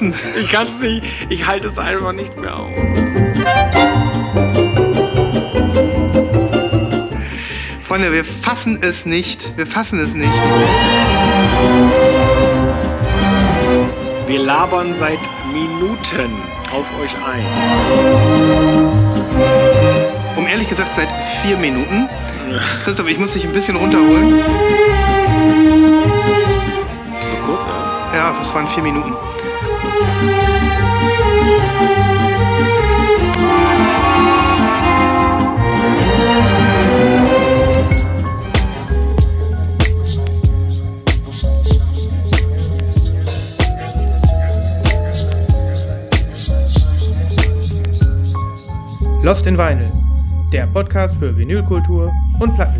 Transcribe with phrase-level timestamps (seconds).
[0.00, 0.14] Draußen.
[0.38, 1.04] Ich kann es nicht.
[1.28, 2.70] Ich halte es einfach nicht mehr auf.
[7.82, 9.56] Freunde, wir fassen es nicht.
[9.56, 10.32] Wir fassen es nicht.
[14.26, 15.18] Wir labern seit
[15.52, 16.32] Minuten
[16.72, 17.44] auf euch ein.
[20.36, 21.08] Um ehrlich gesagt, seit
[21.42, 22.08] vier Minuten.
[22.84, 24.40] Christoph, ich muss dich ein bisschen runterholen.
[27.22, 27.90] So kurz erst.
[28.14, 29.16] Ja, es waren vier Minuten.
[49.22, 49.92] Lost in Vinyl,
[50.50, 52.79] der Podcast für Vinylkultur und Plattenliebe.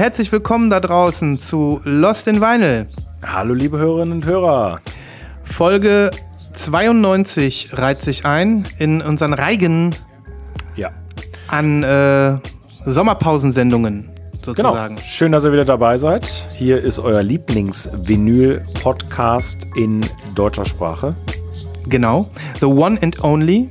[0.00, 2.88] Herzlich willkommen da draußen zu Lost in Vinyl.
[3.22, 4.80] Hallo, liebe Hörerinnen und Hörer.
[5.42, 6.10] Folge
[6.54, 9.94] 92 reiht sich ein in unseren Reigen
[10.74, 10.88] Ja,
[11.48, 12.38] an äh,
[12.86, 14.08] Sommerpausensendungen
[14.42, 14.70] genau.
[14.70, 14.96] sozusagen.
[15.04, 16.26] Schön, dass ihr wieder dabei seid.
[16.54, 20.00] Hier ist euer Lieblings-Vinyl-Podcast in
[20.34, 21.14] deutscher Sprache.
[21.90, 22.30] Genau.
[22.60, 23.68] The one and only.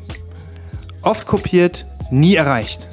[1.02, 2.88] Oft kopiert, nie erreicht.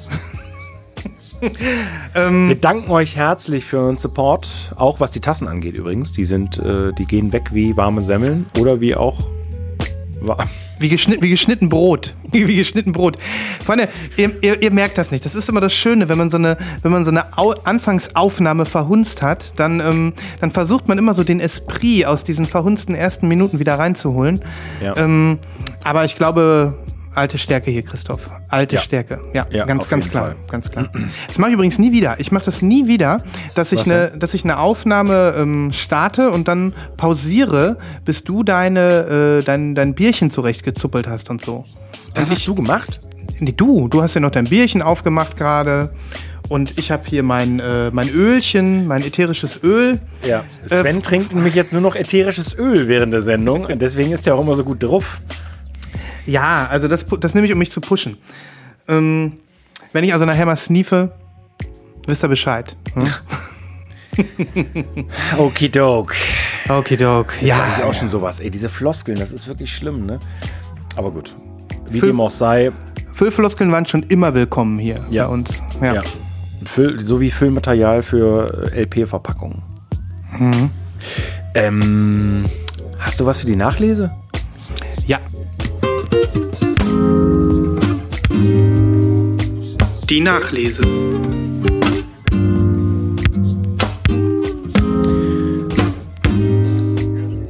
[2.13, 6.11] Wir danken euch herzlich für euren Support, auch was die Tassen angeht übrigens.
[6.11, 9.27] Die sind, äh, die gehen weg wie warme Semmeln oder wie auch
[10.79, 12.13] Wie, geschnitten, wie geschnitten Brot.
[12.31, 13.17] Wie geschnitten Brot.
[13.63, 15.25] Freunde, ihr, ihr, ihr merkt das nicht.
[15.25, 18.65] Das ist immer das Schöne, wenn man so eine, wenn man so eine Au Anfangsaufnahme
[18.65, 23.27] verhunzt hat, dann, ähm, dann versucht man immer so den Esprit aus diesen verhunzten ersten
[23.27, 24.43] Minuten wieder reinzuholen.
[24.83, 24.95] Ja.
[24.97, 25.39] Ähm,
[25.83, 26.75] aber ich glaube,
[27.17, 28.29] alte Stärke hier, Christoph.
[28.49, 28.81] Alte Ja.
[28.81, 29.19] Stärke.
[29.33, 30.27] Ja, Ja, ganz, ganz klar.
[30.27, 30.35] Fall.
[30.49, 30.89] Ganz klar.
[31.27, 32.19] Das mache ich übrigens nie wieder.
[32.19, 33.23] Ich mache das nie wieder,
[33.55, 39.39] dass ich, eine, dass ich eine Aufnahme ähm, starte und dann pausiere, bis du deine,
[39.39, 41.65] äh, dein, dein Bierchen zurechtgezuppelt hast und so.
[42.13, 42.99] Das Und hast du gemacht?
[43.39, 45.91] Nee, du, du hast ja noch dein Bierchen aufgemacht gerade.
[46.49, 49.99] Und ich habe hier mein, äh, mein Ölchen, mein ätherisches Öl.
[50.25, 50.43] Ja.
[50.65, 53.67] Sven trinkt nämlich jetzt nur noch ätherisches Öl während der Sendung.
[53.77, 55.19] Deswegen ist er auch immer so gut drauf.
[56.25, 58.17] Ja, also das, das nehme ich, um mich zu pushen.
[58.87, 59.33] Ähm,
[59.93, 61.11] wenn ich also nachher mal sniefe,
[62.05, 62.75] wisst ihr Bescheid.
[62.93, 63.07] Hm?
[65.37, 66.15] Okidok.
[66.69, 67.41] Okidok.
[67.41, 68.39] Ja, Ja, ich auch schon sowas.
[68.39, 70.19] Ey, diese Floskeln, das ist wirklich schlimm, ne?
[70.95, 71.35] Aber gut.
[71.89, 72.71] Wie Füll- dem auch sei,
[73.13, 75.27] Füllfloskeln waren schon immer willkommen hier Ja.
[75.27, 75.61] bei uns.
[75.81, 75.95] Ja.
[75.95, 76.01] ja.
[76.65, 79.61] Füll, so wie Füllmaterial für LP-Verpackungen.
[80.37, 80.69] Mhm.
[81.55, 82.45] Ähm,
[82.99, 84.11] hast du was für die Nachlese?
[90.09, 90.83] Die Nachlese.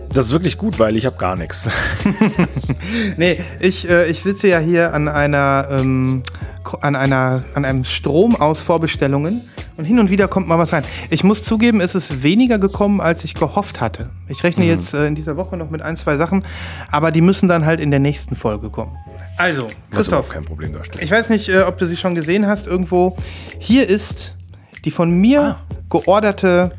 [0.09, 1.69] Das ist wirklich gut, weil ich habe gar nichts.
[3.17, 6.23] Nee, ich, äh, ich sitze ja hier an einer, ähm,
[6.81, 9.41] an einer, an einem Strom aus Vorbestellungen
[9.77, 10.83] und hin und wieder kommt mal was rein.
[11.09, 14.09] Ich muss zugeben, es ist weniger gekommen, als ich gehofft hatte.
[14.27, 16.43] Ich rechne jetzt äh, in dieser Woche noch mit ein, zwei Sachen,
[16.91, 18.97] aber die müssen dann halt in der nächsten Folge kommen.
[19.37, 21.03] Also, Christoph, kein Problem darstellt.
[21.03, 23.15] ich weiß nicht, äh, ob du sie schon gesehen hast irgendwo.
[23.59, 24.35] Hier ist
[24.83, 25.57] die von mir
[25.89, 26.71] georderte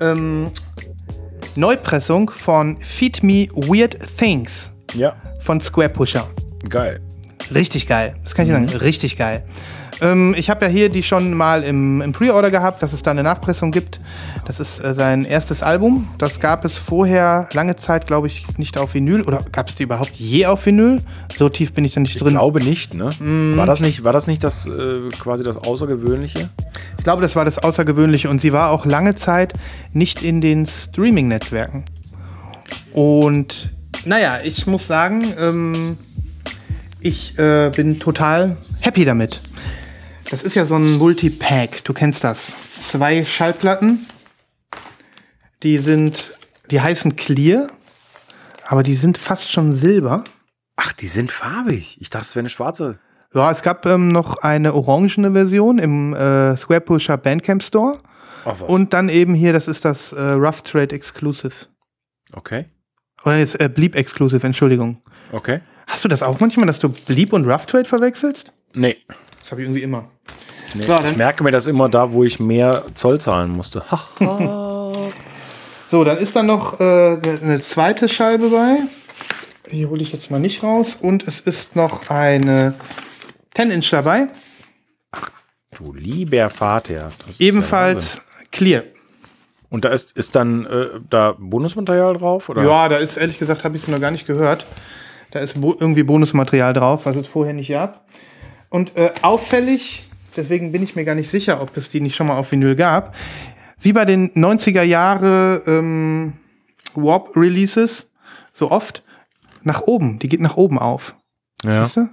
[0.00, 0.48] ähm,
[1.56, 6.28] Neupressung von Feed Me Weird Things Ja, von Square Pusher.
[6.68, 7.00] geil.
[7.54, 8.16] Richtig geil.
[8.24, 8.68] Das kann ich sagen.
[8.70, 9.44] Richtig geil.
[10.04, 13.10] Ähm, ich habe ja hier die schon mal im, im Pre-Order gehabt, dass es da
[13.10, 13.98] eine Nachpressung gibt.
[14.46, 16.08] Das ist äh, sein erstes Album.
[16.18, 19.22] Das gab es vorher lange Zeit, glaube ich, nicht auf Vinyl.
[19.22, 21.00] Oder gab es die überhaupt je auf Vinyl?
[21.34, 22.34] So tief bin ich da nicht Ich drin.
[22.34, 23.10] glaube nicht, ne?
[23.18, 23.56] Mhm.
[23.56, 26.50] War das nicht, war das nicht das äh, quasi das Außergewöhnliche?
[26.98, 29.54] Ich glaube, das war das Außergewöhnliche und sie war auch lange Zeit
[29.92, 31.84] nicht in den Streaming-Netzwerken.
[32.92, 33.70] Und
[34.04, 35.98] naja, ich muss sagen, ähm,
[37.00, 39.40] ich äh, bin total happy damit.
[40.30, 42.54] Das ist ja so ein Multipack, du kennst das.
[42.78, 44.06] Zwei Schallplatten,
[45.62, 46.36] die sind,
[46.70, 47.68] die heißen Clear,
[48.66, 50.24] aber die sind fast schon silber.
[50.76, 51.98] Ach, die sind farbig.
[52.00, 52.98] Ich dachte, es wäre eine schwarze.
[53.34, 58.00] Ja, es gab ähm, noch eine orangene Version im äh, Square Pusher Bandcamp Store.
[58.44, 58.60] Ach.
[58.60, 61.66] Und dann eben hier, das ist das äh, Rough Trade Exclusive.
[62.32, 62.66] Okay.
[63.24, 65.02] Oder jetzt äh, Bleep Exclusive, Entschuldigung.
[65.32, 65.60] Okay.
[65.86, 68.52] Hast du das auch manchmal, dass du Bleep und Rough Trade verwechselst?
[68.72, 68.96] Nee.
[69.44, 70.06] Das habe ich irgendwie immer.
[70.72, 70.84] nee.
[70.84, 73.82] So, dann- ich merke mir das immer da, wo ich mehr Zoll zahlen musste.
[75.88, 78.78] So, dann ist da noch äh, eine zweite Scheibe bei.
[79.70, 80.96] Die hole ich jetzt mal nicht raus.
[81.00, 82.74] Und es ist noch eine
[83.54, 84.26] 10-Inch dabei.
[85.76, 87.10] Du lieber Vater.
[87.18, 88.82] Das ist Ebenfalls clear.
[89.70, 92.48] Und da ist, ist dann äh, da Bonusmaterial drauf?
[92.48, 92.64] Oder?
[92.64, 94.66] Ja, da ist, ehrlich gesagt, habe ich es noch gar nicht gehört.
[95.32, 98.04] Da ist bo irgendwie Bonusmaterial drauf, was es vorher nicht gab.
[98.74, 102.26] Und äh, auffällig, deswegen bin ich mir gar nicht sicher, ob es die nicht schon
[102.26, 103.14] mal auf Vinyl gab,
[103.78, 106.32] wie bei den 90er Jahre ähm,
[106.96, 108.10] Warp-Releases,
[108.52, 109.04] so oft,
[109.62, 110.18] nach oben.
[110.18, 111.14] Die geht nach oben auf.
[111.62, 111.84] ja.
[111.84, 112.08] Siehst du?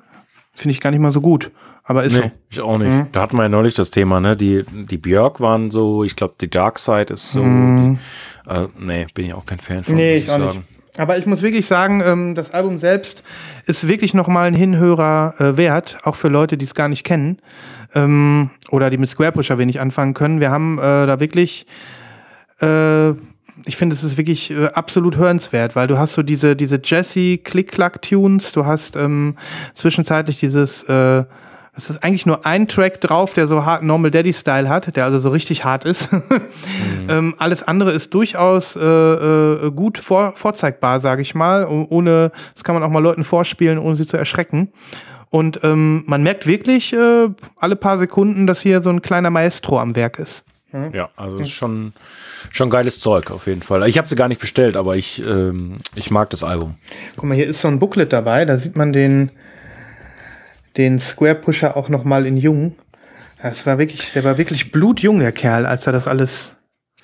[0.54, 1.50] Finde ich gar nicht mal so gut.
[1.84, 2.92] Aber ist Nee, ich auch nicht.
[2.92, 3.08] Mhm.
[3.12, 4.38] Da hatten wir ja neulich das Thema, ne?
[4.38, 7.42] Die, die Björk waren so, ich glaube, die Dark Side ist so.
[7.42, 7.98] Mhm.
[8.46, 9.96] Die, äh, nee, bin ich auch kein Fan von.
[9.96, 10.62] Nee, muss ich auch nicht.
[10.98, 13.24] Aber ich muss wirklich sagen, ähm, das Album selbst
[13.66, 17.38] ist wirklich nochmal ein Hinhörer äh, wert, auch für Leute, die es gar nicht kennen
[17.96, 20.40] ähm, oder die mit Square Pusher wenig anfangen können.
[20.40, 21.66] Wir haben äh, da wirklich,
[22.62, 23.12] äh,
[23.66, 28.66] ich finde, es ist wirklich absolut hörenswert, weil du hast so diese, diese Jesse-Click-Clack-Tunes, du
[28.66, 29.36] hast ähm,
[29.76, 31.24] zwischenzeitlich dieses äh,
[31.74, 35.06] es ist eigentlich nur ein Track drauf, der so hart Normal Daddy Style hat, der
[35.06, 36.10] also so richtig hart ist.
[37.10, 41.66] ähm, alles andere ist durchaus äh, äh, gut vor, vorzeigbar, sage ich mal.
[41.66, 44.74] Ohne, das kann man auch mal Leuten vorspielen, ohne sie zu erschrecken.
[45.30, 49.80] Und ähm, man merkt wirklich äh, alle paar Sekunden, dass hier so ein kleiner Maestro
[49.80, 50.44] am Werk ist.
[50.94, 51.92] Ja, also ist schon,
[52.52, 53.88] schon geiles Zeug auf jeden Fall.
[53.90, 56.76] Ich habe sie gar nicht bestellt, aber ich, ähm, ich mag das Album.
[57.18, 59.32] Guck mal, hier ist so ein Booklet dabei, da sieht man den,
[60.78, 62.76] den Square Pusher auch noch mal in jung.
[63.42, 66.56] Das war wirklich, der war wirklich blutjung, der Kerl, als er das alles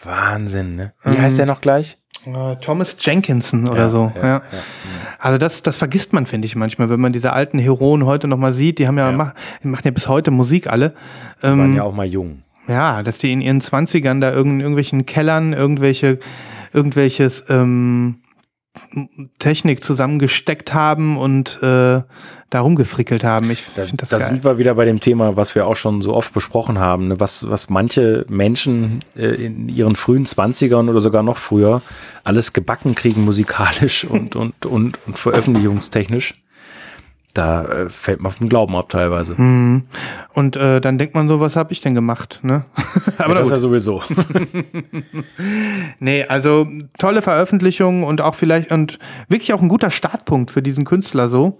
[0.03, 0.93] Wahnsinn, ne?
[1.03, 1.97] Ähm, Wie heißt der noch gleich?
[2.25, 4.11] Äh, Thomas Jenkinson oder Ja, so.
[4.15, 4.41] ja, Ja.
[5.19, 8.37] Also das, das vergisst man, finde ich manchmal, wenn man diese alten Heroen heute noch
[8.37, 8.77] mal sieht.
[8.79, 9.33] Die haben ja, Mach,
[9.63, 10.93] die machen ja bis heute Musik alle.
[11.41, 12.43] Waren Ähm, ja auch mal jung.
[12.67, 16.19] ja, dass die in ihren Zwanzigern da irgend, in irgendwelchen Kellern irgendwelche,
[16.73, 18.17] irgendwelches ähm,
[19.39, 22.01] Technik zusammengesteckt haben und äh,
[22.49, 23.51] da rumgefrickelt haben.
[23.51, 24.27] Ich Da, finde das da geil.
[24.27, 27.19] sind wir wieder bei dem Thema, was wir auch schon so oft besprochen haben, ne?
[27.19, 31.81] was, was manche Menschen äh, in ihren frühen Zwanzigern oder sogar noch früher
[32.23, 36.41] alles gebacken kriegen, musikalisch und, und, und, und veröffentlichungstechnisch.
[37.37, 39.39] Da äh, fällt man vom Glauben ab teilweise.
[39.39, 39.83] Mhm.
[40.33, 42.39] Und äh, dann denkt man so, was habe ich denn gemacht?
[42.41, 42.65] Ne?
[43.19, 44.01] Aber na das ist ja sowieso.
[45.99, 46.67] Nee, also
[46.97, 51.59] tolle Veröffentlichung und auch vielleicht und wirklich auch ein guter Startpunkt für diesen Künstler so.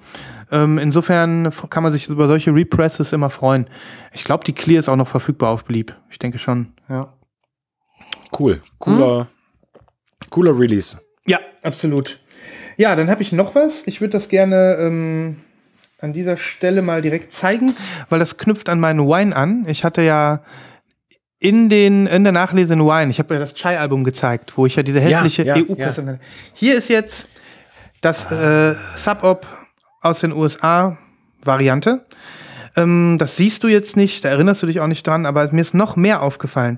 [0.51, 3.68] Ähm, insofern kann man sich über solche Represses immer freuen.
[4.13, 5.95] Ich glaube, die Clear ist auch noch verfügbar auf Bleep.
[6.09, 6.73] Ich denke schon.
[6.89, 7.13] Ja.
[8.38, 8.62] Cool.
[8.80, 9.27] Cooler,
[10.30, 10.97] cooler Release.
[11.25, 12.19] Ja, absolut.
[12.77, 13.85] Ja, dann habe ich noch was.
[13.88, 15.38] Ich würde das gerne ähm,
[15.99, 17.73] an dieser Stelle mal direkt zeigen,
[18.09, 19.65] weil das knüpft an meinen Wine an.
[19.67, 20.41] Ich hatte ja
[21.39, 24.75] in, den, in der Nachlese in Wine, ich habe ja das Chai-Album gezeigt, wo ich
[24.75, 26.19] ja diese hässliche ja, EU-Pressung hatte.
[26.53, 27.29] Hier ist jetzt
[28.01, 29.47] das äh, Sub-Op
[30.01, 32.05] aus den USA-Variante.
[32.75, 35.61] Ähm, das siehst du jetzt nicht, da erinnerst du dich auch nicht dran, aber mir
[35.61, 36.77] ist noch mehr aufgefallen.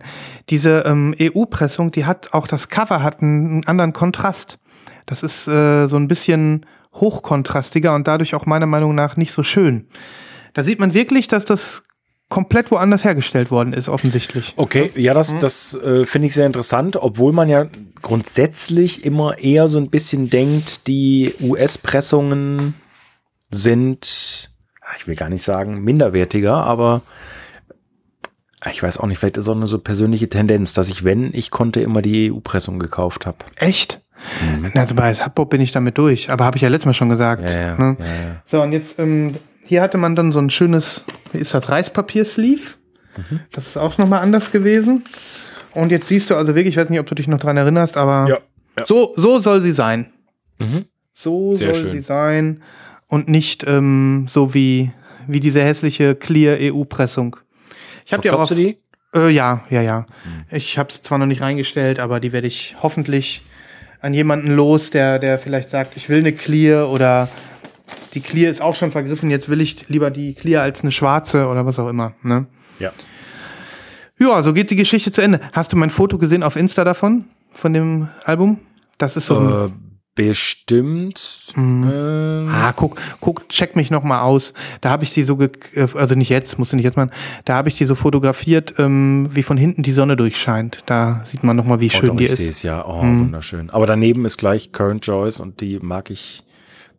[0.50, 4.60] Diese ähm, EU-Pressung, die hat auch das Cover hat einen, einen anderen Kontrast.
[5.06, 9.44] Das ist äh, so ein bisschen hochkontrastiger und dadurch auch meiner Meinung nach nicht so
[9.44, 9.88] schön.
[10.54, 11.84] Da sieht man wirklich, dass das
[12.30, 14.54] komplett woanders hergestellt worden ist, offensichtlich.
[14.56, 17.68] Okay, ja, das, das äh, finde ich sehr interessant, obwohl man ja
[18.02, 22.76] grundsätzlich immer eher so ein bisschen denkt, die US-Pressungen
[23.50, 27.02] sind, ah, ich will gar nicht sagen minderwertiger, aber
[28.62, 31.34] ah, ich weiß auch nicht, vielleicht ist auch eine so persönliche Tendenz, dass ich, wenn
[31.34, 33.40] ich konnte, immer die EU-Pressung gekauft habe.
[33.56, 34.02] Echt?
[34.74, 37.50] Also bei Subpop bin ich damit durch, aber habe ich ja letztes Mal schon gesagt.
[37.50, 37.98] Ja, ja, ne?
[38.00, 38.42] ja, ja.
[38.46, 39.36] So, und jetzt, ähm,
[39.66, 42.62] hier hatte man dann so ein schönes, wie ist das, Reispapier-Sleeve.
[43.18, 43.40] Mhm.
[43.52, 45.04] Das ist auch nochmal anders gewesen.
[45.74, 47.98] Und jetzt siehst du also wirklich, ich weiß nicht, ob du dich noch dran erinnerst,
[47.98, 48.40] aber Ja,
[48.78, 48.86] ja.
[48.86, 50.12] So, so soll sie sein.
[50.58, 50.86] Mhm.
[51.14, 51.92] So Sehr soll schön.
[51.92, 52.64] sie sein.
[53.08, 54.92] Und nicht ähm, so wie,
[55.28, 57.36] wie diese hässliche Clear-EU-Pressung.
[58.06, 58.78] Ich habe die auch auf, du die?
[59.14, 60.06] Äh, ja, ja, ja.
[60.24, 60.46] Hm.
[60.52, 63.42] Ich habe es zwar noch nicht reingestellt, aber die werde ich hoffentlich
[64.02, 67.28] an jemanden los, der, der vielleicht sagt, ich will eine Clear oder
[68.14, 71.48] die Clear ist auch schon vergriffen, jetzt will ich lieber die Clear als eine schwarze
[71.48, 72.14] oder was auch immer.
[72.24, 72.46] Ne?
[72.80, 72.92] Ja.
[74.18, 75.40] Ja, so geht die Geschichte zu Ende.
[75.54, 77.26] Hast du mein Foto gesehen auf Insta davon?
[77.52, 78.60] Von dem Album?
[78.98, 79.89] Das ist so ein Äh,
[80.20, 81.54] bestimmt.
[81.56, 81.90] Mhm.
[81.94, 84.54] Ähm, Ah, guck, guck, check mich noch mal aus.
[84.82, 87.12] Da habe ich die so, ge äh, also nicht jetzt, musst du nicht jetzt machen.
[87.46, 90.80] Da habe ich die so fotografiert, ähm, wie von hinten die Sonne durchscheint.
[90.88, 92.58] Da sieht man noch mal, wie oh, schön doch, die ich sehe ist.
[92.58, 92.86] es ja.
[92.86, 93.70] Oh, wunderschön.
[93.70, 96.44] Aber daneben ist gleich Current Joyce und die mag ich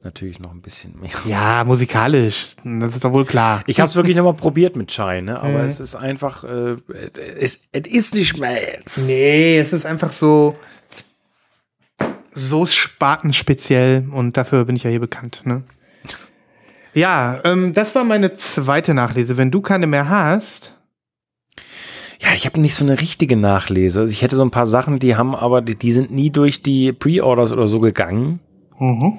[0.02, 1.10] natürlich noch ein bisschen mehr.
[1.26, 2.54] Ja, musikalisch.
[2.64, 3.62] Das ist doch wohl klar.
[3.66, 5.38] Ich habe es wirklich nochmal probiert mit Chai, ne?
[5.38, 5.68] aber mhm.
[5.68, 6.76] es ist einfach, äh,
[7.38, 9.04] es, es ist nicht Schmelz.
[9.06, 10.56] Nee, es ist einfach so,
[12.32, 15.42] so spartenspeziell und dafür bin ich ja hier bekannt.
[15.44, 15.62] Ne?
[16.94, 19.36] Ja, ähm, das war meine zweite Nachlese.
[19.36, 20.76] Wenn du keine mehr hast.
[22.20, 24.00] Ja, ich habe nicht so eine richtige Nachlese.
[24.00, 26.62] Also ich hätte so ein paar Sachen, die haben aber, die, die sind nie durch
[26.62, 28.40] die Pre-Orders oder so gegangen.
[28.78, 29.18] Mhm.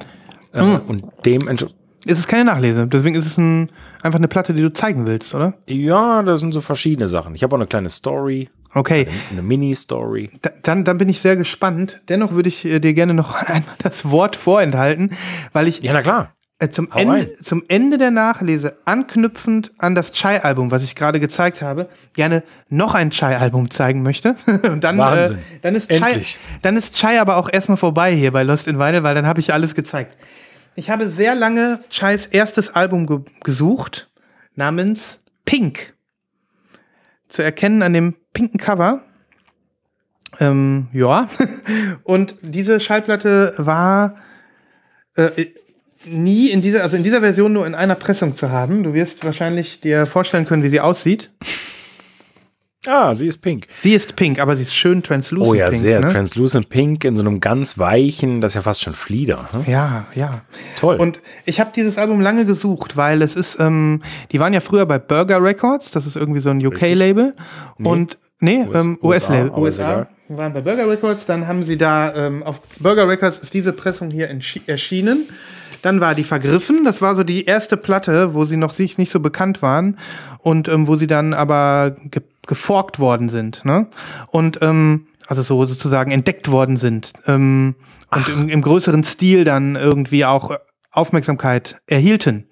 [0.53, 0.81] Mhm.
[0.87, 1.77] Und dementsprechend.
[2.03, 3.69] Ist es keine Nachlese, deswegen ist es ein,
[4.01, 5.53] einfach eine Platte, die du zeigen willst, oder?
[5.67, 7.35] Ja, das sind so verschiedene Sachen.
[7.35, 8.49] Ich habe auch eine kleine Story.
[8.73, 9.07] Okay.
[9.29, 10.29] Eine Mini-Story.
[10.41, 12.01] Da, dann, dann bin ich sehr gespannt.
[12.09, 15.11] Dennoch würde ich äh, dir gerne noch einmal das Wort vorenthalten,
[15.53, 15.81] weil ich.
[15.81, 16.33] Ja, na klar.
[16.61, 21.63] Äh, zum, Ende, zum Ende der Nachlese, anknüpfend an das Chai-Album, was ich gerade gezeigt
[21.63, 24.35] habe, gerne noch ein Chai-Album zeigen möchte.
[24.45, 26.23] Und dann, äh, dann, ist Chai,
[26.61, 29.39] dann ist Chai aber auch erstmal vorbei hier bei Lost in Vinyl, weil dann habe
[29.39, 30.15] ich alles gezeigt.
[30.75, 34.11] Ich habe sehr lange Chais erstes Album ge gesucht,
[34.55, 35.95] namens Pink.
[37.27, 39.03] Zu erkennen an dem pinken Cover.
[40.39, 41.29] Ähm, ja.
[42.03, 44.15] Und diese Schallplatte war
[45.15, 45.45] äh,
[46.05, 48.83] nie in dieser, also in dieser Version nur in einer Pressung zu haben.
[48.83, 51.29] Du wirst wahrscheinlich dir vorstellen können, wie sie aussieht.
[52.87, 53.67] Ah, sie ist pink.
[53.81, 55.53] Sie ist pink, aber sie ist schön translucent pink.
[55.53, 56.11] Oh ja, pink, sehr ne?
[56.11, 59.47] translucent pink in so einem ganz weichen, das ist ja fast schon Flieder.
[59.53, 59.71] Ne?
[59.71, 60.41] Ja, ja.
[60.79, 60.95] Toll.
[60.95, 64.87] Und ich habe dieses Album lange gesucht, weil es ist, ähm, die waren ja früher
[64.87, 67.35] bei Burger Records, das ist irgendwie so ein UK-Label.
[67.77, 67.87] Nee.
[67.87, 68.65] Und nee,
[69.03, 69.47] US-Label.
[69.47, 70.07] Ähm, US USA.
[70.27, 73.73] Wir waren bei Burger Records, dann haben sie da ähm, auf Burger Records ist diese
[73.73, 74.27] Pressung hier
[74.65, 75.29] erschienen.
[75.83, 76.83] Dann war die Vergriffen.
[76.83, 79.97] Das war so die erste Platte, wo sie noch sich nicht so bekannt waren
[80.41, 83.63] und ähm, wo sie dann aber ge geforkt worden sind.
[83.65, 83.87] Ne?
[84.27, 87.75] Und ähm, also so sozusagen entdeckt worden sind ähm,
[88.09, 90.57] und im, im, größeren Stil dann irgendwie auch
[90.91, 92.49] Aufmerksamkeit erhielten.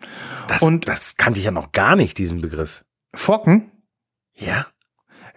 [0.48, 2.86] Das, und das kannte ich ja noch gar nicht, diesen Begriff.
[3.14, 3.72] Forken?
[4.36, 4.68] Ja.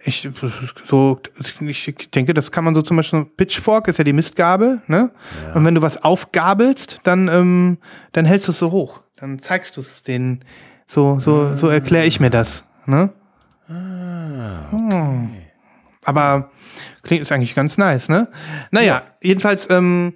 [0.05, 0.29] Ich,
[0.85, 1.19] so,
[1.61, 5.11] ich denke, das kann man so zum Beispiel, Pitchfork ist ja die Mistgabel, ne?
[5.47, 5.53] Ja.
[5.53, 7.77] Und wenn du was aufgabelst, dann, ähm,
[8.11, 9.01] dann hältst du es so hoch.
[9.15, 10.43] Dann zeigst du es denen.
[10.93, 13.09] So, so, so erkläre ich mir das, ne?
[13.67, 14.95] Ah, okay.
[14.95, 15.29] Hm.
[16.05, 16.51] Aber
[17.01, 18.27] klingt ist eigentlich ganz nice, ne?
[18.69, 19.03] Naja, ja.
[19.19, 20.13] jedenfalls, ähm,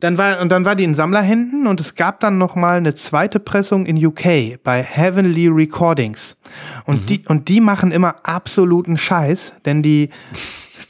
[0.00, 2.92] dann war, und dann war die in Sammlerhänden und es gab dann noch mal eine
[2.92, 6.36] zweite Pressung in UK bei Heavenly Recordings.
[6.84, 7.06] Und mhm.
[7.06, 10.10] die, und die machen immer absoluten Scheiß, denn die,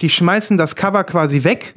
[0.01, 1.75] die schmeißen das Cover quasi weg,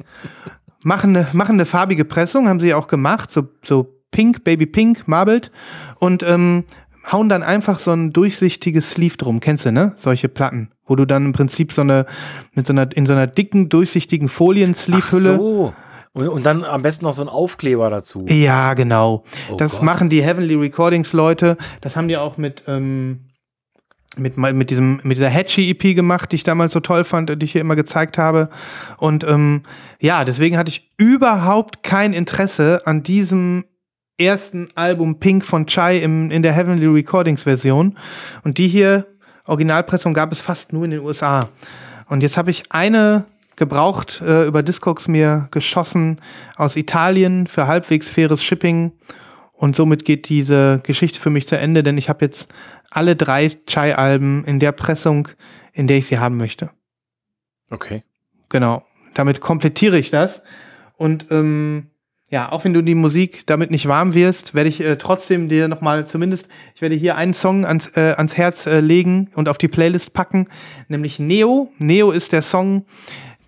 [0.82, 5.06] machen eine, machen eine farbige Pressung, haben sie auch gemacht, so, so pink, baby pink,
[5.06, 5.52] marbled
[6.00, 6.64] und, ähm,
[7.10, 9.40] hauen dann einfach so ein durchsichtiges Sleeve drum.
[9.40, 9.92] Kennst du, ne?
[9.96, 12.06] Solche Platten, wo du dann im Prinzip so eine,
[12.52, 15.36] mit so einer, in so einer dicken, durchsichtigen Folien-Sleeve-Hülle.
[15.36, 15.74] So
[16.16, 18.24] und, und dann am besten noch so ein Aufkleber dazu.
[18.26, 19.24] Ja, genau.
[19.50, 19.82] Oh das Gott.
[19.82, 21.58] machen die Heavenly Recordings Leute.
[21.82, 23.26] Das haben die auch mit, ähm,
[24.16, 27.44] mit, mit, diesem, mit dieser Hatchy EP gemacht, die ich damals so toll fand, die
[27.44, 28.48] ich hier immer gezeigt habe.
[28.96, 29.64] Und ähm,
[30.00, 33.66] ja, deswegen hatte ich überhaupt kein Interesse an diesem
[34.18, 37.98] ersten Album Pink von Chai im, in der Heavenly Recordings Version.
[38.44, 39.06] Und die hier,
[39.44, 41.48] Originalpressung, gab es fast nur in den USA.
[42.08, 46.20] Und jetzt habe ich eine gebraucht äh, über Discogs mir geschossen
[46.56, 48.92] aus Italien für halbwegs faires Shipping.
[49.52, 52.52] Und somit geht diese Geschichte für mich zu Ende, denn ich habe jetzt
[52.90, 55.28] alle drei Chai-Alben in der Pressung,
[55.72, 56.70] in der ich sie haben möchte.
[57.70, 58.02] Okay.
[58.48, 58.84] Genau.
[59.14, 60.42] Damit komplettiere ich das.
[60.96, 61.90] Und ähm,
[62.30, 65.68] ja, auch wenn du die Musik damit nicht warm wirst, werde ich äh, trotzdem dir
[65.68, 69.58] nochmal zumindest, ich werde hier einen Song ans, äh, ans Herz äh, legen und auf
[69.58, 70.48] die Playlist packen,
[70.88, 71.72] nämlich Neo.
[71.78, 72.84] Neo ist der Song,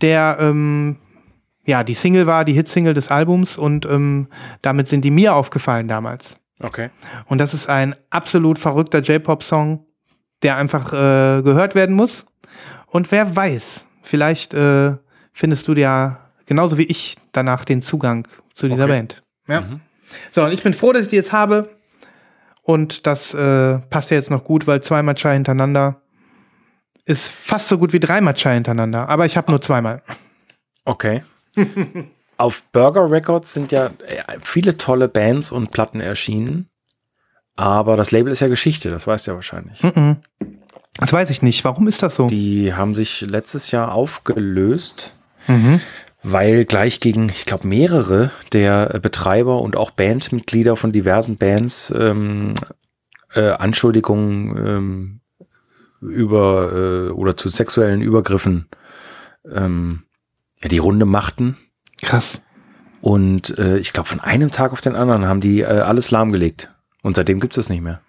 [0.00, 0.97] der ähm,
[1.66, 4.28] ja die Single war, die Hitsingle des Albums und ähm,
[4.62, 6.37] damit sind die mir aufgefallen damals.
[6.61, 6.90] Okay.
[7.26, 9.87] Und das ist ein absolut verrückter J-Pop-Song,
[10.42, 12.26] der einfach äh, gehört werden muss.
[12.87, 14.94] Und wer weiß, vielleicht äh,
[15.32, 18.26] findest du ja genauso wie ich danach den Zugang
[18.58, 18.92] zu dieser okay.
[18.92, 19.22] Band.
[19.46, 19.60] Ja.
[19.62, 19.80] Mhm.
[20.32, 21.70] So, und ich bin froh, dass ich die jetzt habe.
[22.62, 26.02] Und das äh, passt ja jetzt noch gut, weil zweimal Chai hintereinander
[27.06, 30.02] ist fast so gut wie dreimal Chai hintereinander, aber ich habe nur zweimal.
[30.84, 31.22] Okay.
[32.36, 36.68] Auf Burger Records sind ja äh, viele tolle Bands und Platten erschienen,
[37.56, 39.80] aber das Label ist ja Geschichte, das weißt du ja wahrscheinlich.
[40.98, 41.64] Das weiß ich nicht.
[41.64, 42.28] Warum ist das so?
[42.28, 45.80] Die haben sich letztes Jahr aufgelöst, mhm.
[46.22, 52.54] Weil gleich gegen, ich glaube, mehrere der Betreiber und auch Bandmitglieder von diversen Bands ähm,
[53.34, 55.20] äh, Anschuldigungen ähm,
[56.00, 58.68] über äh, oder zu sexuellen Übergriffen
[59.50, 60.04] ähm,
[60.62, 61.56] ja, die Runde machten.
[62.02, 62.42] Krass.
[63.00, 66.75] Und äh, ich glaube, von einem Tag auf den anderen haben die äh, alles lahmgelegt.
[67.02, 68.00] Und seitdem gibt es das nicht mehr.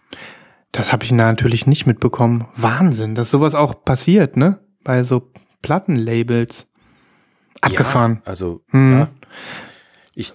[0.71, 2.47] Das habe ich natürlich nicht mitbekommen.
[2.55, 4.59] Wahnsinn, dass sowas auch passiert, ne?
[4.83, 6.67] Bei so Plattenlabels.
[7.61, 8.21] Abgefahren.
[8.23, 8.99] Ja, also, Hm.
[8.99, 9.07] ja.
[10.15, 10.33] Ich,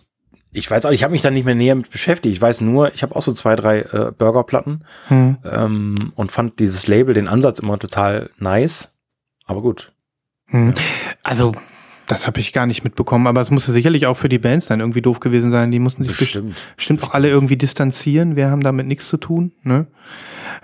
[0.52, 2.34] ich weiß auch, ich habe mich da nicht mehr näher mit beschäftigt.
[2.34, 5.38] Ich weiß nur, ich habe auch so zwei, drei äh, Burgerplatten Hm.
[5.44, 8.98] ähm, und fand dieses Label, den Ansatz immer total nice.
[9.46, 9.92] Aber gut.
[10.48, 10.72] Hm.
[11.22, 11.52] Also,
[12.06, 14.80] das habe ich gar nicht mitbekommen, aber es musste sicherlich auch für die Bands dann
[14.80, 15.70] irgendwie doof gewesen sein.
[15.70, 18.36] Die mussten sich bestimmt, bestimmt auch alle irgendwie distanzieren.
[18.36, 19.52] Wir haben damit nichts zu tun.
[19.62, 19.86] Ne?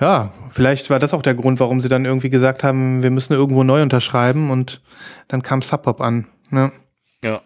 [0.00, 3.32] Ja, vielleicht war das auch der Grund, warum sie dann irgendwie gesagt haben, wir müssen
[3.32, 4.82] irgendwo neu unterschreiben und
[5.28, 6.26] dann kam Sub Pop an.
[6.50, 6.72] Ne?
[7.22, 7.42] Ja.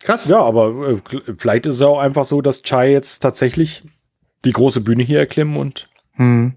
[0.00, 0.26] Krass.
[0.28, 0.98] Ja, aber äh,
[1.38, 3.82] vielleicht ist es auch einfach so, dass Chai jetzt tatsächlich
[4.44, 6.54] die große Bühne hier erklimmen und Hm.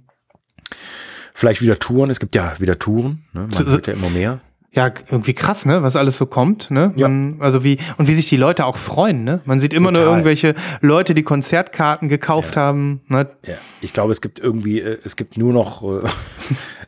[1.33, 2.09] vielleicht wieder Touren.
[2.09, 3.25] Es gibt ja wieder Touren.
[3.33, 3.47] Ne?
[3.53, 4.39] Man wird ja immer mehr.
[4.73, 6.93] Ja, irgendwie krass, ne, was alles so kommt, ne?
[6.95, 7.09] Ja.
[7.09, 9.41] Man, also wie, und wie sich die Leute auch freuen, ne?
[9.43, 10.13] Man sieht immer nur Total.
[10.13, 13.27] irgendwelche Leute, die Konzertkarten gekauft haben, ne?
[13.45, 16.07] Ja, ich glaube, es gibt irgendwie, äh, es gibt nur noch, äh,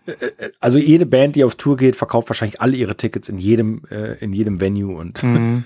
[0.60, 4.13] also jede Band, die auf Tour geht, verkauft wahrscheinlich alle ihre Tickets in jedem, äh,
[4.19, 5.63] in jedem Venue und Mhm.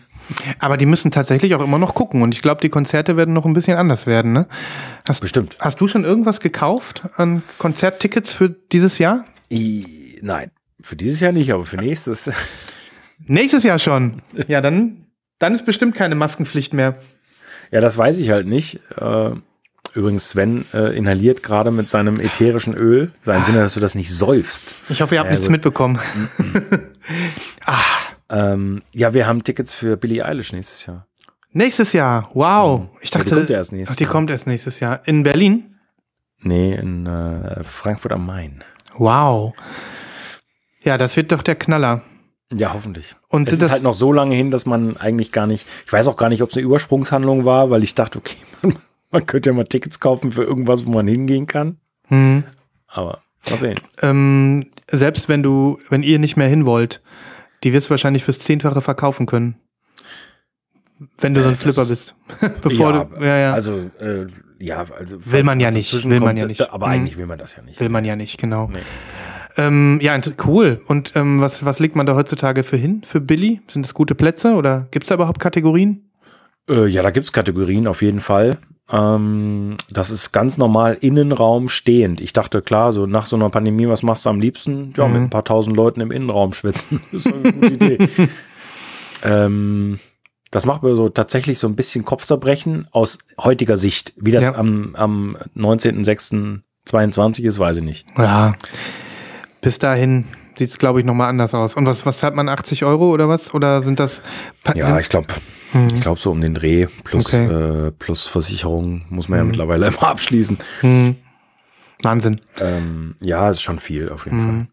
[0.59, 3.45] Aber die müssen tatsächlich auch immer noch gucken und ich glaube, die Konzerte werden noch
[3.45, 4.47] ein bisschen anders werden, ne?
[5.07, 5.57] Hast, bestimmt.
[5.59, 9.25] hast du schon irgendwas gekauft an Konzerttickets für dieses Jahr?
[9.49, 10.51] I, nein,
[10.81, 12.29] für dieses Jahr nicht, aber für nächstes.
[13.25, 14.21] Nächstes Jahr schon.
[14.47, 15.07] Ja, dann,
[15.39, 16.97] dann ist bestimmt keine Maskenpflicht mehr.
[17.71, 18.81] Ja, das weiß ich halt nicht.
[18.95, 19.31] Äh,
[19.95, 23.11] übrigens, Sven äh, inhaliert gerade mit seinem ätherischen Öl.
[23.23, 24.75] Sein Wunder, dass du das nicht säufst.
[24.89, 25.99] Ich hoffe, ihr habt Ja, nichts mitbekommen.
[28.29, 31.07] Ähm, ja, wir haben Tickets für Billie Eilish nächstes Jahr.
[31.53, 32.29] Nächstes Jahr.
[32.33, 32.89] Wow.
[32.99, 34.11] Ich Ja, die dachte, kommt erst nächstes ach, die Jahr.
[34.11, 35.01] kommt erst nächstes Jahr.
[35.05, 35.75] In Berlin?
[36.41, 38.63] Nee, in äh, Frankfurt am Main.
[38.97, 39.53] Wow.
[40.83, 42.01] Ja, das wird doch der Knaller.
[42.53, 43.15] Ja, hoffentlich.
[43.27, 45.91] Und es ist das, halt noch so lange hin, dass man eigentlich gar nicht, ich
[45.91, 48.77] weiß auch gar nicht, ob es eine Übersprungshandlung war, weil ich dachte, okay, man,
[49.11, 51.77] man könnte ja mal Tickets kaufen für irgendwas, wo man hingehen kann.
[52.07, 52.43] hm,
[52.87, 53.79] Aber mal sehen.
[54.01, 57.01] ähm, selbst wenn du, wenn ihr nicht mehr hin wollt,
[57.63, 59.55] die wirst du wahrscheinlich fürs Zehnfache verkaufen können.
[61.19, 62.15] Wenn du so ein Äh, Flipper bist.
[62.61, 63.53] Bevor ja, du, ja, ja.
[63.53, 64.25] Also, äh,
[64.59, 66.71] ja, also Will man ja nicht, will man ja nicht.
[66.71, 66.93] Aber Mhm.
[66.93, 67.79] eigentlich will man das ja nicht.
[67.79, 68.67] will man ja nicht, genau.
[68.73, 68.79] Nee.
[69.57, 70.81] Ähm, ja, cool.
[70.87, 73.01] Und ähm, was, was legt man da heutzutage für hin?
[73.03, 73.61] Für Billy?
[73.69, 76.09] Sind das gute Plätze oder gibt es da überhaupt Kategorien?
[76.69, 78.57] Äh, ja, da gibt's Kategorien auf jeden Fall.
[78.89, 82.21] Ähm, das ist ganz normal Innenraum stehend.
[82.21, 84.93] Ich dachte, klar, so nach so einer Pandemie, was machst du am liebsten?
[84.95, 85.13] Ja, Mhm.
[85.13, 87.01] mit ein paar tausend Leuten im Innenraum schwitzen.
[87.11, 88.09] Das ist eine gute Idee.
[89.23, 89.99] ähm,
[90.51, 94.13] das macht mir so tatsächlich so ein bisschen Kopfzerbrechen aus heutiger Sicht.
[94.15, 94.55] Wie das Ja.
[94.55, 98.05] am, am 19.06.22 ist, weiß ich nicht.
[98.17, 98.55] Ja.
[99.61, 101.75] Bis dahin sieht es, glaube ich, nochmal anders aus.
[101.75, 102.47] Und was, was hat man?
[102.47, 103.53] 80 Euro oder was?
[103.53, 104.21] Oder sind das.
[104.63, 105.27] Pa- Ja, sind, ich glaube,
[105.71, 105.87] Hm.
[105.93, 107.87] ich glaube so um den Dreh plus, Okay.
[107.87, 110.57] äh, plus Versicherung muss man ja mittlerweile immer abschließen.
[110.81, 111.15] hm.
[112.03, 112.39] Wahnsinn.
[112.61, 114.49] Ähm, ja, ist schon viel auf jeden Fall.
[114.49, 114.67] Hm.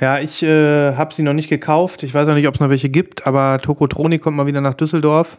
[0.00, 2.02] Ja, ich äh, habe sie noch nicht gekauft.
[2.04, 4.74] Ich weiß auch nicht, ob es noch welche gibt, aber Tokotronic kommt mal wieder nach
[4.74, 5.38] Düsseldorf.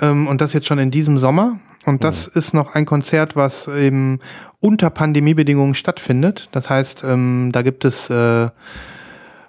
[0.00, 1.58] Ähm, und das jetzt schon in diesem Sommer.
[1.84, 4.20] Und das ist noch ein Konzert, was eben
[4.60, 6.48] unter Pandemiebedingungen stattfindet.
[6.52, 8.48] Das heißt, ähm, da gibt es, äh,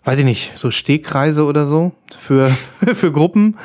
[0.09, 2.49] weiß ich nicht, so Stehkreise oder so für,
[2.95, 3.59] für Gruppen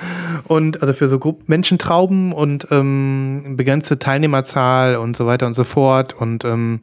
[0.45, 5.65] und also für so Gruppen Menschentrauben und ähm, begrenzte Teilnehmerzahl und so weiter und so
[5.65, 6.13] fort.
[6.13, 6.81] Und ähm,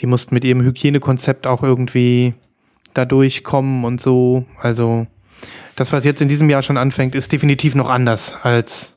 [0.00, 2.32] die mussten mit ihrem Hygienekonzept auch irgendwie
[2.94, 4.46] da durchkommen und so.
[4.62, 5.06] Also
[5.76, 8.94] das, was jetzt in diesem Jahr schon anfängt, ist definitiv noch anders als,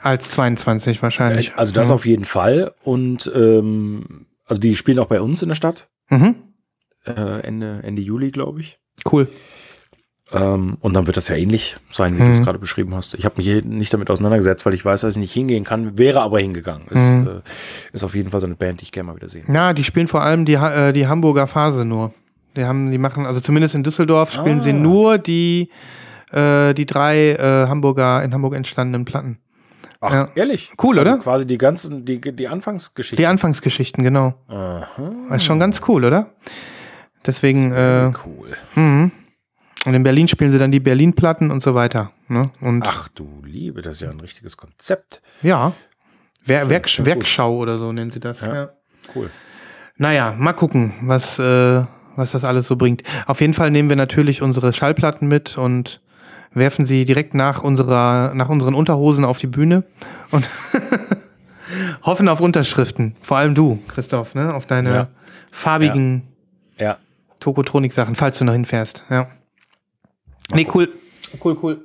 [0.00, 1.54] als 22 wahrscheinlich.
[1.54, 2.74] Also das auf jeden Fall.
[2.82, 5.88] Und ähm, also die spielen auch bei uns in der Stadt.
[6.08, 6.34] Mhm.
[7.06, 8.78] Äh, Ende, Ende Juli, glaube ich.
[9.10, 9.28] Cool.
[10.32, 12.32] Ähm, und dann wird das ja ähnlich sein, wie du Mhm.
[12.34, 13.14] es gerade beschrieben hast.
[13.14, 15.98] Ich habe mich hier nicht damit auseinandergesetzt, weil ich weiß, dass ich nicht hingehen kann,
[15.98, 16.86] wäre aber hingegangen.
[16.88, 17.26] Ist, Mhm.
[17.28, 19.42] äh, ist auf jeden Fall so eine Band, die ich gerne mal wieder sehe.
[19.52, 22.12] Ja, die spielen vor allem die, äh, die Hamburger Phase nur.
[22.56, 24.62] Die haben, die machen, also zumindest in Düsseldorf spielen Ah.
[24.62, 25.70] sie nur die,
[26.32, 29.38] äh, die drei äh, Hamburger, in Hamburg entstandenen Platten.
[30.00, 30.28] Ach, Ja.
[30.36, 30.70] ehrlich?
[30.80, 31.20] Cool, also oder?
[31.20, 33.16] Quasi die ganzen, die, die Anfangsgeschichte.
[33.16, 34.34] Die Anfangsgeschichten, genau.
[34.48, 34.86] Aha.
[35.28, 36.30] Das ist schon ganz cool, oder?
[37.26, 38.56] Deswegen, äh, cool.
[38.74, 39.10] mhm.
[39.84, 42.12] und in Berlin spielen sie dann die Berlin-Platten und so weiter.
[42.28, 42.50] Ne?
[42.60, 45.20] Und Ach du Liebe, das ist ja ein richtiges Konzept.
[45.42, 45.72] ja,
[46.42, 47.04] Wer, Werk, gut.
[47.04, 48.40] Werkschau oder so nennen sie das.
[48.40, 48.54] Ja.
[48.54, 48.70] Ja.
[49.14, 49.28] Cool.
[49.98, 51.84] Naja, mal gucken, was, äh,
[52.16, 53.02] was das alles so bringt.
[53.26, 56.00] Auf jeden Fall nehmen wir natürlich unsere Schallplatten mit und
[56.54, 59.84] werfen sie direkt nach unserer, nach unseren Unterhosen auf die Bühne
[60.30, 60.48] und
[62.02, 63.16] hoffen auf Unterschriften.
[63.20, 64.54] Vor allem du, Christoph, ne?
[64.54, 65.08] Auf deine Ja.
[65.52, 66.22] farbigen
[66.78, 66.96] Ja.
[67.40, 69.04] Tokotronik-Sachen, falls du noch hinfährst.
[69.10, 69.28] Ja.
[70.52, 70.88] Nee, cool.
[71.42, 71.84] Cool, cool.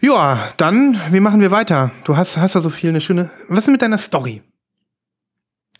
[0.00, 1.90] Ja, dann, wie machen wir weiter?
[2.04, 3.30] Du hast, hast da so viel eine schöne.
[3.48, 4.42] Was ist mit deiner Story?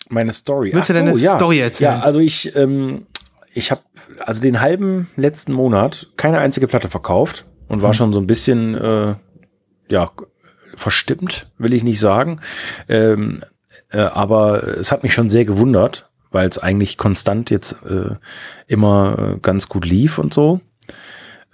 [0.09, 0.73] Meine Story.
[0.73, 1.37] Willst du Ach so, deine ja.
[1.37, 1.99] Story erzählen?
[1.99, 3.07] Ja, also ich, ähm,
[3.53, 3.83] ich habe
[4.21, 7.95] also den halben letzten Monat keine einzige Platte verkauft und war Hm.
[7.95, 9.15] schon so ein bisschen, äh,
[9.89, 10.11] ja,
[10.77, 12.41] verstimmt, will ich nicht sagen.
[12.89, 13.43] Ähm,
[13.91, 18.17] äh, aber es hat mich schon sehr gewundert, weil es eigentlich konstant jetzt äh,
[18.67, 20.61] immer äh, ganz gut lief und so.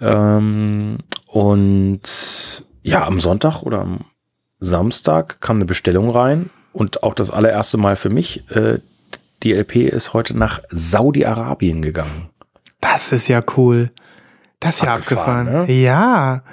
[0.01, 2.01] Ähm, und
[2.83, 3.99] ja, am Sonntag oder am
[4.59, 8.49] Samstag kam eine Bestellung rein und auch das allererste Mal für mich.
[8.51, 8.79] Äh,
[9.43, 12.29] die LP ist heute nach Saudi-Arabien gegangen.
[12.79, 13.91] Das ist ja cool.
[14.59, 15.71] Das ist ja Abgefahren, ne?
[15.71, 16.43] Ja.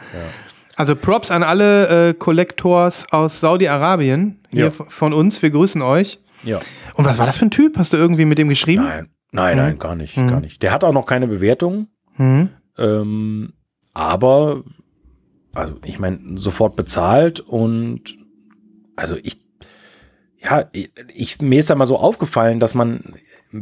[0.77, 4.41] Also Props an alle äh, Collectors aus Saudi-Arabien.
[4.51, 4.71] Hier Ja.
[4.71, 5.43] von uns.
[5.43, 6.19] Wir grüßen euch.
[6.45, 6.59] Ja.
[6.95, 7.77] Und was war das für ein Typ?
[7.79, 8.85] Hast du irgendwie mit dem geschrieben?
[8.85, 9.63] Nein, nein, Mhm.
[9.63, 10.29] nein, gar nicht, Mhm.
[10.29, 10.63] gar nicht.
[10.63, 12.49] Der hat auch noch keine Bewertung, Hm.
[12.77, 13.53] ähm,
[13.95, 14.63] aber
[15.55, 18.17] also ich meine sofort bezahlt und
[18.97, 19.39] also ich
[20.41, 23.15] ja, ich, ich mir ist da mal so aufgefallen, dass man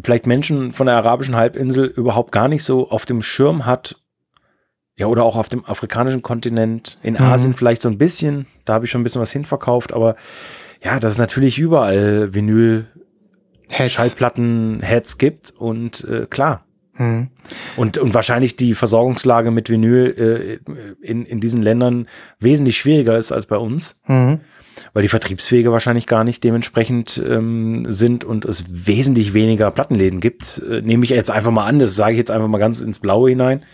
[0.04, 3.96] vielleicht Menschen von der arabischen Halbinsel überhaupt gar nicht so auf dem Schirm hat.
[4.98, 7.20] Ja, oder auch auf dem afrikanischen Kontinent, in Mhm.
[7.22, 8.46] Asien vielleicht so ein bisschen.
[8.66, 10.16] Da habe ich schon ein bisschen was hinverkauft, aber
[10.86, 12.86] ja, dass es natürlich überall Vinyl
[13.68, 13.92] Heads.
[13.92, 16.64] Schallplatten Heads gibt und äh, klar.
[16.94, 17.30] Hm.
[17.76, 22.06] Und, und wahrscheinlich die Versorgungslage mit Vinyl äh, in, in diesen Ländern
[22.38, 24.38] wesentlich schwieriger ist als bei uns, Hm.
[24.92, 30.62] weil die Vertriebswege wahrscheinlich gar nicht dementsprechend ähm, sind und es wesentlich weniger Plattenläden gibt.
[30.70, 33.00] Äh, nehme ich jetzt einfach mal an, das sage ich jetzt einfach mal ganz ins
[33.00, 33.64] Blaue hinein.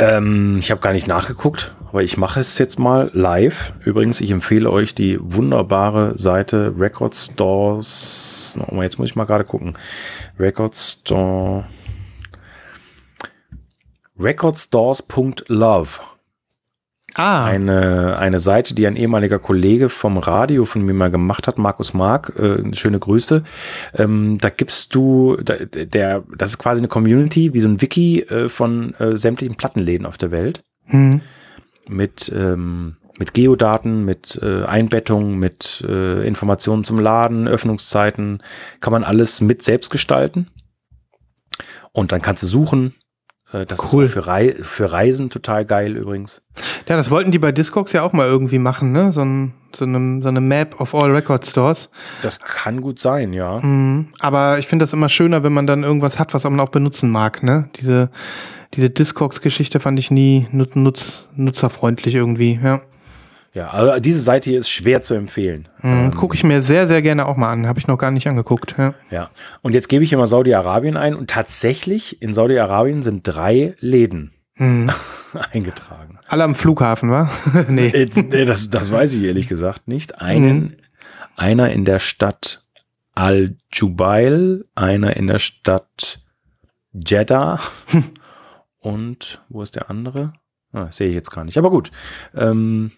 [0.00, 3.72] Ähm, ich habe gar nicht nachgeguckt, aber ich mache es jetzt mal live.
[3.84, 8.54] Übrigens, ich empfehle euch die wunderbare Seite Record Stores.
[8.56, 9.74] Nochmal, jetzt muss ich mal gerade gucken.
[10.38, 11.64] Record Store.
[14.20, 15.88] Recordstores.love.
[17.14, 17.46] Ah.
[17.46, 21.92] Eine, eine Seite, die ein ehemaliger Kollege vom Radio von mir mal gemacht hat, Markus
[21.92, 23.42] Mark, äh, schöne Grüße.
[23.98, 28.20] Ähm, da gibst du, da, der, das ist quasi eine Community, wie so ein Wiki
[28.20, 31.20] äh, von äh, sämtlichen Plattenläden auf der Welt Hm.
[31.90, 38.42] Mit, ähm, mit Geodaten, mit äh, Einbettung, mit äh, Informationen zum Laden, Öffnungszeiten,
[38.80, 40.48] kann man alles mit selbst gestalten.
[41.92, 42.94] Und dann kannst du suchen.
[43.52, 44.04] Äh, das Cool.
[44.04, 46.42] ist für, Rei für Reisen total geil übrigens.
[46.88, 49.12] Ja, das wollten die bei Discogs ja auch mal irgendwie machen, ne?
[49.12, 51.90] So, ein, so, eine, so eine Map of all Record Stores.
[52.22, 53.60] Das kann gut sein, ja.
[53.60, 54.08] Mhm.
[54.20, 57.10] Aber ich finde das immer schöner, wenn man dann irgendwas hat, was man auch benutzen
[57.10, 57.68] mag, ne?
[57.76, 58.10] Diese,
[58.74, 62.82] diese Discogs-Geschichte fand ich nie nut nutz nutzerfreundlich irgendwie, ja.
[63.52, 65.68] Ja, also diese Seite hier ist schwer zu empfehlen.
[65.82, 66.14] Mhm.
[66.14, 67.66] Gucke ich mir sehr, sehr gerne auch mal an.
[67.66, 68.94] Habe ich noch gar nicht angeguckt, ja.
[69.10, 69.30] Ja.
[69.62, 74.32] Und jetzt gebe ich hier mal Saudi-Arabien ein und tatsächlich in Saudi-Arabien sind drei Läden
[74.56, 74.90] Mhm.
[75.52, 76.18] eingetragen.
[76.28, 77.30] Alle am Flughafen, wa?
[77.68, 77.88] nee.
[77.88, 80.20] Äh, nee, das, das weiß ich ehrlich gesagt nicht.
[80.20, 80.76] Einen,
[81.34, 82.66] einer in der Stadt
[83.14, 86.20] Al-Jubail, einer in der Stadt
[86.92, 87.58] Jeddah
[88.80, 90.32] und wo ist der andere?
[90.72, 91.58] Ah, sehe ich jetzt gar nicht.
[91.58, 91.90] Aber gut.
[92.34, 92.90] Ähm,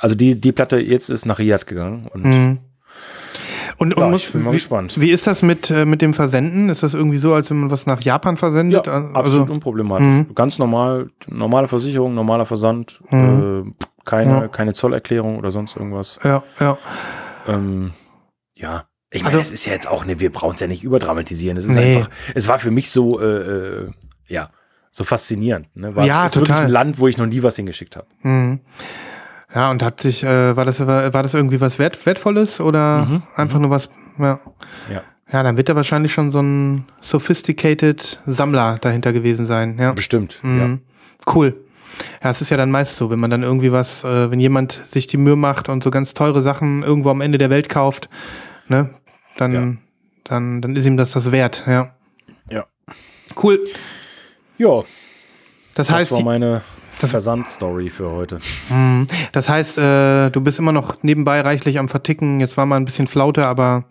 [0.00, 2.58] also die, die Platte jetzt ist nach Riyadh gegangen und Mhm.
[3.76, 5.00] Und, und Ja, muss, ich bin mal wie, gespannt.
[5.00, 6.68] wie ist das mit, äh, mit dem Versenden?
[6.68, 8.86] Ist das irgendwie so, als wenn man was nach Japan ja, versendet?
[8.88, 10.06] absolut also, unproblematisch.
[10.06, 10.34] Mhm.
[10.36, 13.74] Ganz normal, normale Versicherung, normaler Versand, Mhm.
[13.80, 14.48] äh, keine, Ja.
[14.48, 16.20] keine Zollerklärung oder sonst irgendwas.
[16.22, 16.78] ja, ja.
[17.48, 17.92] Ähm,
[18.54, 18.84] ja.
[19.10, 21.56] Ich meine, Also- es ist ja jetzt auch, ne, wir brauchen es ja nicht überdramatisieren.
[21.56, 21.96] Es ist Nee.
[21.96, 23.90] einfach, es war für mich so, äh, äh,
[24.28, 24.50] ja,
[24.96, 25.66] so faszinierend.
[25.76, 25.94] Ne?
[25.96, 26.64] War, Ja, ist wirklich total.
[26.66, 28.06] ein Land, wo ich noch nie was hingeschickt habe.
[28.22, 28.60] Mhm.
[29.52, 33.04] Ja, und hat sich, äh, war das, war, war das irgendwie was Wert, Wertvolles oder
[33.04, 34.38] Mhm, einfach nur was, ja.
[34.90, 35.02] Ja.
[35.32, 39.92] Ja, dann wird da wahrscheinlich schon so ein sophisticated Sammler dahinter gewesen sein, ja.
[39.92, 40.38] Bestimmt.
[40.44, 40.48] Ja.
[40.48, 40.80] Mhm.
[41.32, 41.56] Cool.
[42.22, 44.80] Ja, es ist ja dann meist so, wenn man dann irgendwie was, äh, wenn jemand
[44.84, 48.08] sich die Mühe macht und so ganz teure Sachen irgendwo am Ende der Welt kauft,
[48.68, 48.90] ne,
[49.38, 49.72] dann, Ja.
[50.24, 51.94] dann, dann ist ihm das das wert, ja.
[52.50, 52.66] Ja.
[53.42, 53.58] Cool.
[54.58, 54.82] Ja,
[55.74, 56.62] Das das heißt, war die- meine
[56.98, 58.38] Versandstory für heute.
[58.70, 59.06] Mhm.
[59.32, 62.40] das heißt, äh, du bist immer noch nebenbei reichlich am Verticken.
[62.40, 63.84] Jetzt war mal ein bisschen Flaute, aber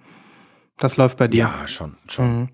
[0.80, 1.38] das läuft bei dir.
[1.40, 2.40] Ja, schon, schon.
[2.40, 2.50] Mhm.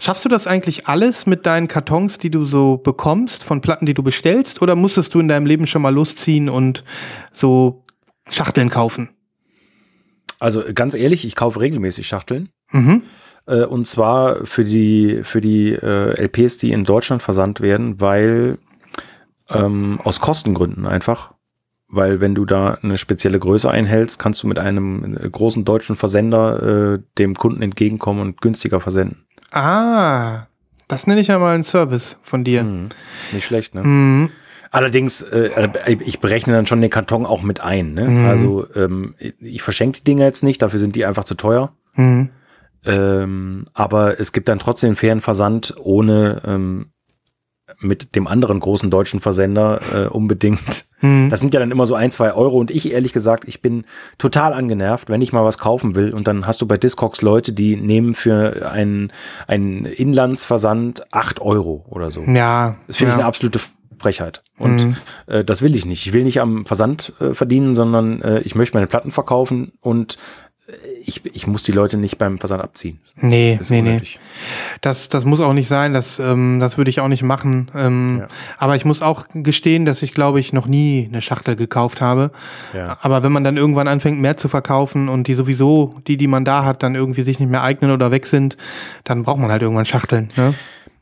[0.00, 3.94] Schaffst du das eigentlich alles mit deinen Kartons, die du so bekommst, von Platten, die
[3.94, 6.84] du bestellst, oder musstest du in deinem Leben schon mal losziehen und
[7.32, 7.84] so
[8.28, 9.10] Schachteln kaufen?
[10.40, 12.50] Also ganz ehrlich, ich kaufe regelmäßig Schachteln.
[12.72, 13.02] Mhm.
[13.46, 18.58] Äh, und zwar für die, für die äh, LPs, die in Deutschland versandt werden, weil
[19.50, 21.34] ähm, aus Kostengründen einfach.
[21.88, 25.96] Weil wenn du da eine spezielle Größe einhältst, kannst du mit einem äh, großen deutschen
[25.96, 29.24] Versender äh, dem Kunden entgegenkommen und günstiger versenden.
[29.52, 30.46] Ah,
[30.88, 32.64] das nenne ich ja mal einen Service von dir.
[32.64, 32.88] Mhm.
[33.32, 33.82] Nicht schlecht, ne?
[33.82, 34.30] Mhm.
[34.70, 35.68] Allerdings, äh,
[36.04, 37.94] ich berechne dann schon den Karton auch mit ein.
[37.94, 38.08] Ne?
[38.08, 38.26] Mhm.
[38.26, 41.72] Also ähm, ich verschenke die Dinger jetzt nicht, dafür sind die einfach zu teuer.
[41.94, 42.30] Mhm.
[42.86, 46.86] Ähm, aber es gibt dann trotzdem fairen Versand, ohne ähm,
[47.80, 50.84] mit dem anderen großen deutschen Versender äh, unbedingt.
[51.00, 51.30] Mhm.
[51.30, 52.58] Das sind ja dann immer so ein, zwei Euro.
[52.58, 53.84] Und ich ehrlich gesagt, ich bin
[54.18, 56.12] total angenervt, wenn ich mal was kaufen will.
[56.12, 59.12] Und dann hast du bei Discogs Leute, die nehmen für einen,
[59.46, 62.22] einen Inlandsversand acht Euro oder so.
[62.22, 62.76] Ja.
[62.86, 63.16] Das finde ja.
[63.16, 63.60] ich eine absolute
[63.98, 64.42] Frechheit.
[64.58, 64.96] Und Mhm.
[65.26, 66.06] äh, das will ich nicht.
[66.06, 70.18] Ich will nicht am Versand äh, verdienen, sondern äh, ich möchte meine Platten verkaufen und
[71.04, 72.98] ich, ich muss die Leute nicht beim Versand abziehen.
[73.16, 73.88] Nee, nee, nee.
[73.90, 74.18] unnötig.
[74.80, 77.70] Das, das muss auch nicht sein, das, ähm, das würde ich auch nicht machen.
[77.74, 78.28] Ähm, Ja.
[78.58, 82.30] Aber ich muss auch gestehen, dass ich, glaube ich, noch nie eine Schachtel gekauft habe.
[82.72, 82.96] Ja.
[83.02, 86.44] Aber wenn man dann irgendwann anfängt, mehr zu verkaufen und die sowieso, die, die man
[86.46, 88.56] da hat, dann irgendwie sich nicht mehr eignen oder weg sind,
[89.04, 90.30] dann braucht man halt irgendwann Schachteln.
[90.36, 90.54] Ne?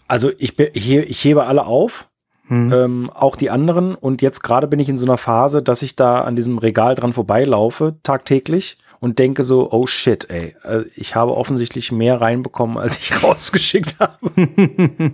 [0.08, 2.08] Also ich, ich, he- ich hebe alle auf,
[2.48, 2.72] Hm.
[2.72, 3.94] ähm, auch die anderen.
[3.94, 6.96] Und jetzt gerade bin ich in so einer Phase, dass ich da an diesem Regal
[6.96, 8.78] dran vorbeilaufe, tagtäglich.
[9.02, 13.96] Und denke so, oh shit, ey, äh, ich habe offensichtlich mehr reinbekommen, als ich rausgeschickt
[13.98, 14.16] habe.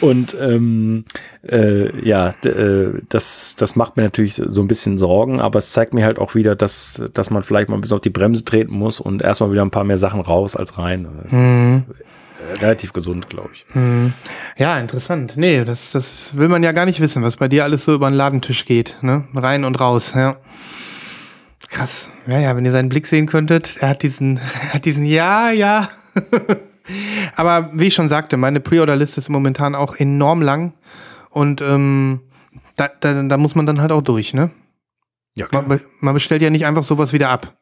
[0.00, 1.04] Und ähm,
[1.46, 5.92] äh, ja, äh, das, das macht mir natürlich so ein bisschen Sorgen, aber es zeigt
[5.92, 8.72] mir halt auch wieder, dass, dass man vielleicht mal ein bisschen auf die Bremse treten
[8.74, 11.06] muss und erstmal wieder ein paar mehr Sachen raus als rein.
[11.24, 11.84] Das Mhm.
[11.90, 13.66] ist äh, relativ gesund, glaube ich.
[14.56, 15.34] Ja, interessant.
[15.36, 18.08] Nee, das, das will man ja gar nicht wissen, was bei dir alles so über
[18.10, 18.96] den Ladentisch geht.
[19.02, 19.24] Ne?
[19.34, 20.36] Rein und raus, ja.
[21.70, 22.10] Krass.
[22.26, 25.50] Ja, ja, wenn ihr seinen Blick sehen könntet, er hat diesen, er hat diesen, ja,
[25.50, 25.88] ja.
[27.36, 30.72] Aber wie ich schon sagte, meine Pre-Order-Liste ist momentan auch enorm lang.
[31.30, 32.20] Und ähm,
[32.76, 34.50] da, da, da muss man dann halt auch durch, ne?
[35.34, 37.56] Ja, Man, be- man bestellt ja nicht einfach sowas wieder ab.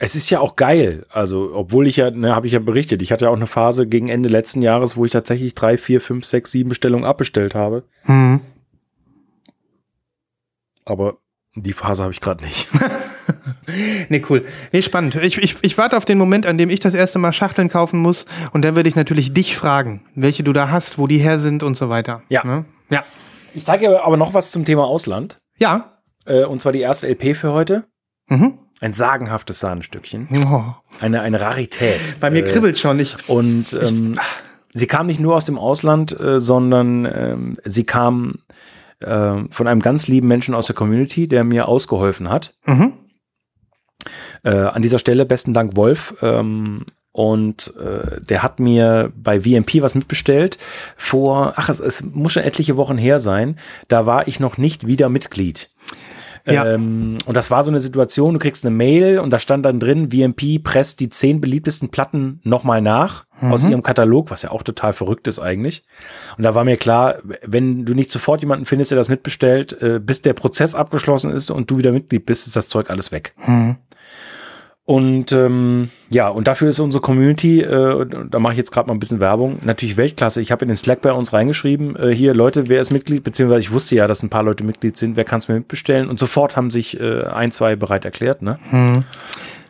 [0.00, 1.06] Es ist ja auch geil.
[1.10, 3.86] Also, obwohl ich ja, ne, habe ich ja berichtet, ich hatte ja auch eine Phase
[3.86, 7.84] gegen Ende letzten Jahres, wo ich tatsächlich drei, vier, fünf, sechs, sieben Bestellungen abbestellt habe.
[8.02, 8.40] Hm.
[10.84, 11.18] Aber
[11.54, 12.68] die Phase habe ich gerade nicht.
[14.08, 14.44] Nee, cool.
[14.72, 15.14] Nee, spannend.
[15.14, 18.00] Ich, ich, ich warte auf den Moment, an dem ich das erste Mal Schachteln kaufen
[18.00, 18.26] muss.
[18.52, 21.62] Und dann werde ich natürlich dich fragen, welche du da hast, wo die her sind
[21.62, 22.22] und so weiter.
[22.28, 22.44] Ja.
[22.44, 22.64] Ne?
[22.90, 23.04] Ja.
[23.54, 25.38] Ich zeige dir aber noch was zum Thema Ausland.
[25.58, 25.98] Ja.
[26.26, 27.84] Äh, und zwar die erste LP für heute.
[28.28, 28.58] Mhm.
[28.80, 30.28] Ein sagenhaftes Sahnestückchen.
[30.50, 30.64] Oh.
[31.00, 32.16] Eine, eine Rarität.
[32.20, 32.98] Bei mir Äh, kribbelt schon.
[32.98, 34.14] Ich, Und ähm,
[34.74, 38.40] sie kam nicht nur aus dem Ausland, äh, sondern ähm, sie kam
[39.02, 42.54] äh, von einem ganz lieben Menschen aus der Community, der mir ausgeholfen hat.
[42.64, 42.92] mhm.
[44.42, 46.16] Äh, an dieser Stelle besten Dank Wolf.
[46.22, 50.58] Ähm, und äh, der hat mir bei VMP was mitbestellt
[50.96, 53.58] vor, ach, es, es muss schon etliche Wochen her sein.
[53.88, 55.68] Da war ich noch nicht wieder Mitglied.
[56.46, 56.66] Ja.
[56.66, 59.78] Ähm, und das war so eine Situation, du kriegst eine Mail und da stand dann
[59.78, 64.62] drin, VMP presst die zehn beliebtesten Platten nochmal nach aus ihrem Katalog, was ja auch
[64.62, 65.82] total verrückt ist eigentlich.
[66.36, 69.98] Und da war mir klar, wenn du nicht sofort jemanden findest, der das mitbestellt, äh,
[69.98, 73.34] bis der Prozess abgeschlossen ist und du wieder Mitglied bist, ist das Zeug alles weg.
[73.46, 73.76] Mhm.
[74.84, 78.94] Und ähm, ja, und dafür ist unsere Community, äh, da mache ich jetzt gerade mal
[78.94, 80.40] ein bisschen Werbung, natürlich Weltklasse.
[80.40, 83.60] Ich habe in den Slack bei uns reingeschrieben, äh, hier Leute, wer ist Mitglied, beziehungsweise
[83.60, 86.10] ich wusste ja, dass ein paar Leute Mitglied sind, wer kann es mir mitbestellen?
[86.10, 88.42] Und sofort haben sich äh, ein, zwei bereit erklärt.
[88.42, 88.58] Ne?
[88.72, 89.04] Mhm.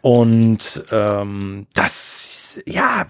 [0.00, 3.04] Und ähm, das, ja,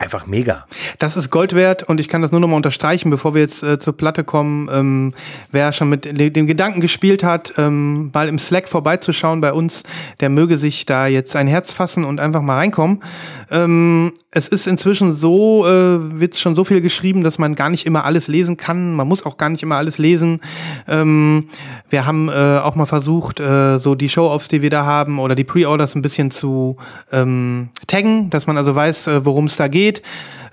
[0.00, 0.66] einfach mega.
[0.98, 3.62] Das ist Gold wert und ich kann das nur noch mal unterstreichen, bevor wir jetzt
[3.62, 4.68] äh, zur Platte kommen.
[4.72, 5.14] Ähm,
[5.52, 9.82] wer schon mit dem Gedanken gespielt hat, ähm, mal im Slack vorbeizuschauen bei uns,
[10.20, 13.02] der möge sich da jetzt ein Herz fassen und einfach mal reinkommen.
[13.50, 17.84] Ähm, es ist inzwischen so, äh, wird schon so viel geschrieben, dass man gar nicht
[17.84, 18.94] immer alles lesen kann.
[18.94, 20.40] Man muss auch gar nicht immer alles lesen.
[20.86, 21.48] Ähm,
[21.88, 25.34] wir haben äh, auch mal versucht, äh, so die Show-Offs, die wir da haben oder
[25.34, 26.76] die Pre-Orders ein bisschen zu
[27.10, 29.89] ähm, taggen, dass man also weiß, äh, worum es da geht.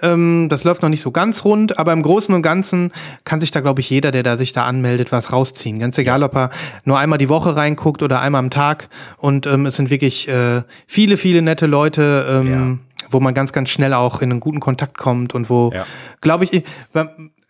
[0.02, 2.91] Ähm, das läuft noch nicht so ganz rund, aber im Großen und Ganzen
[3.23, 5.80] kann sich da, glaube ich, jeder, der da sich da anmeldet, was rausziehen.
[5.80, 6.50] Ganz egal, ob er
[6.84, 8.89] nur einmal die Woche reinguckt oder einmal am Tag.
[9.17, 13.69] Und ähm, es sind wirklich äh, viele, viele nette Leute, ähm, wo man ganz, ganz
[13.69, 15.86] schnell auch in einen guten Kontakt kommt und wo, Ja.
[16.21, 16.63] glaube ich,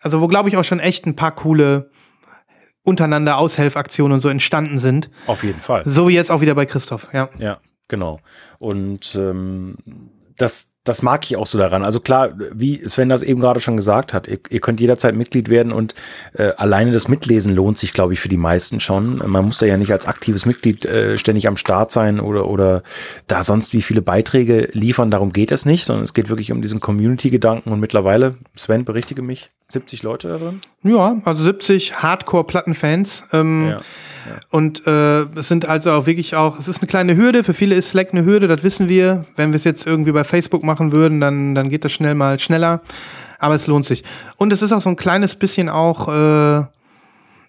[0.00, 1.90] also wo, glaube ich, auch schon echt ein paar coole
[2.82, 5.10] untereinander Aushelfaktionen und so entstanden sind.
[5.26, 5.82] Auf jeden Fall.
[5.84, 7.28] So wie jetzt auch wieder bei Christoph, ja.
[7.38, 8.20] Ja, genau.
[8.58, 9.76] Und ähm,
[10.38, 11.84] das, das mag ich auch so daran.
[11.84, 15.48] Also klar, wie Sven das eben gerade schon gesagt hat, ihr, ihr könnt jederzeit Mitglied
[15.48, 15.94] werden und
[16.34, 19.18] äh, alleine das Mitlesen lohnt sich, glaube ich, für die meisten schon.
[19.18, 22.82] Man muss da ja nicht als aktives Mitglied äh, ständig am Start sein oder, oder
[23.26, 25.10] da sonst wie viele Beiträge liefern.
[25.10, 29.22] Darum geht es nicht, sondern es geht wirklich um diesen Community-Gedanken und mittlerweile, Sven, berichtige
[29.22, 30.60] mich, 70 Leute darin?
[30.82, 33.24] Ja, also 70 Hardcore-Plattenfans.
[33.32, 33.80] Ähm, Ja.
[34.50, 37.74] Und äh, es sind also auch wirklich auch, es ist eine kleine Hürde, für viele
[37.74, 39.24] ist Slack eine Hürde, das wissen wir.
[39.36, 42.38] Wenn wir es jetzt irgendwie bei Facebook machen würden, dann, dann geht das schnell mal
[42.38, 42.80] schneller.
[43.38, 44.04] Aber es lohnt sich.
[44.36, 46.64] Und es ist auch so ein kleines bisschen auch, äh,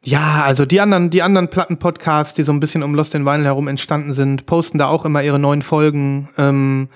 [0.06, 3.44] Ja, also die anderen, die anderen Platten-Podcasts, die so ein bisschen um Lost in Vinyl
[3.44, 6.30] herum entstanden sind, posten da auch immer ihre neuen Folgen.
[6.38, 6.88] Ähm,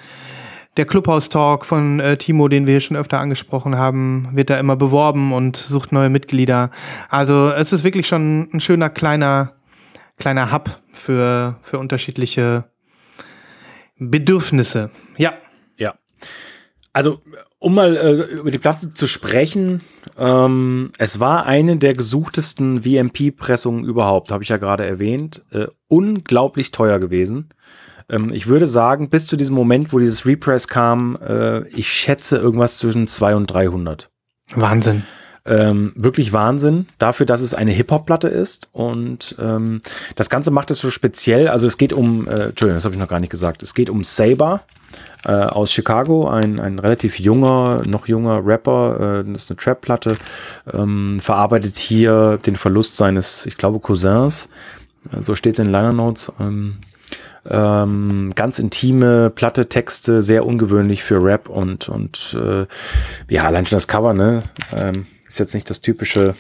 [0.78, 4.76] der Clubhouse-Talk von äh, Timo, den wir hier schon öfter angesprochen haben, wird da immer
[4.76, 6.72] beworben und sucht neue Mitglieder.
[7.10, 9.54] Also es ist wirklich schon ein schöner kleiner,
[10.18, 12.66] kleiner Hub für, für unterschiedliche
[13.98, 14.90] Bedürfnisse.
[15.18, 15.34] Ja.
[15.78, 15.96] Ja.
[16.92, 17.22] Also,
[17.60, 19.80] um mal äh, über die Platte zu sprechen,
[20.18, 25.44] ähm, es war eine der gesuchtesten VMP-Pressungen überhaupt, habe ich ja gerade erwähnt.
[25.52, 27.50] Äh, unglaublich teuer gewesen.
[28.10, 32.38] Ähm, ich würde sagen, bis zu diesem Moment, wo dieses Repress kam, äh, ich schätze
[32.38, 34.10] irgendwas zwischen 200 und 300.
[34.56, 35.04] Wahnsinn.
[35.46, 38.70] Ähm, wirklich Wahnsinn dafür, dass es eine Hip-Hop-Platte ist.
[38.72, 39.82] Und ähm,
[40.16, 41.50] das Ganze macht es so speziell.
[41.50, 43.62] Also es geht um, äh, Entschuldigung, das habe ich noch gar nicht gesagt.
[43.62, 44.62] Es geht um Saber
[45.26, 49.24] äh, aus Chicago, ein, ein relativ junger, noch junger Rapper.
[49.26, 50.18] Äh, das ist eine Trap-Platte.
[50.72, 54.50] Ähm, verarbeitet hier den Verlust seines, ich glaube, Cousins.
[55.12, 56.32] Äh, so steht es in Liner Notes.
[56.40, 56.78] Ähm,
[57.50, 62.66] ähm, ganz intime, platte Texte, sehr ungewöhnlich für Rap und, und äh,
[63.30, 64.44] ja, allein schon das Cover, ne?
[64.76, 66.36] Ähm, ist jetzt nicht das typische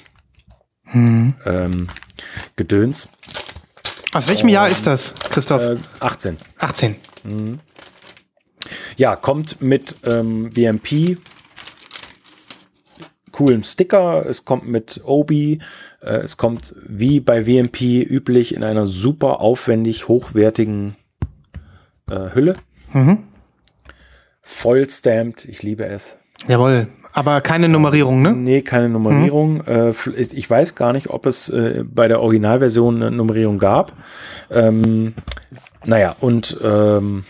[0.85, 1.33] Hm.
[1.45, 1.87] ähm,
[2.55, 3.09] Gedöns.
[4.13, 5.61] Aus welchem Jahr ist das, Christoph?
[5.61, 6.37] Äh, 18.
[6.59, 6.95] 18.
[8.95, 11.17] Ja, kommt mit ähm, VMP,
[13.31, 15.59] coolen Sticker, es kommt mit Obi,
[16.09, 20.95] es kommt wie bei VMP üblich in einer super aufwendig hochwertigen
[22.09, 22.55] äh, Hülle.
[22.93, 23.19] Mhm.
[24.41, 26.17] Foil stamped, ich liebe es.
[26.47, 26.87] Jawohl.
[27.13, 28.33] Aber keine Nummerierung, ne?
[28.33, 29.63] Nee, keine Nummerierung.
[29.67, 33.93] Äh, f- ich weiß gar nicht, ob es äh, bei der Originalversion eine Nummerierung gab.
[34.49, 35.13] Ähm,
[35.85, 37.23] naja, und ähm,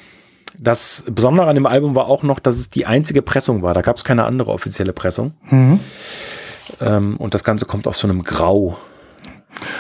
[0.58, 3.74] das Besondere an dem Album war auch noch, dass es die einzige Pressung war.
[3.74, 5.34] Da gab es keine andere offizielle Pressung.
[5.50, 5.82] Mhm.
[6.82, 8.78] Ähm, und das Ganze kommt auf so einem Grau.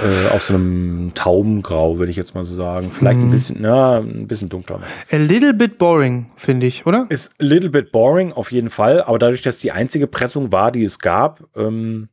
[0.03, 2.91] Äh, auf so einem Taubengrau, würde ich jetzt mal so sagen.
[2.91, 4.81] Vielleicht ein bisschen, ja, ein bisschen dunkler.
[5.11, 7.07] A little bit boring, finde ich, oder?
[7.09, 9.01] Ist a little bit boring, auf jeden Fall.
[9.01, 12.09] Aber dadurch, dass die einzige Pressung war, die es gab, ähm,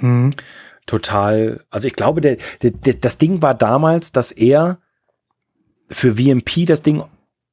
[0.00, 0.30] Mhm.
[0.86, 1.64] total.
[1.68, 4.78] Also ich glaube, der, der, der, das Ding war damals, dass er
[5.90, 7.02] für VMP das Ding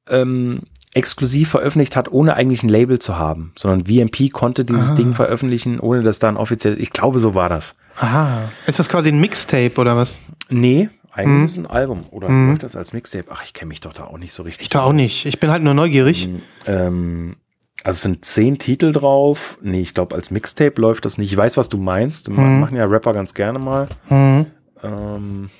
[0.08, 0.62] ähm,
[0.98, 4.94] exklusiv veröffentlicht hat, ohne eigentlich ein Label zu haben, sondern VMP konnte dieses Ah.
[4.94, 6.78] Ding veröffentlichen, ohne dass da ein offizielles.
[6.78, 7.74] Ich glaube, so war das.
[7.98, 8.50] Aha.
[8.66, 10.18] Ist das quasi ein Mixtape oder was?
[10.50, 11.44] Nee, eigentlich Mhm.
[11.46, 12.04] ist es ein Album.
[12.10, 12.50] Oder Mhm.
[12.50, 13.24] läuft das als Mixtape?
[13.30, 14.62] Ach, ich kenne mich doch da auch nicht so richtig.
[14.64, 15.24] Ich doch auch nicht.
[15.26, 16.28] Ich bin halt nur neugierig.
[16.66, 17.36] Ähm,
[17.84, 19.58] also es sind zehn Titel drauf.
[19.62, 21.30] Nee, ich glaube, als Mixtape läuft das nicht.
[21.32, 22.28] Ich weiß, was du meinst.
[22.28, 22.60] Mhm.
[22.60, 23.88] Machen ja Rapper ganz gerne mal.
[24.10, 24.46] Mhm.
[24.82, 25.50] Ähm,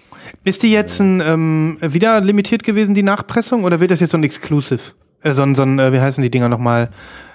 [0.44, 4.18] Ist die jetzt ein, ähm, wieder limitiert gewesen, die Nachpressung, oder wird das jetzt so
[4.18, 4.81] ein Exclusive?
[5.22, 6.90] Äh, so ein, so ein äh, wie heißen die Dinger nochmal?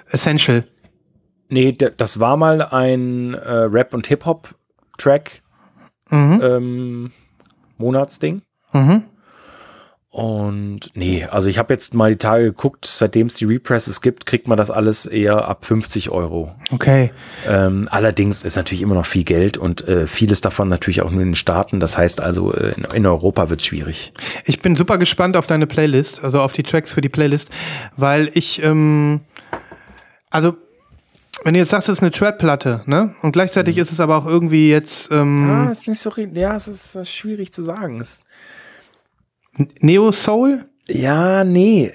[0.09, 0.65] Essential.
[1.49, 5.41] nee, das war mal ein äh, Rap- und Hip-Hop-Track
[6.09, 6.39] Mhm.
[6.43, 7.11] ähm,
[7.77, 8.41] Monatsding.
[8.73, 9.03] Mhm.
[10.13, 14.27] Und nee, also ich habe jetzt mal die Tage geguckt, seitdem es die Represses gibt,
[14.27, 16.53] kriegt man das alles eher ab 50 Euro.
[16.69, 17.11] Okay.
[17.49, 21.21] Ähm, allerdings ist natürlich immer noch viel Geld und äh, vieles davon natürlich auch nur
[21.21, 21.79] in den Staaten.
[21.79, 24.13] Das heißt also, äh, in, in Europa wird es schwierig.
[24.45, 27.49] Ich bin super gespannt auf deine Playlist, also auf die Tracks für die Playlist,
[27.97, 29.21] weil ich, ähm,
[30.29, 30.55] also,
[31.43, 33.15] wenn du jetzt sagst, es ist eine Trap-Platte, ne?
[33.23, 36.93] Und gleichzeitig ist es aber auch irgendwie jetzt ähm, ist nicht so Ja, es ist
[36.93, 37.99] äh, schwierig zu sagen.
[37.99, 38.25] Es,
[39.79, 40.65] Neo-Soul?
[40.87, 41.91] ja, nee.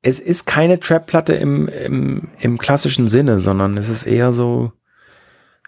[0.00, 4.72] Es ist keine Trap-Platte im, im, im klassischen Sinne, sondern es ist eher so.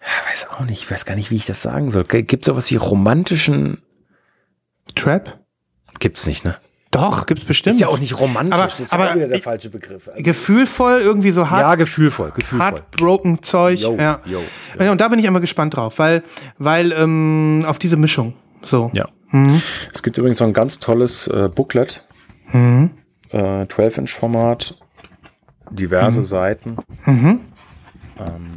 [0.01, 2.05] Ja, weiß auch nicht, ich weiß gar nicht, wie ich das sagen soll.
[2.05, 3.83] Gibt es sowas wie romantischen.
[4.95, 5.41] Trap?
[5.99, 6.57] Gibt's nicht, ne?
[6.91, 7.75] Doch, gibt's bestimmt.
[7.75, 10.09] Ist ja auch nicht romantisch, Aber- das ist aber wieder der ich- falsche Begriff.
[10.09, 12.67] Also, Gefühlvoll, irgendwie so hart, ja, gefühlvoll, gefühlvoll.
[12.67, 13.79] heartbroken Zeug.
[13.81, 14.21] Yo, ja.
[14.25, 14.41] yo,
[14.79, 16.23] Ja, Und da bin ich immer gespannt drauf, weil,
[16.59, 18.35] weil ähm, auf diese Mischung.
[18.63, 18.91] So.
[18.95, 19.09] Ja.
[19.31, 19.62] Mhm.
[19.93, 22.07] Es gibt übrigens noch ein ganz tolles äh, Booklet,
[22.53, 22.91] Mhm.
[23.31, 24.76] äh, 12-Inch-Format,
[25.70, 26.76] diverse Seiten.
[27.07, 27.41] Mhm.
[28.18, 28.51] Ähm,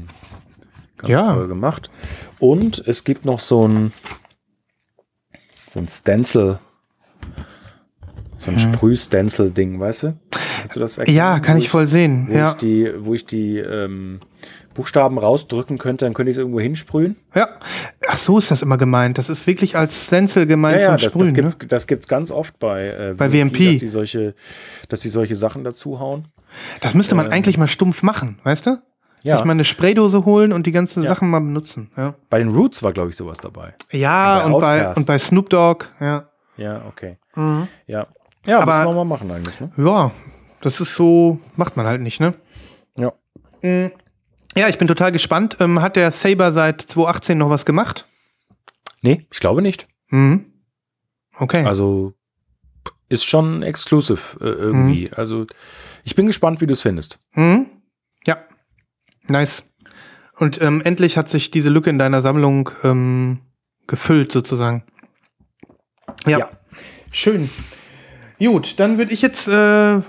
[0.97, 1.33] ganz Ja.
[1.33, 1.89] toll gemacht.
[2.39, 3.93] Und es gibt noch so ein,
[5.69, 6.59] so ein Stencil,
[8.37, 10.17] so ein Sprüh-Stencil-Ding, weißt du?
[10.61, 11.15] Kannst du das erkennen?
[11.15, 11.17] Mhm.
[11.19, 12.27] Ja, kann ich voll sehen.
[12.29, 12.51] Wo Ja.
[12.51, 14.19] ich die, wo ich die ähm,
[14.73, 17.15] Buchstaben rausdrücken könnte, dann könnte ich es irgendwo hinsprühen.
[17.35, 17.47] ja.
[18.07, 19.17] Ach so ist das immer gemeint.
[19.17, 21.25] Das ist wirklich als Stencil gemeint Ja, ja, zum das, Sprühen.
[21.25, 21.67] das, gibt's, ne?
[21.67, 23.71] das gibt's ganz oft bei, äh, Bei VMP.
[23.73, 24.35] dass die solche,
[24.89, 26.27] dass die solche Sachen dazu hauen.
[26.81, 28.69] Das müsste man eigentlich mal stumpf machen, weißt du?
[28.71, 28.77] ähm,
[29.23, 29.37] Ja.
[29.37, 31.09] Sich mal eine Spraydose holen und die ganzen Ja.
[31.09, 31.89] Sachen mal benutzen.
[31.95, 33.73] Ja, Bei den Roots war, glaube ich, sowas dabei.
[33.91, 36.27] ja Und bei und, bei, und bei Snoop Dogg, ja.
[36.57, 37.17] Ja, okay.
[37.35, 37.67] Mhm.
[37.87, 38.07] Ja.
[38.45, 39.71] Ja, Aber- müssen wir mal machen eigentlich, ne?
[39.77, 40.11] Ja,
[40.61, 42.33] das ist so, macht man halt nicht, ne?
[42.97, 43.13] Ja.
[43.61, 43.91] Mhm.
[44.55, 45.57] Ja, ich bin total gespannt.
[45.59, 48.07] Ähm, hat der Saber seit 2018 noch was gemacht?
[49.01, 49.87] Nee, ich glaube nicht.
[50.09, 50.53] Mhm.
[51.37, 51.65] Okay.
[51.65, 52.13] Also
[53.09, 55.05] ist schon exclusive äh, irgendwie.
[55.05, 55.13] Mhm.
[55.15, 55.45] Also
[56.03, 57.19] ich bin gespannt, wie du es findest.
[57.33, 57.67] Mhm.
[58.25, 58.37] Ja.
[59.27, 59.63] Nice.
[60.37, 63.39] Und ähm, endlich hat sich diese Lücke in deiner Sammlung ähm,
[63.87, 64.83] gefüllt, sozusagen.
[66.25, 66.39] Ja.
[66.39, 66.49] Ja.
[67.11, 67.49] Schön.
[68.39, 70.01] Gut, dann würde ich jetzt äh,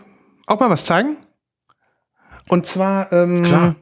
[0.47, 1.19] auch mal was zeigen.
[2.49, 3.77] Und zwar ähm, Klar.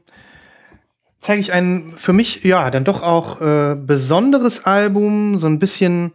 [1.22, 6.12] Zeige ich ein für mich ja dann doch auch äh, besonderes Album, so ein bisschen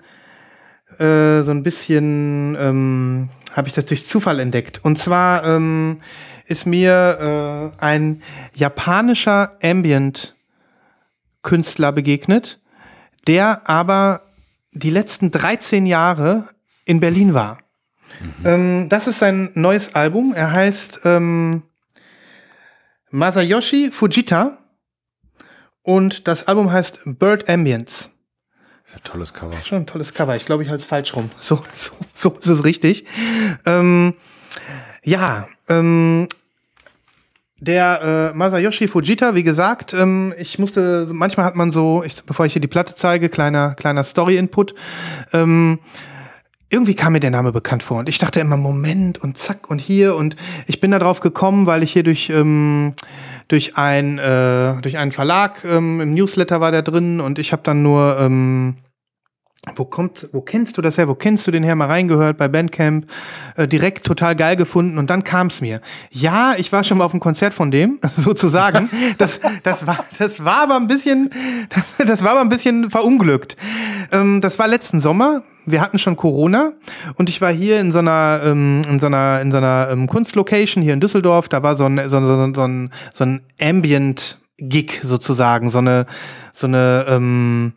[1.00, 4.82] äh, so ein bisschen ähm, habe ich das durch Zufall entdeckt.
[4.84, 6.02] Und zwar ähm,
[6.46, 8.22] ist mir äh, ein
[8.54, 12.60] japanischer Ambient-Künstler begegnet,
[13.28, 14.24] der aber
[14.74, 16.50] die letzten 13 Jahre
[16.86, 17.60] in Berlin war.
[18.44, 20.34] Ähm, das ist sein neues Album.
[20.36, 21.64] Er heißt ähm,
[23.10, 24.58] Masayoshi Fujita
[25.88, 28.10] und das Album heißt Bird Ambience.
[28.84, 29.54] Das ist ein tolles Cover.
[29.62, 30.36] Schon ein tolles Cover.
[30.36, 31.32] Ich glaube, ich halte es falsch rum.
[31.40, 33.06] So, so, so ist es richtig.
[33.66, 34.14] Ähm,
[35.04, 36.28] ja, ähm,
[37.60, 42.46] der äh, Masayoshi Fujita, wie gesagt, ähm, ich musste, manchmal hat man so, ich, bevor
[42.46, 44.76] ich hier die Platte zeige, kleiner, kleiner Story-Input,
[45.32, 45.80] ähm,
[46.70, 49.80] irgendwie kam mir der Name bekannt vor und ich dachte immer, Moment und zack und
[49.80, 50.36] hier und
[50.68, 52.94] ich bin da drauf gekommen, weil ich hier durch, ähm,
[53.48, 57.64] durch, ein, äh, durch einen Verlag ähm, im Newsletter war der drin und ich habe
[57.64, 58.78] dann nur, ähm,
[59.76, 61.08] wo kommt, wo kennst du das her?
[61.08, 61.76] Wo kennst du den her?
[61.76, 63.08] Mal reingehört bei Bandcamp,
[63.56, 65.82] äh, direkt total geil gefunden und dann kam es mir.
[66.12, 68.90] Ja, ich war schon mal auf einem Konzert von dem, sozusagen.
[69.18, 71.30] Das, das war, das war aber ein bisschen,
[71.70, 73.58] das, das war aber ein bisschen verunglückt.
[74.12, 75.44] Ähm, das war letzten Sommer.
[75.68, 76.72] Wir hatten schon Corona
[77.16, 80.08] und ich war hier in so einer, ähm, in so einer, in so einer ähm,
[80.08, 81.50] Kunstlocation hier in Düsseldorf.
[81.50, 86.06] Da war so ein, so, so, so ein, so ein Ambient-Gig sozusagen, so eine,
[86.54, 87.74] so eine, ähm,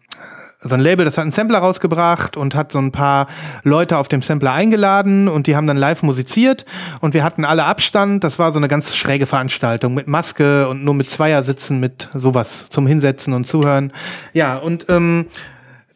[0.62, 3.26] so ein Label, das hat einen Sampler rausgebracht und hat so ein paar
[3.64, 6.66] Leute auf dem Sampler eingeladen und die haben dann live musiziert
[7.00, 8.22] und wir hatten alle Abstand.
[8.24, 12.68] Das war so eine ganz schräge Veranstaltung mit Maske und nur mit Zweiersitzen, mit sowas
[12.68, 13.92] zum Hinsetzen und Zuhören.
[14.32, 15.26] Ja, und ähm,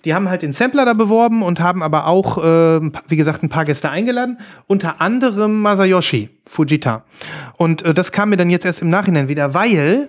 [0.04, 3.48] die haben halt den Sampler da beworben und haben aber auch, äh, wie gesagt, ein
[3.48, 7.04] paar Gäste eingeladen, unter anderem Masayoshi Fujita.
[7.56, 10.08] Und äh, das kam mir dann jetzt erst im Nachhinein wieder, weil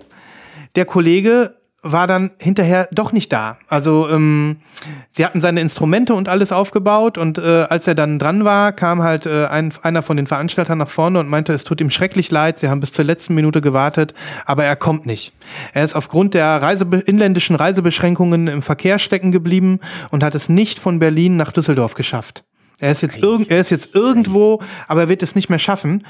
[0.74, 1.54] der Kollege
[1.92, 3.58] war dann hinterher doch nicht da.
[3.68, 4.56] Also ähm,
[5.12, 9.02] sie hatten seine Instrumente und alles aufgebaut und äh, als er dann dran war, kam
[9.02, 12.30] halt äh, ein, einer von den Veranstaltern nach vorne und meinte, es tut ihm schrecklich
[12.30, 14.14] leid, sie haben bis zur letzten Minute gewartet,
[14.44, 15.32] aber er kommt nicht.
[15.72, 19.80] Er ist aufgrund der Reise inländischen Reisebeschränkungen im Verkehr stecken geblieben
[20.10, 22.44] und hat es nicht von Berlin nach Düsseldorf geschafft.
[22.78, 26.06] Er ist jetzt, irg er ist jetzt irgendwo, aber er wird es nicht mehr schaffen.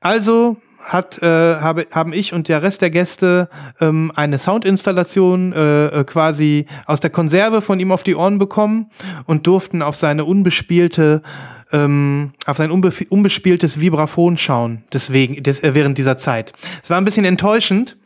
[0.00, 0.56] Also
[0.88, 3.48] hat, äh, habe, haben ich und der Rest der Gäste
[3.80, 8.90] ähm, eine Soundinstallation äh, äh, quasi aus der Konserve von ihm auf die Ohren bekommen
[9.26, 11.22] und durften auf seine unbespielte
[11.70, 16.54] ähm, auf sein unbe unbespieltes Vibraphon schauen, deswegen, des, äh, während dieser Zeit.
[16.82, 17.98] Es war ein bisschen enttäuschend,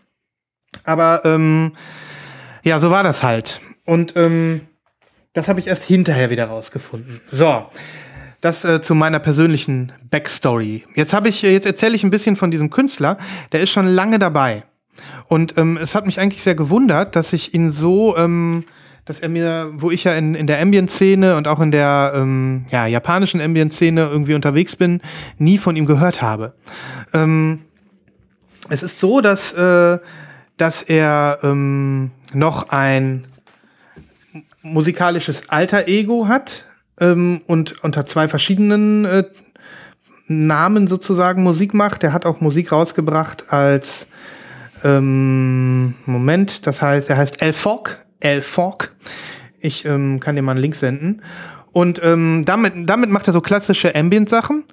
[0.83, 1.73] aber ähm,
[2.65, 3.61] ja, so war das halt.
[3.85, 4.63] Und ähm,
[5.33, 7.21] das habe ich erst hinterher wieder rausgefunden.
[7.31, 7.67] So,
[8.43, 10.85] das äh, zu meiner persönlichen Backstory.
[10.95, 13.17] Jetzt habe ich, jetzt erzähle ich ein bisschen von diesem Künstler.
[13.53, 14.65] Der ist schon lange dabei.
[15.29, 18.65] Und ähm, es hat mich eigentlich sehr gewundert, dass ich ihn so, ähm,
[19.05, 22.67] dass er mir, wo ich ja in, in der Ambient-Szene und auch in der ähm,
[22.71, 25.01] ja, japanischen Ambient-Szene irgendwie unterwegs bin,
[25.39, 26.55] nie von ihm gehört habe.
[27.15, 27.61] Ähm,
[28.69, 29.99] es ist so, dass, äh,
[30.57, 33.29] dass er ähm, noch ein
[34.63, 36.65] musikalisches Alter-Ego hat,
[37.01, 39.25] ähm, und unter zwei verschiedenen äh,
[40.27, 42.05] Namen sozusagen Musik macht.
[42.05, 44.07] Er hat auch Musik rausgebracht als
[44.85, 48.05] ähm, Moment, das heißt, er heißt El Fork.
[48.21, 48.95] El Fork.
[49.61, 51.23] Ich ähm, kann dir mal einen Link senden.
[51.73, 54.65] Und ähm, damit, damit macht er so klassische Ambient-Sachen.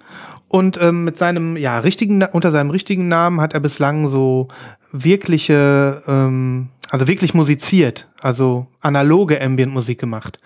[0.47, 4.47] Und ähm, mit seinem, ja, richtigen, unter seinem richtigen Namen hat er bislang so
[4.91, 10.39] wirkliche, ähm, also wirklich musiziert, also analoge Ambient-Musik gemacht.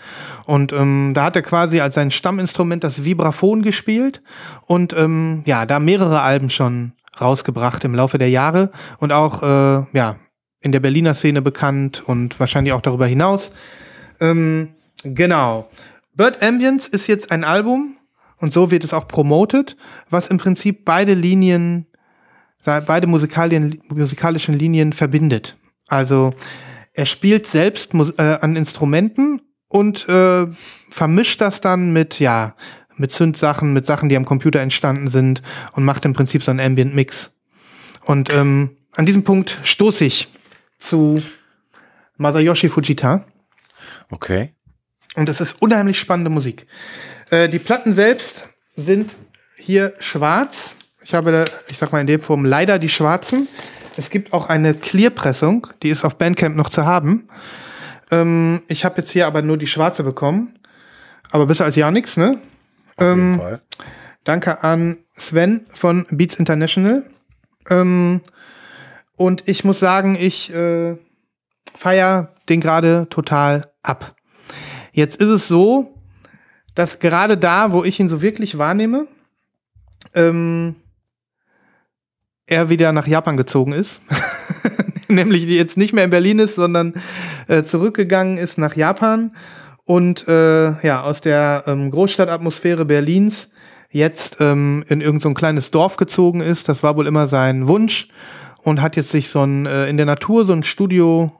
[0.45, 4.21] Und ähm, da hat er quasi als sein Stamminstrument das Vibraphon gespielt
[4.67, 9.85] und ähm, ja, da mehrere Alben schon rausgebracht im Laufe der Jahre und auch äh,
[9.93, 10.17] ja
[10.59, 13.51] in der Berliner Szene bekannt und wahrscheinlich auch darüber hinaus.
[14.19, 14.69] Ähm,
[15.03, 15.69] genau.
[16.15, 17.97] Bird Ambience ist jetzt ein Album
[18.37, 19.77] und so wird es auch promotet,
[20.09, 21.87] was im Prinzip beide Linien,
[22.63, 25.57] beide musikalien, musikalischen Linien verbindet.
[25.93, 26.33] Also
[26.93, 30.47] er spielt selbst äh, an Instrumenten und äh,
[30.89, 32.55] vermischt das dann mit, ja,
[32.95, 36.59] mit Synth-Sachen, mit Sachen, die am Computer entstanden sind und macht im Prinzip so einen
[36.59, 37.31] Ambient-Mix.
[38.05, 40.29] Und ähm, an diesem Punkt stoße ich
[40.79, 41.21] zu
[42.17, 43.25] Masayoshi Fujita.
[44.09, 44.53] Okay.
[45.15, 46.65] Und das ist unheimlich spannende Musik.
[47.29, 49.15] Äh, die Platten selbst sind
[49.57, 50.75] hier schwarz.
[51.03, 53.47] Ich habe, ich sag mal in dem Form leider die schwarzen.
[53.95, 57.27] Es gibt auch eine Clear-Pressung, die ist auf Bandcamp noch zu haben.
[58.11, 60.53] Ähm, ich habe jetzt hier aber nur die schwarze bekommen.
[61.31, 62.39] Aber besser als ja nix, ne?
[62.97, 63.61] Auf jeden Ähm, Fall.
[64.23, 67.05] Danke an Sven von Beats International.
[67.69, 68.21] Ähm,
[69.15, 70.95] und ich muss sagen, ich äh,
[71.75, 74.15] feier den gerade total ab.
[74.91, 75.95] Jetzt ist es so,
[76.75, 79.07] dass gerade da, wo ich ihn so wirklich wahrnehme,
[80.13, 80.75] ähm,
[82.47, 84.01] er wieder nach Japan gezogen ist.
[85.07, 86.93] Nämlich die jetzt nicht mehr in Berlin ist, sondern
[87.47, 89.35] äh, zurückgegangen ist nach Japan
[89.85, 93.49] und äh, ja, aus der ähm, Großstadtatmosphäre Berlins
[93.89, 96.69] jetzt ähm, in irgendein so kleines Dorf gezogen ist.
[96.69, 98.07] Das war wohl immer sein Wunsch
[98.63, 101.31] und hat jetzt sich so ein äh, in der Natur so ein Studio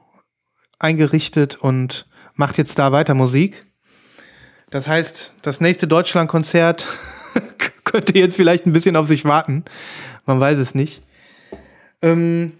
[0.78, 3.66] eingerichtet und macht jetzt da weiter Musik.
[4.70, 6.86] Das heißt, das nächste Deutschlandkonzert
[7.84, 9.64] könnte jetzt vielleicht ein bisschen auf sich warten.
[10.26, 11.02] Man weiß es nicht.
[12.02, 12.52] Ähm,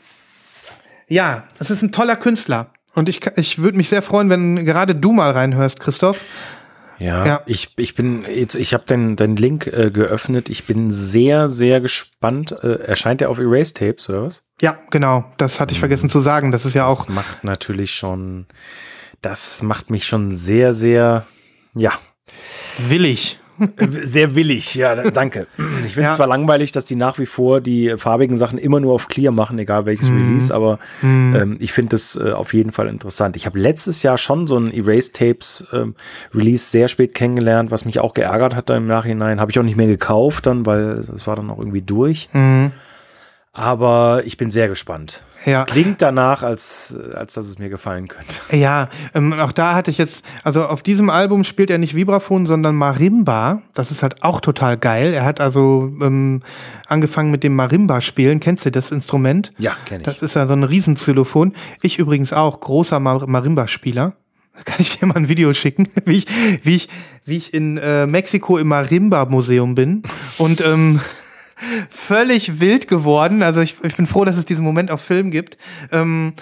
[1.09, 2.71] ja, es ist ein toller Künstler.
[2.95, 6.25] Und ich, ich würde mich sehr freuen, wenn gerade du mal reinhörst, Christoph.
[6.99, 7.41] Ja, Ja.
[7.47, 10.49] ich, ich bin jetzt, ich habe den, den Link äh, geöffnet.
[10.49, 12.53] Ich bin sehr, sehr gespannt.
[12.63, 14.43] Äh, erscheint der auf Erase Tapes oder was?
[14.61, 15.25] Ja, genau.
[15.37, 16.53] Das hatte ich vergessen zu sagen.
[16.53, 17.07] Das ist ja auch.
[17.07, 18.47] Das macht natürlich schon,
[19.23, 21.27] das macht mich schon sehr, sehr,
[21.75, 21.93] ja,
[22.89, 23.41] willig.
[24.05, 24.75] Sehr willig.
[24.75, 25.47] Ja, da- danke.
[25.59, 26.13] Ich finde es Ja.
[26.15, 29.59] zwar langweilig, dass die nach wie vor die farbigen Sachen immer nur auf Clear machen,
[29.59, 33.37] egal welches Release, aber ähm, ich finde das äh, auf jeden Fall interessant.
[33.37, 35.95] Ich habe letztes Jahr schon so ein Erase Tapes ähm,
[36.35, 39.41] Release sehr spät kennengelernt, was mich auch geärgert hat da im Nachhinein.
[39.41, 42.29] Habe ich auch nicht mehr gekauft dann, weil das war dann auch irgendwie durch.
[42.33, 42.73] Mhm.
[43.53, 45.23] Aber ich bin sehr gespannt.
[45.45, 45.65] Ja.
[45.65, 48.37] Klingt danach, als, als dass es mir gefallen könnte.
[48.51, 52.47] Ja, ähm, auch da hatte ich jetzt, also auf diesem Album spielt er nicht Vibraphon,
[52.47, 53.63] sondern Marimba.
[53.75, 55.13] Das ist halt auch total geil.
[55.13, 56.43] Er hat also ähm,
[56.87, 58.41] angefangen mit dem Marimba-Spielen.
[58.41, 59.53] Kennst du das Instrument?
[59.59, 60.07] Ja, kenne ich.
[60.07, 61.55] Das ist ja so ein Riesenxylophon.
[61.83, 64.15] Ich übrigens auch, großer Mar Marimba-Spieler.
[64.57, 66.27] Da kann ich dir mal ein Video schicken, wie ich,
[66.63, 66.89] wie ich,
[67.25, 70.03] wie ich in äh, Mexiko im Marimba-Museum bin
[70.39, 71.01] und ähm,
[71.91, 73.43] völlig wild geworden.
[73.43, 75.57] Also ich, ich bin froh, dass es diesen Moment auf Film gibt.
[75.93, 76.35] Ähm,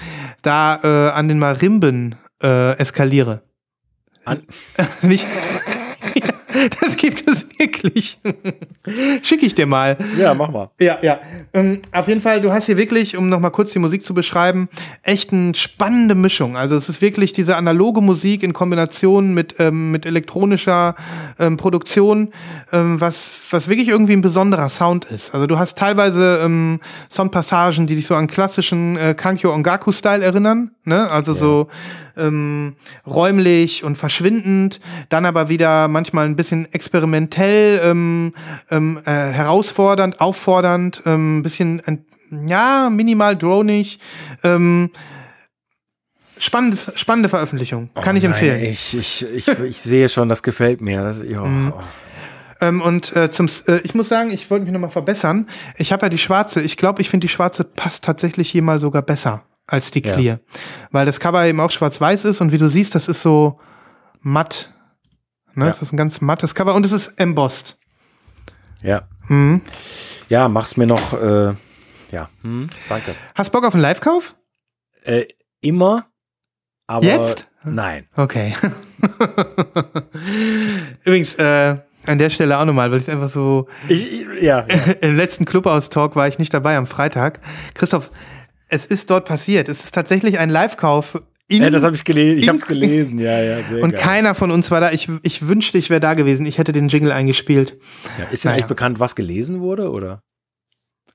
[0.43, 3.43] da äh, an den Marimben äh, eskaliere.
[4.25, 4.43] An-
[5.03, 5.27] Nicht,
[6.81, 8.19] das gibt es wirklich.
[9.23, 9.97] Schick ich dir mal.
[10.19, 10.71] Ja, mach mal.
[10.81, 11.21] Ja, ja.
[11.53, 14.69] Ähm, auf jeden Fall, du hast hier wirklich, um nochmal kurz die Musik zu beschreiben,
[15.03, 16.57] echt eine spannende Mischung.
[16.57, 20.95] Also es ist wirklich diese analoge Musik in Kombination mit, ähm, mit elektronischer
[21.39, 22.33] ähm, Produktion,
[22.73, 25.35] ähm, was, was wirklich irgendwie ein besonderer Sound ist.
[25.35, 26.81] Also du hast teilweise ähm,
[27.11, 30.73] Soundpassagen, die dich so an klassischen äh, Kankyo Ongaku-Style erinnern.
[30.85, 31.11] Ne?
[31.11, 31.69] Also so
[32.17, 38.35] ähm, räumlich und verschwindend, dann aber wieder manchmal ein bisschen experimentell, ähm,
[38.71, 43.99] ähm, äh, herausfordernd, auffordernd, ähm, ein bisschen, ein, ja, minimal dronig.
[44.43, 44.91] Ähm,
[46.39, 48.63] spannendes, spannende Veröffentlichung, kann ich Oh Nein, empfehlen.
[48.63, 51.03] Ich, ich, ich, ich sehe schon, das gefällt mir.
[51.03, 51.73] Das, ja, Mhm.
[52.61, 55.49] Ähm, und äh, zum, äh, ich muss sagen, ich wollte mich nochmal verbessern.
[55.79, 56.63] Ich habe ja die schwarze.
[56.63, 59.43] Ich glaube, ich finde die schwarze passt tatsächlich hier mal sogar besser
[59.73, 60.13] als die Ja.
[60.13, 60.41] Clear.
[60.91, 63.59] Weil das Cover eben auch schwarz-weiß ist und wie du siehst, das ist so
[64.21, 64.73] matt.
[65.55, 65.65] Ne?
[65.65, 65.71] Ja.
[65.71, 67.77] Das ist ein ganz mattes Cover und es ist embossed.
[68.83, 69.03] ja.
[69.29, 69.61] Mhm.
[70.29, 71.13] ja, mach's mir noch.
[71.13, 71.55] Äh,
[72.11, 73.15] ja, hm, danke.
[73.37, 74.35] Hast Bock auf einen Live-Kauf?
[75.05, 75.27] Äh,
[75.61, 76.07] immer,
[76.89, 77.49] aber Jetzt?
[77.63, 78.07] nein.
[78.17, 78.55] Okay.
[81.05, 84.93] Übrigens, äh, an der Stelle auch nochmal, weil ich einfach so Ich, ja, ja.
[85.01, 87.41] Im letzten Clubhouse-Talk war ich nicht dabei am Freitag.
[87.75, 88.11] Christoph,
[88.73, 89.69] es ist dort passiert.
[89.69, 91.21] Es ist tatsächlich ein Live-Kauf.
[91.51, 92.39] ja das habe ich gelesen.
[92.39, 93.19] Ich habe es gelesen.
[93.19, 94.01] Ja, ja, sehr Und geil.
[94.01, 94.91] keiner von uns war da.
[94.93, 96.47] Ich, ich wünschte, ich wäre da gewesen.
[96.47, 97.77] Ich hätte den Jingle eingespielt.
[98.19, 98.55] Ja, ist Naja.
[98.57, 100.23] eigentlich bekannt, was gelesen wurde oder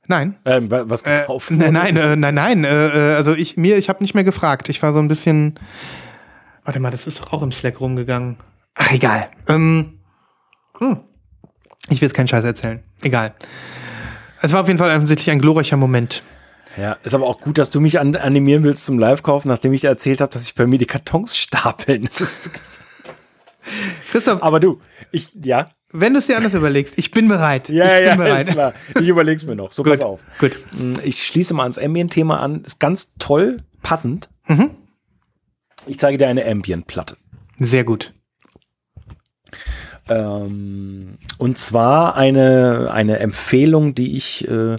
[0.08, 0.38] Nein.
[0.46, 1.72] ähm, wa- was Äh, gekauft wurde?
[1.72, 2.64] nein, nein, äh, nein, nein.
[2.64, 4.70] Äh, äh, also ich mir, ich habe nicht mehr gefragt.
[4.70, 5.60] Ich war so ein bisschen.
[6.64, 8.38] Warte mal, das ist doch auch im Slack rumgegangen.
[8.76, 9.30] Ach, egal.
[9.48, 10.00] Ähm,
[10.78, 11.00] hm.
[11.90, 12.84] Ich will jetzt keinen Scheiß erzählen.
[13.02, 13.34] Egal.
[14.42, 16.22] Es war auf jeden Fall offensichtlich ein glorreicher Moment.
[16.78, 19.82] Ja, ist aber auch gut, dass du mich an, animieren willst zum Live-Kauf, nachdem ich
[19.82, 22.08] dir erzählt habe, dass ich bei mir die Kartons stapeln.
[24.12, 24.80] Christoph, aber du,
[25.12, 27.70] ich, ja, wenn du es dir anders überlegst, ich bin bereit.
[27.70, 28.48] ja, ich bin ja, bereit.
[28.48, 28.74] ist klar.
[29.00, 29.72] Ich überleg's mir noch.
[29.72, 30.20] So, Gut, pass auf.
[30.40, 30.58] gut.
[30.78, 32.62] Mm, Ich schließe mal ans Ambient-Thema an.
[32.64, 34.30] Ist ganz toll, passend.
[34.48, 34.72] Mhm.
[35.88, 37.18] Ich zeige dir eine Ambient-Platte.
[37.58, 38.14] Sehr gut.
[40.10, 44.78] Ähm, und zwar eine, eine Empfehlung, die ich äh,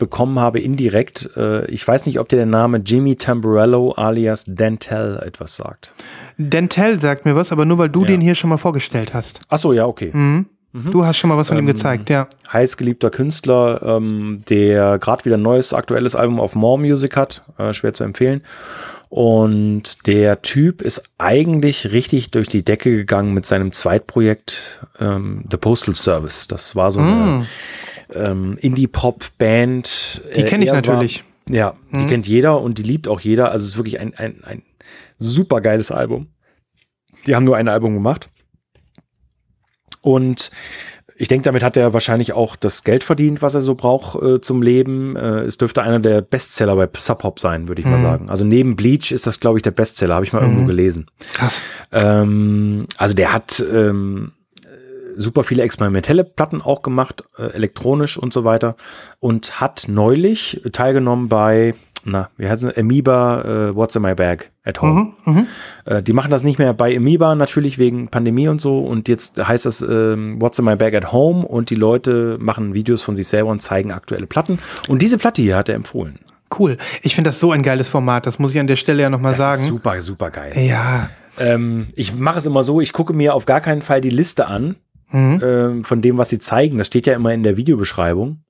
[0.00, 1.30] bekommen habe, indirekt.
[1.36, 5.94] Äh, ich weiß nicht, ob dir der Name Jimmy Tamburello alias Dentel etwas sagt.
[6.38, 8.08] Dentel sagt mir was, aber nur weil du Ja.
[8.08, 9.42] den hier schon mal vorgestellt hast.
[9.48, 10.12] Ach so, ja, okay.
[10.72, 12.28] Du hast schon mal was von ihm gezeigt, ja.
[12.52, 17.72] heißgeliebter Künstler, ähm, der gerade wieder ein neues aktuelles Album auf More Music hat, äh,
[17.72, 18.42] schwer zu empfehlen.
[19.08, 25.56] Und der Typ ist eigentlich richtig durch die Decke gegangen mit seinem Zweitprojekt ähm, The
[25.56, 26.46] Postal Service.
[26.46, 27.46] Das war so eine
[28.14, 30.22] ähm, Indie-Pop-Band.
[30.36, 31.24] Die kenn ich er natürlich.
[31.46, 33.50] War, ja, die kennt jeder und die liebt auch jeder.
[33.50, 34.62] Also es ist wirklich ein, ein, ein
[35.18, 36.28] super geiles Album.
[37.26, 38.30] Die haben nur ein Album gemacht.
[40.00, 40.50] Und
[41.16, 44.40] ich denke, damit hat er wahrscheinlich auch das Geld verdient, was er so braucht äh,
[44.40, 45.16] zum Leben.
[45.16, 48.30] Äh, es dürfte einer der Bestseller bei Sub Hop sein, würde ich mal sagen.
[48.30, 51.08] Also neben Bleach ist das, glaube ich, der Bestseller, habe ich mal irgendwo gelesen.
[51.34, 51.62] Krass.
[51.92, 54.39] Ähm, also der hat ähm, äh,
[55.20, 58.76] super viele experimentelle Platten auch gemacht, äh, elektronisch und so weiter.
[59.18, 64.50] Und hat neulich teilgenommen bei, na, wie heißt es, Amoeba, äh, What's in My Bag
[64.64, 65.12] at Home.
[65.84, 68.80] Äh, die machen das nicht mehr bei Amoeba, natürlich wegen Pandemie und so.
[68.80, 72.74] Und jetzt heißt das ähm, What's in My Bag at Home und die Leute machen
[72.74, 74.58] Videos von sich selber und zeigen aktuelle Platten.
[74.88, 76.18] Und diese Platte hier hat er empfohlen.
[76.58, 76.78] Cool.
[77.02, 79.36] Ich finde das so ein geiles Format, das muss ich an der Stelle ja nochmal
[79.36, 79.62] sagen.
[79.62, 80.52] ist super, super geil.
[80.56, 81.10] Ja.
[81.38, 84.48] Ähm, ich mache es immer so, ich gucke mir auf gar keinen Fall die Liste
[84.48, 84.76] an
[85.12, 86.78] ähm, von dem, was sie zeigen.
[86.78, 88.42] Das steht ja immer in der Videobeschreibung.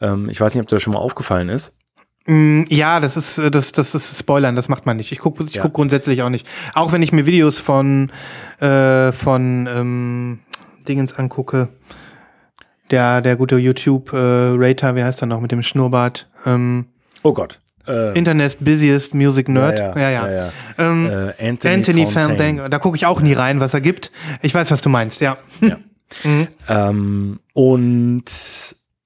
[0.00, 1.78] Ähm, ich weiß nicht, ob dir das schon mal aufgefallen ist.
[2.26, 5.10] Mm, Ja, das ist, äh, das, das ist Spoilern, das macht man nicht.
[5.12, 5.62] Ich gucke ich Ja.
[5.62, 6.46] guck grundsätzlich auch nicht.
[6.74, 8.10] Auch wenn ich mir Videos von,
[8.60, 10.38] äh, von ähm,
[10.88, 11.68] Dingens angucke.
[12.90, 16.28] Der, der gute YouTube-Rater, wie heißt er noch mit dem Schnurrbart?
[16.44, 16.86] Ähm,
[17.22, 17.60] Oh Gott.
[17.90, 19.78] Äh, Internet's Busiest Music Nerd.
[19.78, 20.52] Ja, Ja, ja, ja.
[20.78, 22.06] Ähm, äh, Anthony, Anthony.
[22.06, 22.68] Fandango.
[22.68, 24.10] Da gucke ich auch nie rein, was er gibt.
[24.42, 25.36] Ich weiß, was du meinst, ja.
[26.68, 28.24] Ähm, und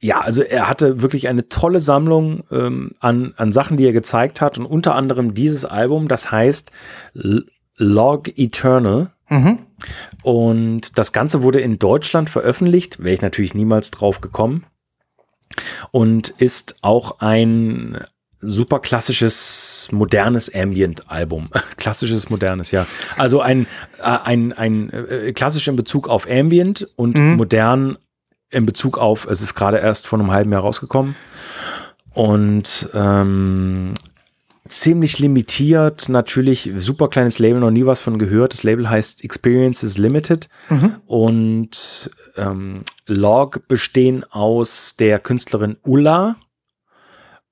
[0.01, 4.41] ja, also er hatte wirklich eine tolle Sammlung ähm, an, an Sachen, die er gezeigt
[4.41, 6.73] hat und unter anderem dieses Album, das heißt
[7.15, 7.45] L
[7.77, 9.11] Log Eternal.
[10.23, 14.65] Und das Ganze wurde in Deutschland veröffentlicht, wäre ich natürlich niemals drauf gekommen.
[15.91, 17.99] Und ist auch ein
[18.45, 21.51] super klassisches, modernes Ambient-Album.
[21.77, 22.87] Klassisches, modernes, ja.
[23.17, 23.67] Also ein,
[23.99, 27.99] äh, ein, ein äh, klassisch in Bezug auf Ambient und modern
[28.51, 31.17] in Bezug auf, es ist gerade erst vor einem halben Jahr rausgekommen.
[32.13, 33.95] Und ähm,
[34.69, 38.53] ziemlich limitiert, natürlich super kleines Label, noch nie was von gehört.
[38.53, 40.49] Das Label heißt Experiences Limited
[41.07, 46.37] und ähm, Log bestehen aus der Künstlerin Ulla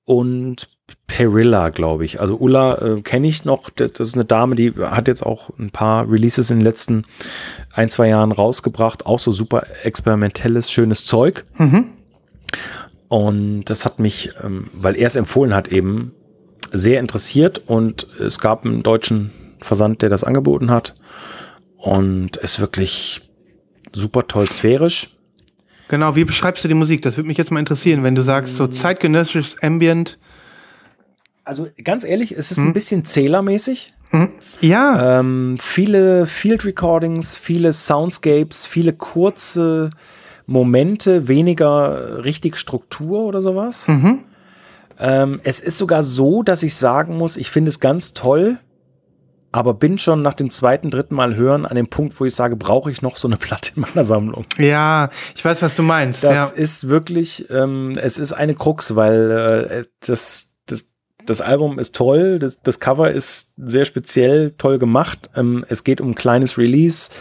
[0.05, 0.67] und
[1.07, 2.19] Perilla, glaube ich.
[2.19, 3.69] Also Ulla äh, kenne ich noch.
[3.69, 7.05] Das ist eine Dame, die hat jetzt auch ein paar Releases in den letzten
[7.71, 9.05] ein, zwei Jahren rausgebracht.
[9.05, 11.45] Auch so super experimentelles, schönes Zeug.
[13.07, 16.13] Und das hat mich, ähm, weil er es empfohlen hat, eben
[16.71, 17.61] sehr interessiert.
[17.67, 19.31] Und es gab einen deutschen
[19.61, 20.95] Versand, der das angeboten hat.
[21.77, 23.29] Und ist wirklich
[23.93, 25.17] super toll sphärisch.
[25.93, 27.03] Genau, wie beschreibst du die Musik?
[27.03, 30.17] Das würde mich jetzt mal interessieren, wenn du sagst, so zeitgenössisches Ambient.
[31.43, 33.93] Also ganz ehrlich, es ist ein bisschen zählermäßig.
[34.59, 39.91] Ja, Ähm, viele Field Recordings, viele Soundscapes, viele kurze
[40.47, 43.85] Momente, weniger richtig Struktur oder sowas.
[44.97, 48.57] Ähm, es ist sogar so, dass ich sagen muss, ich finde es ganz toll,
[49.53, 52.55] aber bin schon nach dem zweiten, dritten Mal hören an dem Punkt, wo ich sage,
[52.55, 54.45] brauche ich noch so eine Platte in meiner Sammlung.
[54.57, 56.23] ja, ich weiß, was du meinst.
[56.23, 56.45] Das ja.
[56.45, 60.87] ist wirklich, ähm, es ist eine Krux, weil äh, das, das,
[61.25, 65.29] das Album ist toll, das, das Cover ist sehr speziell toll gemacht.
[65.35, 67.11] Ähm, es geht um ein kleines Release.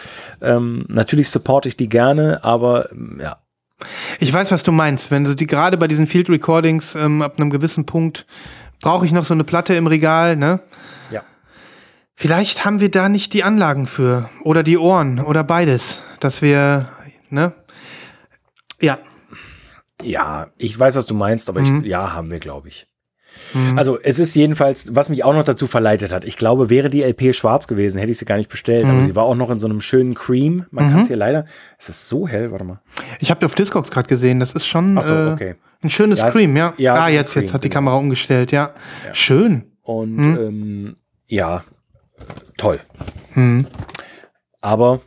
[0.40, 3.36] Ähm, natürlich supporte ich die gerne, aber ähm, ja,
[4.20, 5.10] Ich weiß, was du meinst.
[5.10, 8.26] Wenn du die gerade bei diesen Field Recordings ähm, ab einem gewissen Punkt
[8.80, 10.60] brauche ich noch so eine Platte im Regal, ne?
[12.16, 12.22] Ja.
[12.22, 16.88] Vielleicht haben wir da nicht die Anlagen für oder die Ohren oder beides, dass wir,
[17.30, 17.52] ne?
[18.80, 18.98] Ja,
[20.04, 21.82] Ja, ich weiß, was du meinst, aber Mhm.
[21.84, 22.88] ich, ja, haben wir, glaube ich.
[23.76, 26.24] Also es ist jedenfalls, was mich auch noch dazu verleitet hat.
[26.24, 28.84] Ich glaube, wäre die LP schwarz gewesen, hätte ich sie gar nicht bestellt.
[28.84, 28.90] Mhm.
[28.90, 30.66] Aber sie war auch noch in so einem schönen Cream.
[30.70, 31.46] Man kann es hier leider.
[31.78, 32.80] Es ist so hell, warte mal.
[33.20, 34.38] ich habe auf Discogs gerade gesehen.
[34.40, 35.54] Das ist schon Ach so, äh, okay.
[35.82, 36.74] ein schönes Ja, Scream, ja.
[36.76, 37.74] ja, ah, jetzt, jetzt Cream, hat die genau.
[37.78, 38.74] Kamera umgestellt, ja.
[39.14, 39.64] Schön.
[39.82, 40.36] Und Mhm.
[40.38, 40.96] ähm,
[41.26, 41.64] ja,
[42.56, 42.80] toll.
[43.34, 43.66] Mhm.
[44.60, 45.00] Aber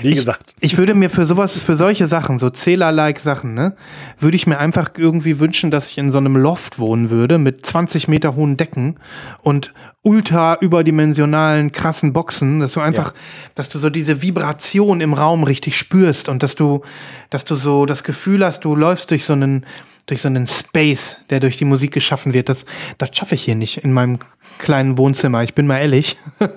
[0.00, 3.76] wie gesagt, Ich würde mir für sowas, für solche Sachen, so Zähler-like Sachen, ne,
[4.18, 7.64] würde ich mir einfach irgendwie wünschen, dass ich in so einem Loft wohnen würde mit
[7.64, 8.98] 20 Meter hohen Decken
[9.42, 9.72] und
[10.02, 13.14] ultra überdimensionalen krassen Boxen, dass du einfach,
[13.54, 16.82] dass du so diese Vibration im Raum richtig spürst und dass du,
[17.30, 19.64] dass du so das Gefühl hast, du läufst durch so einen
[20.06, 22.48] durch so einen Space, der durch die Musik geschaffen wird.
[22.48, 22.64] Das,
[22.98, 24.18] das schaffe ich hier nicht in meinem
[24.58, 25.42] kleinen Wohnzimmer.
[25.42, 26.16] Ich bin mal ehrlich.
[26.40, 26.48] ähm,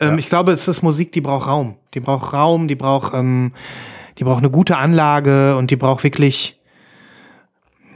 [0.00, 0.16] ja.
[0.16, 1.76] Ich glaube, es ist Musik, die braucht Raum.
[1.94, 3.52] Die braucht Raum, die braucht, ähm,
[4.18, 6.60] die braucht eine gute Anlage und die braucht wirklich,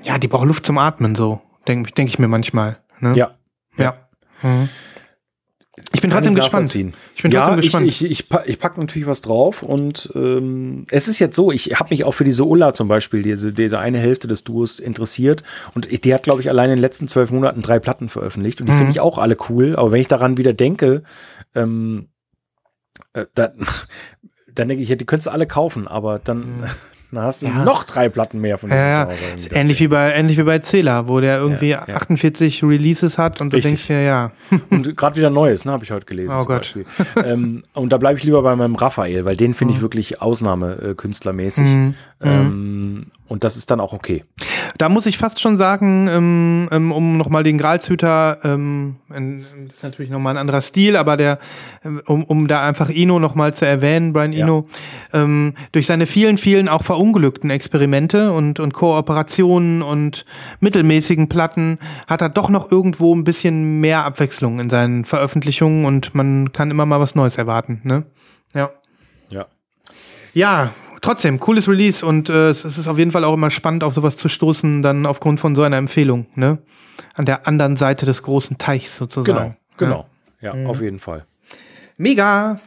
[0.03, 2.79] ja, die braucht Luft zum Atmen, so, denke denk ich mir manchmal.
[2.99, 3.17] Ne?
[3.17, 3.35] Ja.
[3.77, 3.85] Ja.
[4.43, 4.49] ja.
[4.49, 4.69] Mhm.
[5.95, 6.75] Ich bin trotzdem gespannt.
[6.75, 7.87] Ich bin ja, trotzdem gespannt.
[7.87, 11.53] Ich, ich, ich, pack, ich pack natürlich was drauf und ähm, es ist jetzt so,
[11.53, 14.79] ich habe mich auch für diese Ulla zum Beispiel, diese, diese eine Hälfte des Duos
[14.79, 15.43] interessiert
[15.75, 18.69] und die hat, glaube ich, allein in den letzten zwölf Monaten drei Platten veröffentlicht und
[18.69, 18.79] die mhm.
[18.79, 21.03] finde ich auch alle cool, aber wenn ich daran wieder denke,
[21.55, 22.09] ähm,
[23.13, 23.67] äh, dann,
[24.55, 26.65] dann denke ich, ja, die könntest du alle kaufen, aber dann, mhm.
[27.13, 27.65] Dann hast du ja.
[27.65, 29.09] noch drei Platten mehr von ja, ja.
[29.51, 31.97] ähnlich wie bei ähnlich wie bei Zähler, wo der irgendwie ja, ja.
[31.97, 33.63] 48 Releases hat und Richtig.
[33.63, 34.33] du denkst ja, ja.
[34.71, 36.35] und gerade wieder Neues, ne, habe ich heute gelesen.
[36.41, 36.75] Oh Gott.
[37.23, 39.83] ähm, und da bleibe ich lieber bei meinem Raphael, weil den finde ich mhm.
[39.83, 41.65] wirklich Ausnahmekünstlermäßig.
[41.65, 41.95] Mhm.
[42.23, 44.25] Ähm, und das ist dann auch okay.
[44.79, 49.83] Da muss ich fast schon sagen, ähm, ähm um nochmal den Gralshüter, ähm, das ist
[49.83, 51.39] natürlich nochmal ein anderer Stil, aber der,
[51.85, 54.69] ähm, um, um da einfach Ino nochmal zu erwähnen, Brian Ino,
[55.13, 55.23] ja.
[55.23, 60.25] ähm, durch seine vielen, vielen auch verunglückten Experimente und, und Kooperationen und
[60.61, 66.15] mittelmäßigen Platten hat er doch noch irgendwo ein bisschen mehr Abwechslung in seinen Veröffentlichungen und
[66.15, 67.81] man kann immer mal was Neues erwarten.
[67.85, 68.05] Ne?
[68.55, 68.71] Ja.
[69.29, 69.47] Ja.
[70.35, 70.73] Ja,
[71.03, 74.17] trotzdem, cooles Release und äh, es ist auf jeden Fall auch immer spannend, auf sowas
[74.17, 76.59] zu stoßen, dann aufgrund von so einer Empfehlung, ne?
[77.15, 79.57] An der anderen Seite des großen Teichs sozusagen.
[79.77, 80.07] Genau, genau.
[80.41, 80.67] Ja, ja mhm.
[80.67, 81.27] auf jeden Fall.
[81.99, 82.59] Mega.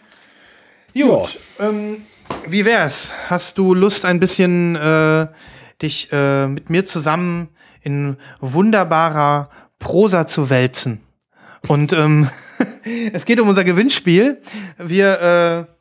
[0.94, 1.40] Gut.
[1.60, 2.04] Ähm,
[2.48, 3.12] wie wär's?
[3.28, 5.28] Hast du Lust, ein bisschen äh,
[5.82, 7.50] dich äh, mit mir zusammen
[7.82, 11.02] in wunderbarer Prosa zu wälzen?
[11.68, 12.30] Und ähm,
[13.14, 14.42] es geht um unser Gewinnspiel.
[14.78, 15.75] Wir äh,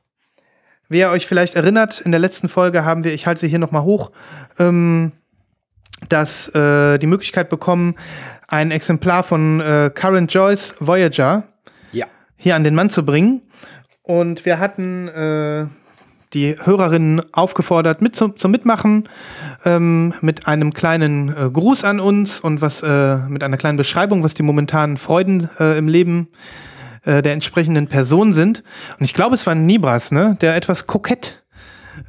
[0.89, 3.59] wie ihr euch vielleicht erinnert, in der letzten Folge haben wir, ich halte sie hier
[3.59, 4.11] nochmal hoch,
[4.59, 5.13] ähm,
[6.09, 7.95] dass äh, die Möglichkeit bekommen,
[8.49, 11.45] ein Exemplar von äh, Current Joyce Voyager
[11.93, 12.07] ja.
[12.37, 13.43] hier an den Mann zu bringen.
[14.03, 15.67] Und wir hatten äh,
[16.35, 19.09] die Hörerinnen aufgefordert, mit zum, zum Mitmachen,
[19.65, 24.23] ähm, mit einem kleinen äh, Gruß an uns und was äh, mit einer kleinen Beschreibung,
[24.23, 26.74] was die momentanen Freuden äh, im Leben äh,
[27.05, 28.63] äh, der entsprechenden Person sind.
[28.99, 31.45] Und ich glaube, es war Nibras, ne, der etwas kokett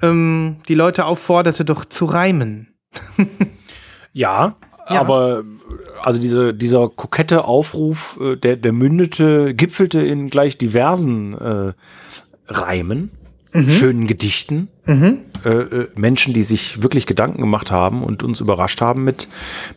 [0.01, 2.73] ähm, die Leute aufforderte, doch zu reimen.
[4.13, 4.55] ja,
[4.89, 5.43] ja, aber
[6.01, 11.73] also diese, dieser kokette Aufruf, äh, der, der mündete, gipfelte in gleich diversen äh,
[12.47, 13.11] Reimen,
[13.51, 13.69] mhm.
[13.69, 15.21] schönen Gedichten, mhm.
[15.43, 19.27] äh, äh, Menschen, die sich wirklich Gedanken gemacht haben und uns überrascht haben mit,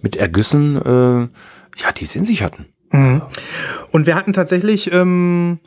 [0.03, 1.31] mit Ergüssen,
[1.81, 2.66] ja, die es in sich hatten.
[2.91, 3.22] Mhm.
[3.91, 5.59] Und wir hatten tatsächlich ähm,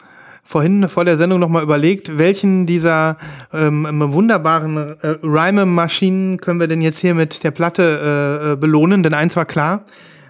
[0.44, 3.18] vorhin vor der Sendung nochmal überlegt, welchen dieser
[3.54, 9.02] ähm, wunderbaren äh, Rhyme-Maschinen können wir denn jetzt hier mit der Platte äh, äh, belohnen?
[9.02, 9.86] Denn eins war klar,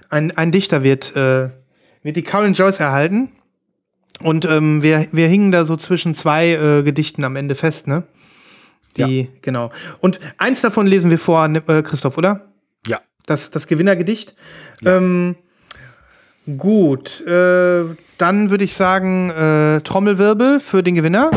[0.10, 1.50] ein, ein Dichter wird, äh,
[2.04, 3.32] wird die Karen Joyce erhalten.
[4.22, 8.04] Und ähm, wir, wir hingen da so zwischen zwei äh, Gedichten am Ende fest, ne?
[8.98, 9.28] Die, ja.
[9.42, 9.72] genau.
[10.00, 12.52] Und eins davon lesen wir vor, äh, Christoph, oder?
[12.86, 13.00] Ja.
[13.26, 14.36] Das, das Gewinnergedicht.
[14.82, 14.98] Ja.
[14.98, 15.36] Ähm,
[16.46, 17.86] Gut, äh,
[18.18, 21.30] dann würde ich sagen, äh, Trommelwirbel für den Gewinner.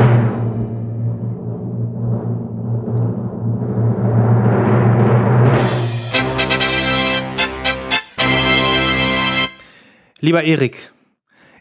[10.20, 10.90] Lieber Erik,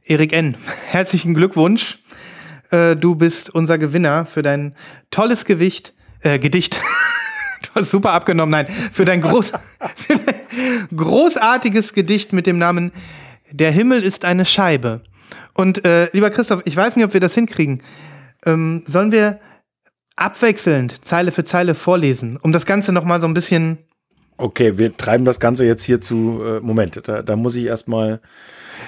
[0.05, 0.55] Erik N.,
[0.89, 1.99] herzlichen Glückwunsch.
[2.71, 4.73] Äh, du bist unser Gewinner für dein
[5.11, 6.79] tolles Gewicht, äh, Gedicht.
[7.61, 9.51] du hast super abgenommen, nein, für dein, groß,
[9.97, 12.93] für dein großartiges Gedicht mit dem Namen
[13.53, 15.01] der Himmel ist eine Scheibe.
[15.53, 17.81] Und äh, lieber Christoph, ich weiß nicht, ob wir das hinkriegen.
[18.45, 19.39] Ähm, sollen wir
[20.15, 23.77] abwechselnd Zeile für Zeile vorlesen, um das Ganze noch mal so ein bisschen.
[24.37, 26.41] Okay, wir treiben das Ganze jetzt hier zu.
[26.43, 28.19] Äh, Moment, da, da muss ich erstmal.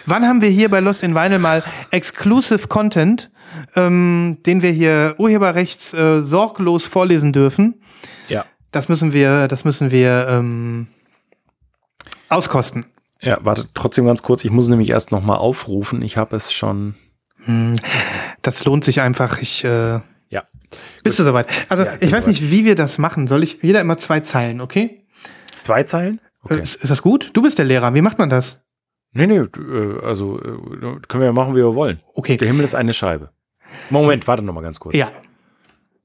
[0.08, 3.32] Wann haben wir hier bei Lost in Vinyl mal Exclusive Content,
[3.76, 7.82] ähm, den wir hier urheberrechts äh, sorglos vorlesen dürfen?
[8.28, 8.46] Ja.
[8.72, 10.88] Das müssen wir, das müssen wir ähm,
[12.30, 12.86] auskosten.
[13.26, 14.46] Ja, warte trotzdem ganz kurz.
[14.46, 16.04] Ich muss nämlich erst noch mal aufrufen.
[16.04, 16.94] Ich habe es schon.
[17.46, 17.76] Hm,
[18.44, 19.42] das lohnt sich einfach.
[19.42, 19.64] Ich.
[19.64, 20.00] Äh,
[20.30, 20.44] ja.
[21.04, 21.20] Bist Gut.
[21.20, 21.48] du soweit?
[21.68, 23.26] Also ja, ich weiß nicht, wie wir das machen.
[23.28, 25.06] Soll ich jeder immer zwei Zeilen, okay?
[25.56, 26.22] Zwei Zeilen?
[26.44, 26.60] Okay.
[26.60, 27.32] Äh, ist, ist das gut?
[27.34, 27.96] Du bist der Lehrer.
[27.96, 28.62] Wie macht man das?
[29.12, 30.42] Nee, nee, äh, also äh,
[31.08, 32.02] können wir ja machen, wie wir wollen.
[32.14, 32.38] Okay.
[32.38, 33.32] Der Himmel ist eine Scheibe.
[33.90, 34.94] Moment, warte noch mal ganz kurz.
[34.94, 35.12] Ja.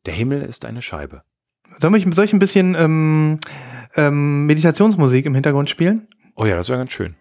[0.07, 1.23] Der Himmel ist eine Scheibe.
[1.81, 3.41] Soll ich, soll ich ein bisschen ähm,
[3.95, 6.09] ähm, Meditationsmusik im Hintergrund spielen?
[6.41, 7.15] Oh ja, das wäre ganz schön.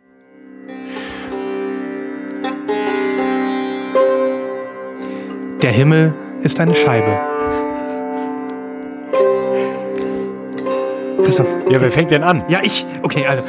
[5.61, 7.20] Der Himmel ist eine Scheibe.
[11.26, 12.45] Christoph, Ja, wer fängt denn an?
[12.47, 12.86] Ja, ich.
[13.03, 13.43] Okay, also.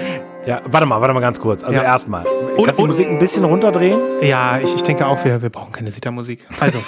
[0.44, 1.62] Ja, warte mal, warte mal ganz kurz.
[1.62, 1.84] Also Ja.
[1.84, 2.26] erstmal.
[2.56, 3.98] Und- Kannst du die und- Musik ein bisschen runterdrehen?
[4.22, 6.46] Ja, ich, ich denke auch, wir, wir brauchen keine Sittermusik.
[6.58, 6.80] Also.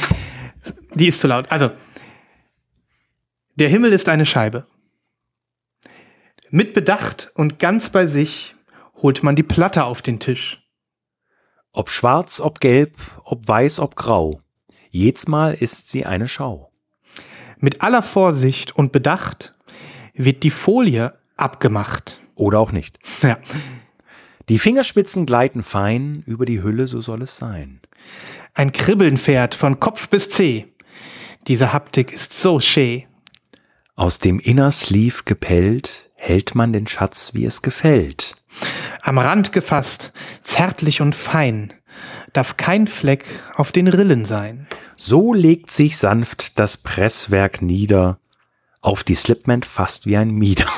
[0.94, 1.50] die ist zu laut.
[1.50, 1.70] Also.
[3.54, 4.66] Der Himmel ist eine Scheibe.
[6.52, 8.56] Mit Bedacht und ganz bei sich
[8.96, 10.60] holt man die Platte auf den Tisch.
[11.72, 14.40] Ob schwarz, ob gelb, ob weiß, ob grau.
[14.90, 16.72] Jedes Mal ist sie eine Schau.
[17.58, 19.54] Mit aller Vorsicht und Bedacht
[20.14, 22.18] wird die Folie abgemacht.
[22.34, 22.98] Oder auch nicht.
[23.22, 23.38] Ja.
[24.48, 27.80] Die Fingerspitzen gleiten fein über die Hülle, so soll es sein.
[28.54, 30.66] Ein Kribbeln fährt von Kopf bis Zeh.
[31.46, 33.06] Diese Haptik ist so schee.
[33.94, 38.36] Aus dem Inner Sleeve gepellt, hält man den Schatz, wie es gefällt.
[39.02, 40.12] Am Rand gefasst,
[40.42, 41.72] zärtlich und fein,
[42.34, 43.24] darf kein Fleck
[43.56, 44.68] auf den Rillen sein.
[44.96, 48.18] So legt sich sanft das Presswerk nieder,
[48.82, 50.68] auf die Slipment fast wie ein Mieder.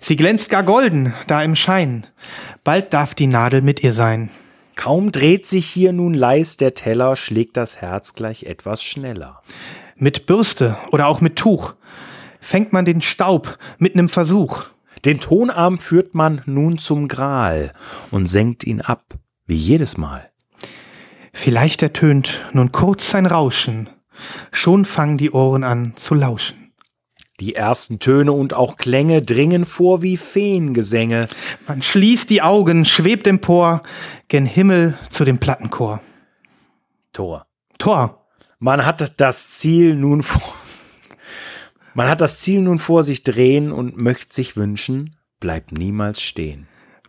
[0.00, 2.06] Sie glänzt gar golden, da im Schein.
[2.62, 4.30] Bald darf die Nadel mit ihr sein.
[4.76, 9.42] Kaum dreht sich hier nun leis der Teller, schlägt das Herz gleich etwas schneller.
[9.96, 11.74] Mit Bürste oder auch mit Tuch
[12.44, 14.64] fängt man den Staub mit nem Versuch.
[15.04, 17.72] Den Tonarm führt man nun zum Gral
[18.10, 20.30] und senkt ihn ab, wie jedes Mal.
[21.32, 23.88] Vielleicht ertönt nun kurz sein Rauschen.
[24.52, 26.72] Schon fangen die Ohren an zu lauschen.
[27.40, 31.28] Die ersten Töne und auch Klänge dringen vor wie Feengesänge.
[31.66, 33.82] Man schließt die Augen, schwebt empor,
[34.28, 36.00] gen Himmel zu dem Plattenchor.
[37.12, 37.46] Tor.
[37.78, 38.24] Tor,
[38.60, 40.54] Man hat das Ziel nun vor.
[41.94, 46.66] Man hat das Ziel nun vor sich drehen und möchte sich wünschen, bleib niemals stehen.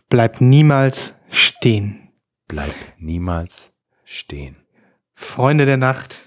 [0.08, 2.12] bleib niemals stehen.
[2.46, 4.56] Bleib niemals stehen.
[5.14, 6.20] Freunde der Nacht.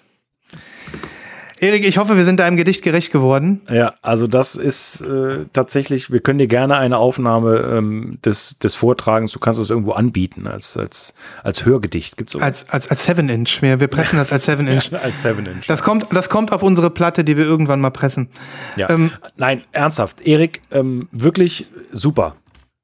[1.59, 3.61] Erik, ich hoffe, wir sind deinem Gedicht gerecht geworden.
[3.69, 8.75] Ja, also das ist äh, tatsächlich, wir können dir gerne eine Aufnahme ähm, des, des
[8.75, 12.17] Vortragens, du kannst es irgendwo anbieten als, als, als Hörgedicht.
[12.17, 12.41] Gibt's auch.
[12.41, 13.61] Als, als, als Seven Inch.
[13.61, 14.93] Wir, wir pressen das als Seven Inch.
[14.93, 15.67] als Seven Inch.
[15.67, 18.29] Das kommt, das kommt auf unsere Platte, die wir irgendwann mal pressen.
[18.75, 18.89] Ja.
[18.89, 20.21] Ähm, Nein, ernsthaft.
[20.21, 22.35] Erik, ähm, wirklich super.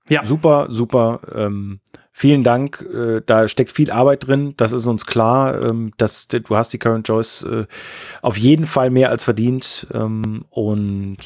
[0.10, 0.24] Ja.
[0.24, 1.20] Super, super.
[1.34, 1.80] Ähm,
[2.18, 2.82] vielen Dank.
[2.82, 4.54] Äh, da steckt viel Arbeit drin.
[4.56, 5.62] Das ist uns klar.
[5.62, 7.66] Ähm, dass, du hast die Current Joyce äh,
[8.22, 9.86] auf jeden Fall mehr als verdient.
[9.94, 11.18] Ähm, und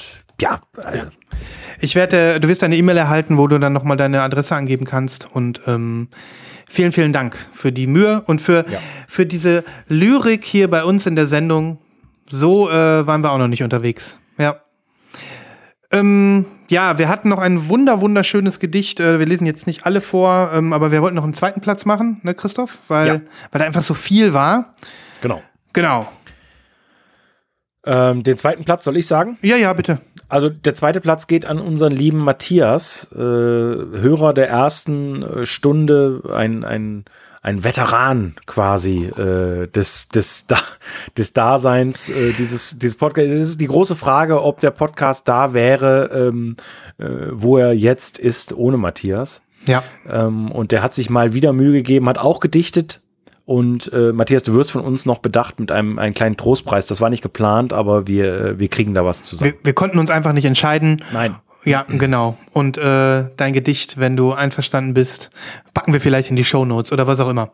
[0.42, 1.04] ja, äh,
[1.80, 5.28] Ich werde, du wirst eine E-Mail erhalten, wo du dann nochmal deine Adresse angeben kannst.
[5.32, 6.08] Und ähm,
[6.68, 8.80] vielen, vielen Dank für die Mühe und für, Ja.
[9.08, 11.78] für diese Lyrik hier bei uns in der Sendung.
[12.32, 14.18] So äh, waren wir auch noch nicht unterwegs.
[14.40, 14.62] Ja.
[15.92, 18.99] Ähm, ja, wir hatten noch ein wunder, wunderschönes Gedicht.
[18.99, 21.86] Äh, wir lesen jetzt nicht alle vor, ähm, aber wir wollten noch einen zweiten Platz
[21.86, 22.80] machen, ne, Christoph?
[22.88, 23.13] Weil, Ja.
[23.51, 24.74] weil da einfach so viel war.
[25.22, 25.41] genau.
[25.74, 26.09] Genau.
[27.86, 29.38] Ähm, den zweiten Platz soll ich sagen.
[29.41, 29.99] Ja, ja, bitte.
[30.28, 36.22] Also der zweite Platz geht an unseren lieben Matthias, äh, Hörer der ersten äh, Stunde,
[36.34, 37.05] ein, ein,
[37.42, 40.58] ein Veteran quasi äh, des, des, da
[41.18, 43.32] des Daseins äh, dieses, dieses Podcasts.
[43.32, 46.58] Es ist die große Frage, ob der Podcast da wäre, ähm,
[46.98, 49.42] äh, wo er jetzt ist, ohne Matthias.
[49.66, 49.84] Ja.
[50.10, 53.02] Ähm, und der hat sich mal wieder Mühe gegeben, hat auch gedichtet.
[53.46, 56.86] Und äh, Matthias, du wirst von uns noch bedacht mit einem, einem kleinen Trostpreis.
[56.86, 59.54] Das war nicht geplant, aber wir, äh, wir kriegen da was zusammen.
[59.54, 61.02] Wir, wir konnten uns einfach nicht entscheiden.
[61.14, 61.36] Nein.
[61.66, 62.38] Ja, genau.
[62.51, 65.30] Und äh, dein Gedicht, wenn du einverstanden bist,
[65.74, 67.51] packen wir vielleicht in die Shownotes oder was auch immer.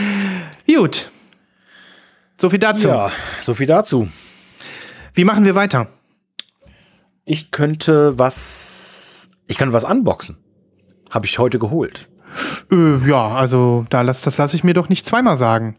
[0.66, 1.10] Gut.
[2.38, 2.88] So viel dazu.
[2.88, 4.08] Ja, so viel dazu.
[5.14, 5.88] Wie machen wir weiter?
[7.24, 9.28] Ich könnte was.
[9.46, 10.38] Ich könnte was unboxen.
[11.10, 12.08] Habe ich heute geholt.
[12.70, 15.76] Äh, ja, also da lass, das lasse ich mir doch nicht zweimal sagen.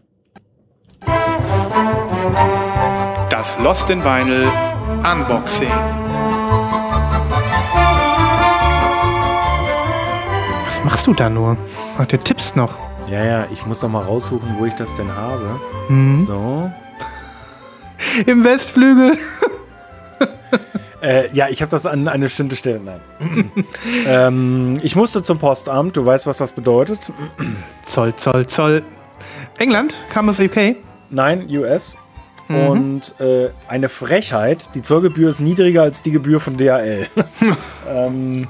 [3.30, 4.48] Das Lost in Vinyl
[5.04, 6.03] Unboxing.
[10.84, 11.56] Was machst du da nur?
[11.98, 12.78] Ach, der tippst noch.
[13.10, 15.58] Ja, ja, ich muss noch mal raussuchen, wo ich das denn habe.
[16.16, 16.70] So.
[18.26, 19.18] Im Westflügel.
[21.02, 22.80] Äh, ja, ich habe das an eine bestimmte Stelle.
[22.80, 23.52] Nein.
[24.08, 25.98] ähm, ich musste zum Postamt.
[25.98, 27.12] Du weißt, was das bedeutet.
[27.82, 28.84] Zoll, Zoll, Zoll.
[29.58, 29.94] England?
[30.10, 30.78] Kam aus UK?
[31.10, 31.98] Nein, US.
[32.48, 34.74] Und äh, eine Frechheit.
[34.76, 37.08] Die Zollgebühr ist niedriger als die Gebühr von DHL.
[37.94, 38.48] ähm,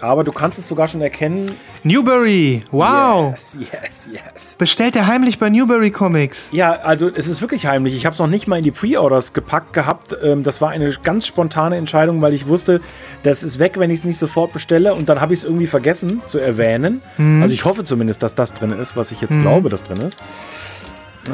[0.00, 1.46] aber du kannst es sogar schon erkennen.
[1.84, 2.62] Newbury.
[2.70, 3.32] Wow.
[3.32, 4.54] Yes, yes, yes.
[4.58, 6.48] Bestellt er heimlich bei Newbury Comics.
[6.52, 7.94] Ja, also es ist wirklich heimlich.
[7.94, 10.16] Ich habe es noch nicht mal in die Pre-Orders gepackt gehabt.
[10.22, 12.80] Ähm, das war eine ganz spontane Entscheidung, weil ich wusste,
[13.22, 14.94] das ist weg, wenn ich es nicht sofort bestelle.
[14.94, 17.02] Und dann habe ich es irgendwie vergessen zu erwähnen.
[17.18, 20.22] Also ich hoffe zumindest, dass das drin ist, was ich jetzt glaube, dass drin ist.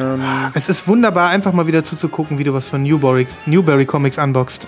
[0.01, 0.23] Ähm,
[0.55, 4.67] Es ist wunderbar, einfach mal wieder zuzugucken, wie du was von Newbury, Newbury Comics unboxst.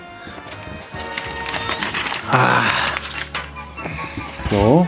[4.39, 4.87] So.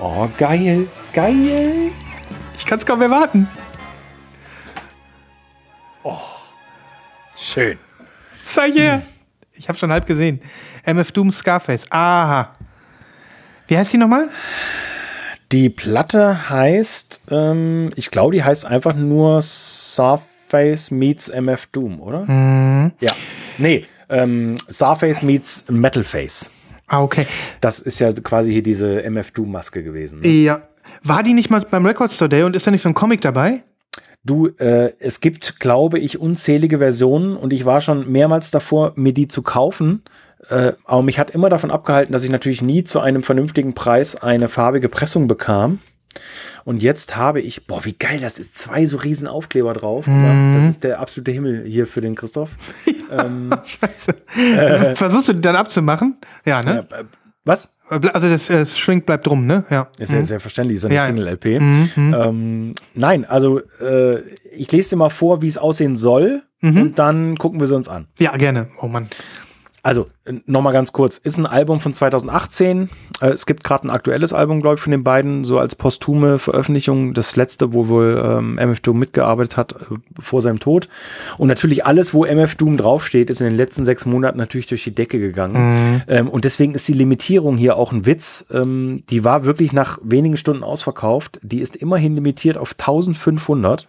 [0.00, 0.88] Oh, geil.
[1.12, 1.90] Geil.
[2.56, 3.48] Ich kann es kaum erwarten.
[7.36, 7.78] Schön.
[8.42, 9.02] Zeig her.
[9.52, 10.40] Ich habe schon halb gesehen.
[10.84, 11.84] MF Doom Scarface.
[11.90, 12.54] Aha.
[13.68, 14.28] Wie heißt die nochmal?
[15.52, 22.90] Die Platte heißt, ähm, ich glaube, die heißt einfach nur Surface meets MF Doom, oder?
[23.00, 23.12] Ja.
[23.58, 26.50] Nee, ähm, Surface meets Metalface.
[26.86, 27.26] Ah, okay.
[27.60, 30.20] Das ist ja quasi hier diese MF Doom-Maske gewesen.
[30.20, 30.28] Ne?
[30.28, 30.68] Ja.
[31.02, 33.22] War die nicht mal beim Record Store Day und ist da nicht so ein Comic
[33.22, 33.62] dabei?
[34.22, 39.12] Du, äh, es gibt, glaube ich, unzählige Versionen und ich war schon mehrmals davor, mir
[39.12, 40.02] die zu kaufen.
[40.48, 44.16] Äh, aber mich hat immer davon abgehalten, dass ich natürlich nie zu einem vernünftigen Preis
[44.16, 45.78] eine farbige Pressung bekam.
[46.64, 50.06] Und jetzt habe ich, boah, wie geil das ist, zwei so riesen Aufkleber drauf.
[50.06, 52.50] Das ist der absolute Himmel hier für den Christoph.
[53.10, 54.94] Scheiße.
[54.96, 56.16] Versuchst du die dann abzumachen?
[56.44, 56.86] Ja, ne?
[56.90, 57.04] Äh,
[57.44, 57.78] was?
[57.88, 59.64] Also das, äh, das Shrink bleibt drum, ne?
[59.68, 59.88] Ja.
[59.98, 61.06] Ist ja selbstverständlich, ist ja eine Ja.
[61.06, 61.44] Single-LP.
[61.96, 64.20] Ähm, nein, also äh,
[64.56, 67.88] ich lese dir mal vor, wie es aussehen soll und dann gucken wir sie uns
[67.88, 68.06] an.
[68.18, 68.68] Ja, gerne.
[68.80, 69.08] Oh Mann.
[69.82, 70.08] Also,
[70.46, 71.18] nochmal ganz kurz.
[71.18, 72.88] Ist ein Album von 2018.
[73.20, 76.38] Äh, es gibt gerade ein aktuelles Album, glaube ich, von den beiden, so als posthume
[76.38, 77.12] Veröffentlichung.
[77.14, 79.76] Das letzte, wo wohl ähm, MF Doom mitgearbeitet hat, äh,
[80.20, 80.88] vor seinem Tod.
[81.36, 84.84] Und natürlich alles, wo MF Doom draufsteht, ist in den letzten sechs Monaten natürlich durch
[84.84, 86.02] die Decke gegangen.
[86.08, 88.46] Ähm, und deswegen ist die Limitierung hier auch ein Witz.
[88.52, 91.38] Ähm, die war wirklich nach wenigen Stunden ausverkauft.
[91.42, 93.86] Die ist immerhin limitiert auf 1500.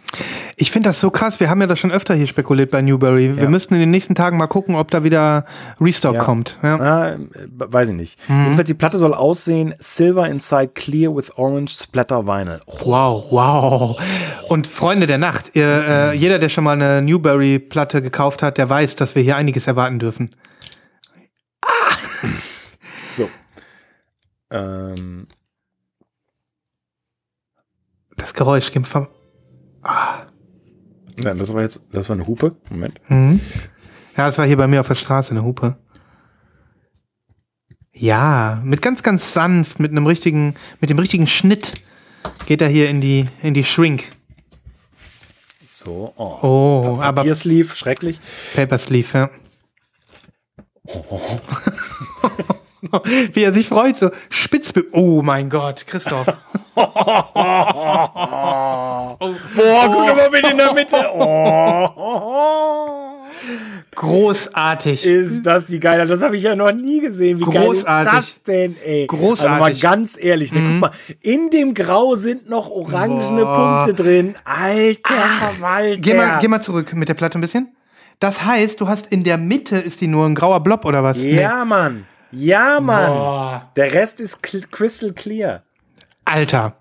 [0.57, 1.39] Ich finde das so krass.
[1.39, 3.35] Wir haben ja das schon öfter hier spekuliert bei Newberry.
[3.35, 3.49] Wir Ja.
[3.49, 5.45] müssten in den nächsten Tagen mal gucken, ob da wieder
[5.79, 6.24] Restock Ja.
[6.25, 6.57] Kommt.
[6.63, 6.75] Ja.
[6.79, 8.19] Ah, äh, weiß ich nicht.
[8.27, 12.59] Jedenfalls, die Platte soll aussehen Silver Inside Clear with Orange Splatter Vinyl.
[12.65, 14.01] Wow, wow.
[14.49, 18.69] Und Freunde der Nacht, ihr, äh, jeder, der schon mal eine Newberry-Platte gekauft hat, der
[18.69, 20.35] weiß, dass wir hier einiges erwarten dürfen.
[23.11, 23.29] So.
[24.49, 25.27] Ähm,
[28.17, 29.07] Das Geräusch, gib vom.
[29.83, 30.25] ja,
[31.17, 32.55] das war jetzt, das war eine Hupe.
[32.69, 32.99] Moment.
[33.09, 35.75] Ja, das war hier bei mir auf der Straße eine Hupe.
[37.97, 41.71] Ja, mit ganz, ganz sanft, mit einem richtigen, mit dem richtigen Schnitt
[42.45, 44.09] geht er hier in die, in die Shrink.
[45.69, 46.39] So, oh.
[46.41, 48.19] Oh, aber Papiersleeve, schrecklich.
[48.53, 49.29] Paper Sleeve, ja.
[53.33, 54.83] Wie er sich freut, so spitzbe.
[54.91, 56.27] Oh mein Gott, Christoph.
[56.75, 57.31] Boah,
[59.17, 61.09] guck mal bitte in der Mitte.
[61.13, 61.89] Oh.
[63.95, 65.05] Großartig.
[65.05, 66.05] Ist das die geile?
[66.05, 67.39] Das habe ich ja noch nie gesehen.
[67.39, 67.85] Wie Großartig.
[67.85, 69.07] geil ist das denn, ey?
[69.07, 69.51] Großartig.
[69.51, 70.91] Also mal ganz ehrlich, ne, guck mal,
[71.21, 73.83] in dem Grau sind noch orangene Boah.
[73.85, 74.35] Punkte drin.
[74.43, 75.99] Alter Verwalter.
[76.01, 77.75] Geh mal, geh mal zurück mit der Platte ein bisschen.
[78.19, 81.21] Das heißt, du hast in der Mitte ist die nur ein grauer Blob oder was?
[81.21, 82.05] Ja, Mann.
[82.31, 83.11] Ja, Mann.
[83.11, 83.71] Boah.
[83.75, 85.63] Der Rest ist crystal clear.
[86.25, 86.77] Alter,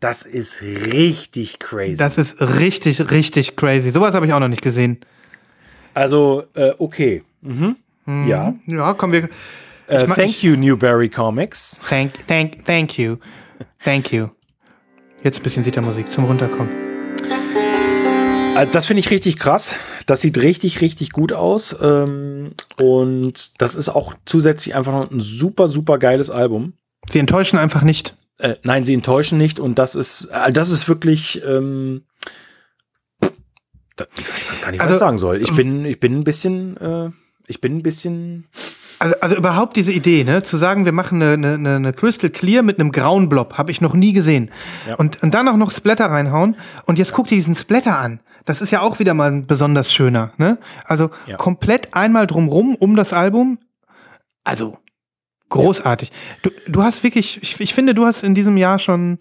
[0.00, 1.96] Das ist richtig crazy.
[1.96, 3.90] das ist richtig, richtig crazy.
[3.90, 5.00] Sowas habe ich auch noch nicht gesehen.
[5.96, 7.22] Also, äh, okay.
[8.06, 8.54] Ja.
[8.66, 9.28] Ja, kommen wir.
[9.88, 11.80] Äh, ma- thank you, Newberry Comics.
[11.88, 13.16] Thank, thank, thank you.
[13.82, 14.28] Thank you.
[15.22, 16.68] Jetzt ein bisschen Sita-Musik zum Runterkommen.
[18.56, 19.74] Äh, Das finde ich richtig krass.
[20.06, 21.74] Das sieht richtig, richtig gut aus.
[21.80, 26.74] Ähm, und das ist auch zusätzlich einfach noch ein super, super geiles Album.
[27.08, 28.14] Sie enttäuschen einfach nicht.
[28.38, 29.58] Äh, nein, sie enttäuschen nicht.
[29.60, 31.42] Und das ist, äh, das ist wirklich.
[31.44, 32.02] Ähm,
[34.18, 35.42] ich weiß gar nicht, was Also, ich sagen soll.
[35.42, 37.10] Ich bin, ich bin ein bisschen, äh,
[37.46, 38.46] ich bin ein bisschen.
[38.98, 42.62] Also, also überhaupt diese Idee, ne, zu sagen, wir machen eine, eine, eine Crystal Clear
[42.62, 44.50] mit einem grauen Blob, habe ich noch nie gesehen.
[44.96, 46.56] Und, und dann auch noch Splatter reinhauen.
[46.86, 48.20] Und jetzt guck dir diesen Splatter an.
[48.46, 50.32] Das ist ja auch wieder mal ein besonders schöner.
[50.38, 50.56] Ne?
[50.84, 51.36] Also Ja.
[51.36, 53.58] komplett einmal drumrum um das Album.
[54.44, 54.78] Also
[55.50, 56.10] großartig.
[56.42, 59.18] Du, du hast wirklich, ich, ich finde, du hast in diesem Jahr schon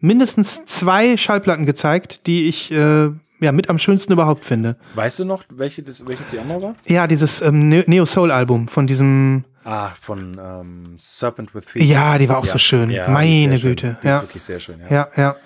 [0.00, 3.10] mindestens zwei Schallplatten gezeigt, die ich äh,
[3.42, 4.76] ja mit am schönsten überhaupt finde.
[4.94, 6.74] Weißt du noch, welche das, welches die andere war?
[6.86, 11.84] Ja, dieses ähm, Ne- Neo Soul Album von diesem Ah, von ähm, Serpent with Feet.
[11.84, 12.90] Ja, die war auch so schön.
[12.90, 13.70] Ja, Meine schön.
[13.70, 13.96] Güte.
[14.02, 14.16] Die Ja.
[14.18, 14.90] ist wirklich sehr schön, ja.
[14.90, 15.36] Ja, ja.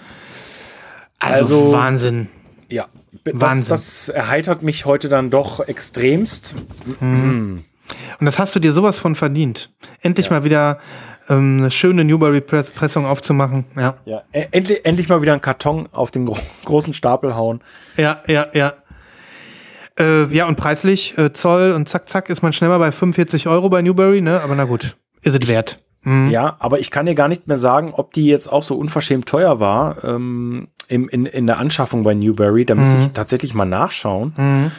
[1.19, 2.29] Also, Also- Wahnsinn.
[2.71, 2.87] Ja,
[3.25, 3.69] das, Wahnsinn.
[3.69, 6.55] das erheitert mich heute dann doch extremst.
[7.01, 7.65] Und
[8.21, 9.71] das hast du dir sowas von verdient.
[10.01, 10.79] Endlich mal wieder
[11.29, 13.65] ähm, eine schöne Newberry-Pressung aufzumachen.
[13.77, 17.61] Ja, Ja, e- endlich, endlich mal wieder einen Karton auf den gro großen Stapel hauen.
[17.97, 18.75] ja, ja, ja.
[19.99, 23.49] Äh, ja, und preislich, äh, Zoll und zack, zack, ist man schnell mal bei 45
[23.49, 24.41] Euro bei Newberry, ne?
[24.43, 25.79] Aber na gut, ist es wert.
[26.31, 29.27] Ja, aber ich kann dir gar nicht mehr sagen, ob die jetzt auch so unverschämt
[29.27, 32.65] teuer war ähm, im, in, in der Anschaffung bei Newberry.
[32.65, 34.71] Da muss ich tatsächlich mal nachschauen.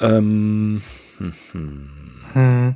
[0.00, 0.80] Ähm,
[1.18, 1.32] hm,
[2.32, 2.74] hm.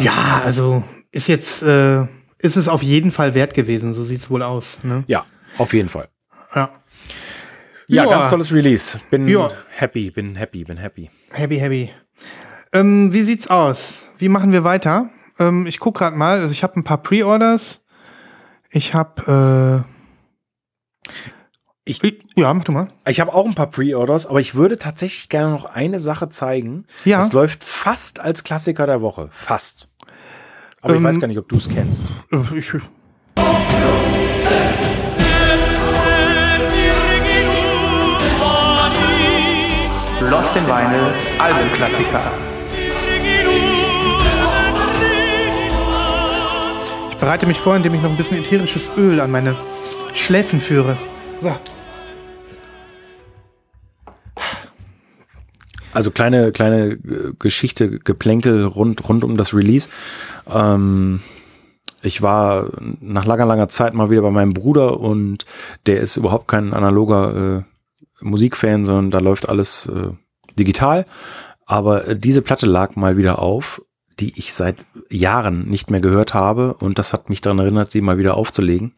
[0.00, 0.82] Ja, also
[1.12, 2.02] ist jetzt, äh,
[2.38, 4.78] ist es auf jeden Fall wert gewesen, so sieht's wohl aus.
[4.82, 5.04] Ne?
[5.06, 5.26] Ja,
[5.58, 6.08] auf jeden Fall.
[6.54, 6.70] Ja.
[7.86, 8.10] Ja, Ja.
[8.10, 9.00] ganz tolles Release.
[9.10, 9.50] Bin Ja.
[9.70, 11.10] happy, bin happy, bin happy.
[11.32, 11.90] Happy, happy.
[12.72, 14.06] Ähm, wie sieht's aus?
[14.18, 15.10] Wie machen wir weiter?
[15.38, 16.40] Ähm, ich guck gerade mal.
[16.40, 17.80] Also ich habe ein paar Pre-Orders.
[18.70, 19.84] Ich habe.
[19.84, 21.10] Äh,
[21.84, 22.00] Ich-
[22.36, 22.88] ja, mach du mal.
[23.08, 26.86] Ich habe auch ein paar Pre-Orders, aber ich würde tatsächlich gerne noch eine Sache zeigen.
[27.04, 27.18] Ja.
[27.18, 29.28] Das läuft fast als Klassiker der Woche.
[29.32, 29.88] Fast.
[30.82, 32.04] Aber Ähm, ich weiß gar nicht, ob du es kennst.
[32.32, 32.72] Äh, Ich,
[40.20, 42.20] Lost in Vinyl Albumklassiker.
[47.10, 49.56] Ich bereite mich vor, indem ich noch ein bisschen ätherisches Öl an meine
[50.14, 50.96] Schläfen führe.
[51.40, 51.52] So.
[55.92, 59.88] Also kleine, kleine äh, Geschichte, Geplänkel rund, rund um das Release.
[60.52, 61.20] Ähm,
[62.02, 62.70] ich war
[63.00, 65.44] nach langer, langer Zeit mal wieder bei meinem Bruder und
[65.86, 70.10] der ist überhaupt kein analoger äh, Musikfan, sondern da läuft alles äh,
[70.58, 71.06] digital.
[71.66, 73.82] Aber äh, diese Platte lag mal wieder auf,
[74.18, 74.76] die ich seit
[75.08, 78.94] Jahren nicht mehr gehört habe und das hat mich daran erinnert, sie mal wieder aufzulegen.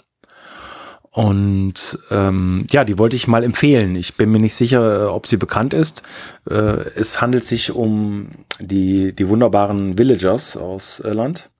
[1.14, 3.96] Und ähm, ja, die wollte ich mal empfehlen.
[3.96, 6.02] Ich bin mir nicht sicher, äh, ob sie bekannt ist.
[6.48, 6.54] Äh,
[6.96, 11.50] es handelt sich um die, die wunderbaren Villagers aus Irland.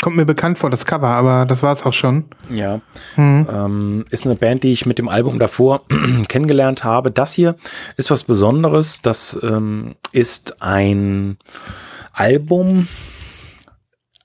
[0.00, 2.26] Kommt mir bekannt vor, das Cover, aber das war's auch schon.
[2.50, 2.80] Ja.
[3.16, 5.82] Ähm, ist eine Band, die ich mit dem Album davor
[6.28, 7.10] kennengelernt habe.
[7.10, 7.56] Das hier
[7.96, 9.02] ist was Besonderes.
[9.02, 11.38] Das ähm, ist ein
[12.12, 12.86] Album,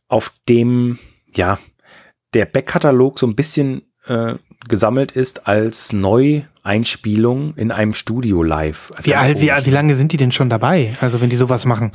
[0.07, 0.99] auf dem
[1.33, 1.57] ja
[2.35, 4.35] der Backkatalog so ein bisschen äh,
[4.67, 8.91] gesammelt ist als Neueinspielung in einem Studio live.
[8.95, 10.95] Also Wie, alt, wie, wie lange sind die denn schon dabei?
[11.01, 11.91] Also wenn die sowas machen.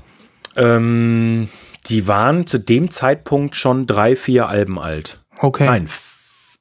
[0.57, 1.49] Ähm,
[1.87, 5.23] die waren zu dem Zeitpunkt schon drei, vier Alben alt.
[5.39, 5.67] Okay.
[5.67, 5.89] Nein,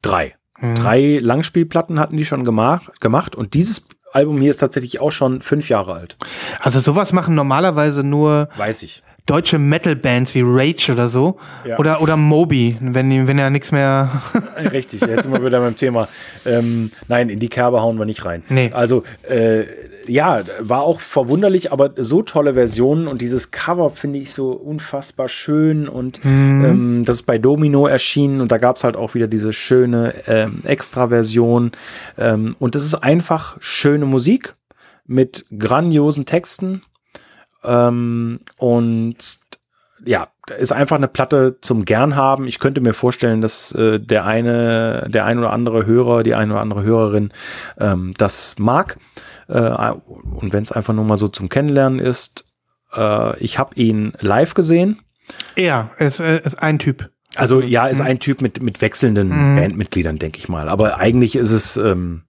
[0.02, 0.36] drei.
[0.62, 5.41] Drei Langspielplatten hatten die schon gemacht, gemacht und dieses Album hier ist tatsächlich auch schon
[5.41, 6.18] fünf Jahre alt.
[6.60, 9.02] Also sowas machen normalerweise nur Weiß ich.
[9.30, 11.38] Deutsche Metal-Bands wie Rage oder so.
[11.66, 11.78] Ja.
[11.78, 14.10] Oder, oder Moby, wenn, wenn er nichts mehr.
[14.72, 16.08] Richtig, jetzt sind wir wieder beim Thema.
[16.46, 18.44] Ähm, nein, in die Kerbe hauen wir nicht rein.
[18.50, 18.72] Nee.
[18.74, 19.66] Also, äh,
[20.08, 25.28] ja, war auch verwunderlich, aber so tolle Versionen und dieses Cover finde ich so unfassbar
[25.28, 29.28] schön und ähm, das ist bei Domino erschienen und da gab es halt auch wieder
[29.28, 31.72] diese schöne ähm, Extra-Version
[32.18, 34.56] ähm, und das ist einfach schöne Musik
[35.06, 36.82] mit grandiosen Texten
[37.64, 39.39] ähm, und
[40.05, 42.47] ja, ist einfach eine Platte zum gern haben.
[42.47, 46.53] Ich könnte mir vorstellen, dass äh, der eine, der ein oder andere Hörer, die eine
[46.53, 47.32] oder andere Hörerin
[47.78, 48.97] ähm, das mag.
[49.47, 49.91] Äh,
[50.34, 52.45] und wenn es einfach nur mal so zum Kennenlernen ist,
[52.95, 54.99] äh, ich habe ihn live gesehen.
[55.55, 57.10] Er ist, ist ein Typ.
[57.36, 60.68] Also ja, ist ein Typ mit, mit wechselnden Bandmitgliedern, denke ich mal.
[60.68, 62.24] Aber eigentlich ist es, ähm,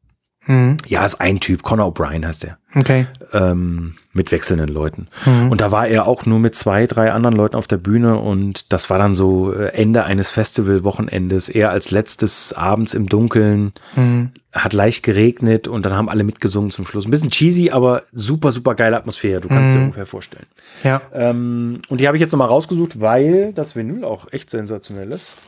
[0.51, 0.77] Mhm.
[0.89, 1.63] ja, ist ein Typ.
[1.63, 2.57] Conor O'Brien heißt er.
[2.75, 3.07] Okay.
[3.33, 5.09] ähm, mit wechselnden Leuten.
[5.27, 5.51] Mhm.
[5.51, 8.73] Und da war er auch nur mit zwei, drei anderen Leuten auf der Bühne und
[8.73, 11.49] das war dann so äh, Ende eines Festivalwochenendes.
[11.49, 14.31] Er als letztes abends im Dunkeln, Mhm.
[14.53, 17.07] hat leicht geregnet und dann haben alle mitgesungen zum Schluss.
[17.07, 19.41] Ein bisschen cheesy, aber super, super geile Atmosphäre.
[19.41, 20.47] Du kannst dir ungefähr vorstellen.
[20.85, 21.01] Ja.
[21.15, 25.39] Ähm, und die habe ich jetzt nochmal rausgesucht, weil das Vinyl auch echt sensationell ist.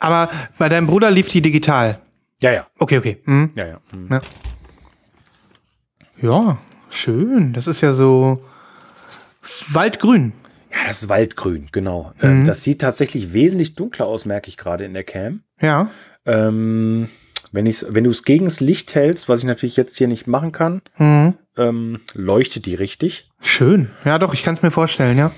[0.00, 1.98] Aber bei deinem Bruder lief die digital.
[2.40, 2.66] Ja, ja.
[2.78, 3.22] Okay, okay.
[3.24, 3.50] Mhm.
[3.56, 3.80] Ja, ja.
[3.90, 4.08] Hm.
[4.10, 4.20] Ja.
[6.20, 6.58] ja,
[6.90, 7.52] schön.
[7.52, 8.42] Das ist ja so
[9.70, 10.32] waldgrün.
[10.72, 12.12] Ja, das ist Waldgrün, genau.
[12.20, 15.40] Ähm, das sieht tatsächlich wesentlich dunkler aus, merke ich gerade in der Cam.
[15.60, 15.90] Ja.
[16.26, 17.08] Ähm,
[17.52, 20.26] wenn, ich's, wenn du es gegen das Licht hältst, was ich natürlich jetzt hier nicht
[20.26, 21.34] machen kann, Mhm.
[21.56, 23.30] ähm, leuchtet die richtig.
[23.40, 23.90] Schön.
[24.04, 25.30] Ja, doch, ich kann es mir vorstellen, ja.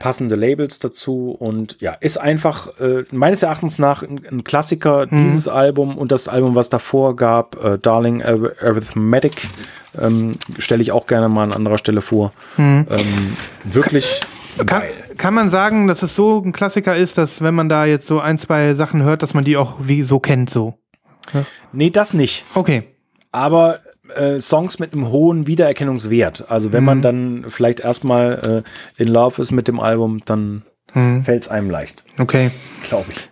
[0.00, 5.46] Passende Labels dazu und ja, ist einfach äh, meines Erachtens nach ein, ein Klassiker, dieses
[5.46, 9.46] Album und das Album, was davor gab, äh, Darling Ar- Arithmetic,
[10.00, 12.32] ähm, stelle ich auch gerne mal an anderer Stelle vor.
[12.58, 12.86] Ähm,
[13.64, 14.20] wirklich
[14.66, 14.82] Kann,
[15.16, 18.18] kann man sagen, dass es so ein Klassiker ist, dass wenn man da jetzt so
[18.20, 20.74] ein, zwei Sachen hört, dass man die auch wie so kennt, so?
[21.72, 22.44] Nee, das nicht.
[22.54, 22.82] Okay.
[23.32, 23.78] aber
[24.16, 26.50] äh, Songs mit einem hohen Wiedererkennungswert.
[26.50, 28.64] Also wenn man dann vielleicht erstmal
[28.98, 30.62] äh, in Love ist mit dem Album, dann
[31.24, 32.50] fällt es einem leicht, Okay.
[32.82, 33.28] glaube ich.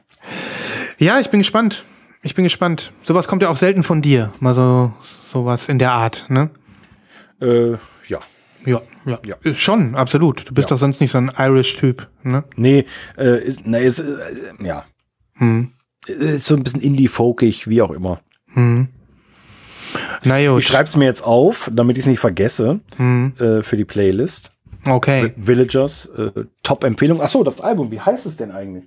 [0.98, 1.84] Ja, ich bin gespannt.
[2.22, 2.92] Ich bin gespannt.
[3.05, 4.32] Sowas kommt ja auch selten von dir.
[4.40, 4.92] Mal so
[5.32, 6.50] sowas in der Art, ne?
[7.40, 7.72] Äh,
[8.06, 8.18] ja.
[8.66, 9.18] Ja, ja.
[9.24, 9.36] Ja.
[9.42, 10.48] Ist Schon, absolut.
[10.50, 10.74] Du bist Ja.
[10.74, 12.44] doch sonst nicht so ein Irish-Typ, ne?
[12.56, 12.84] Nee,
[13.16, 14.16] äh, ist, nee, ist, äh,
[14.60, 14.84] ja.
[16.06, 18.20] Ist so ein bisschen indie-folkig, wie auch immer.
[20.24, 20.60] Na gut.
[20.60, 24.52] Ich schreibe es mir jetzt auf, damit ich es nicht vergesse, äh, für die Playlist.
[24.86, 25.32] Okay.
[25.36, 27.20] Villagers, äh, Top-Empfehlung.
[27.20, 28.85] Achso, das Album, wie heißt es denn eigentlich?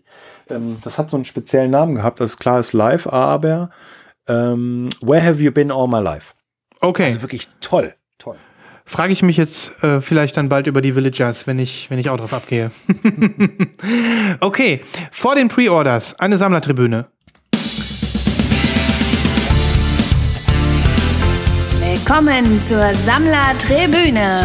[0.50, 3.70] Ähm, das hat so einen speziellen Namen gehabt, das ist klar, ist live, aber
[4.28, 6.34] ähm, Where Have You Been All My Life?
[6.80, 7.06] Okay.
[7.06, 8.38] Also wirklich toll, toll.
[8.86, 12.10] Frage ich mich jetzt äh, vielleicht dann bald über die Villagers, wenn ich, wenn ich
[12.10, 12.72] auch drauf abgehe.
[14.40, 17.08] okay, vor den Pre-Orders eine Sammlertribüne.
[22.12, 24.44] Willkommen zur Sammlertribüne.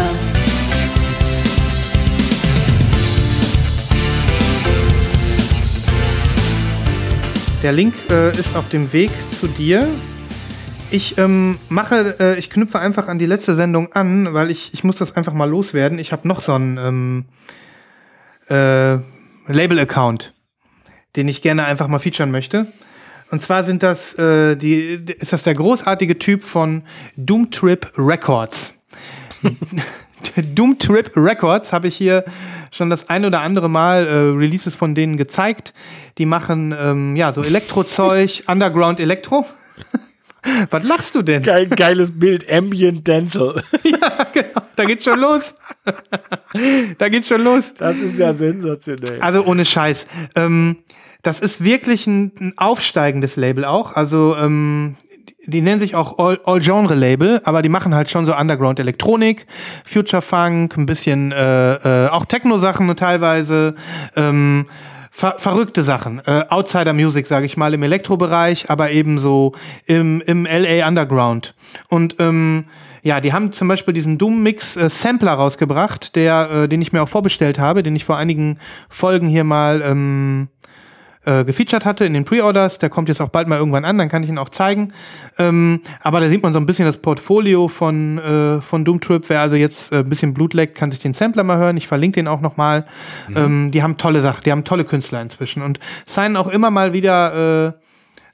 [7.61, 9.89] Der Link äh, ist auf dem Weg zu dir.
[10.91, 14.85] Ich ähm, mache, äh, ich knüpfe einfach an die letzte Sendung an, weil ich, ich
[14.85, 15.99] muss das einfach mal loswerden.
[15.99, 17.25] Ich habe noch so einen ähm,
[18.49, 18.93] äh,
[19.51, 20.33] Label-Account,
[21.17, 22.67] den ich gerne einfach mal featuren möchte.
[23.29, 26.83] Und zwar sind das äh, die, ist das der großartige Typ von
[27.17, 28.73] Doom Trip Records.
[30.55, 32.23] Doom Trip Records habe ich hier
[32.71, 35.73] schon das ein oder andere Mal äh, Releases von denen gezeigt.
[36.17, 39.45] Die machen ähm, ja so Elektrozeug, Underground Elektro.
[40.69, 41.43] Was lachst du denn?
[41.43, 43.61] Geil, geiles Bild, Ambient Dental.
[43.83, 44.61] ja, genau.
[44.77, 45.53] Da geht's schon los.
[46.97, 47.73] da geht's schon los.
[47.73, 49.19] Das ist ja sensationell.
[49.19, 50.07] Also ohne Scheiß.
[50.35, 50.77] Ähm,
[51.27, 53.93] das ist wirklich ein, ein aufsteigendes Label auch.
[53.93, 54.95] Also ähm,
[55.45, 59.45] die nennen sich auch All-Genre-Label, aber die machen halt schon so Underground-Elektronik,
[59.83, 63.75] Future-Funk, ein bisschen äh, äh, auch Techno-Sachen teilweise.
[64.15, 64.67] Ähm,
[65.11, 66.21] ver verrückte Sachen.
[66.25, 69.53] Äh, Outsider Music, sage ich mal, im Elektrobereich, aber ebenso
[69.85, 71.55] im, im LA Underground.
[71.89, 72.65] Und ähm,
[73.03, 77.03] ja, die haben zum Beispiel diesen Doom-Mix äh, Sampler rausgebracht, der, äh, den ich mir
[77.03, 80.49] auch vorbestellt habe, den ich vor einigen Folgen hier mal ähm,
[81.27, 82.79] äh, gefeatured hatte in den Pre-Orders.
[82.79, 84.93] Der kommt jetzt auch bald mal irgendwann an, dann kann ich ihn auch zeigen.
[85.37, 89.23] Ähm, aber da sieht man so ein bisschen das Portfolio von, äh, von Doom Trip.
[89.27, 91.75] Wer also jetzt äh, ein bisschen Blut leckt, kann sich den Sampler mal hören.
[91.75, 92.85] Ich verlinke den auch nochmal.
[93.27, 93.37] Mhm.
[93.37, 96.93] Ähm, die haben tolle Sachen, die haben tolle Künstler inzwischen und signen auch immer mal
[96.93, 97.73] wieder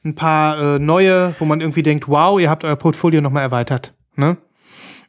[0.04, 3.42] äh, ein paar äh, neue, wo man irgendwie denkt, wow, ihr habt euer Portfolio nochmal
[3.42, 3.94] erweitert.
[4.16, 4.38] Ne?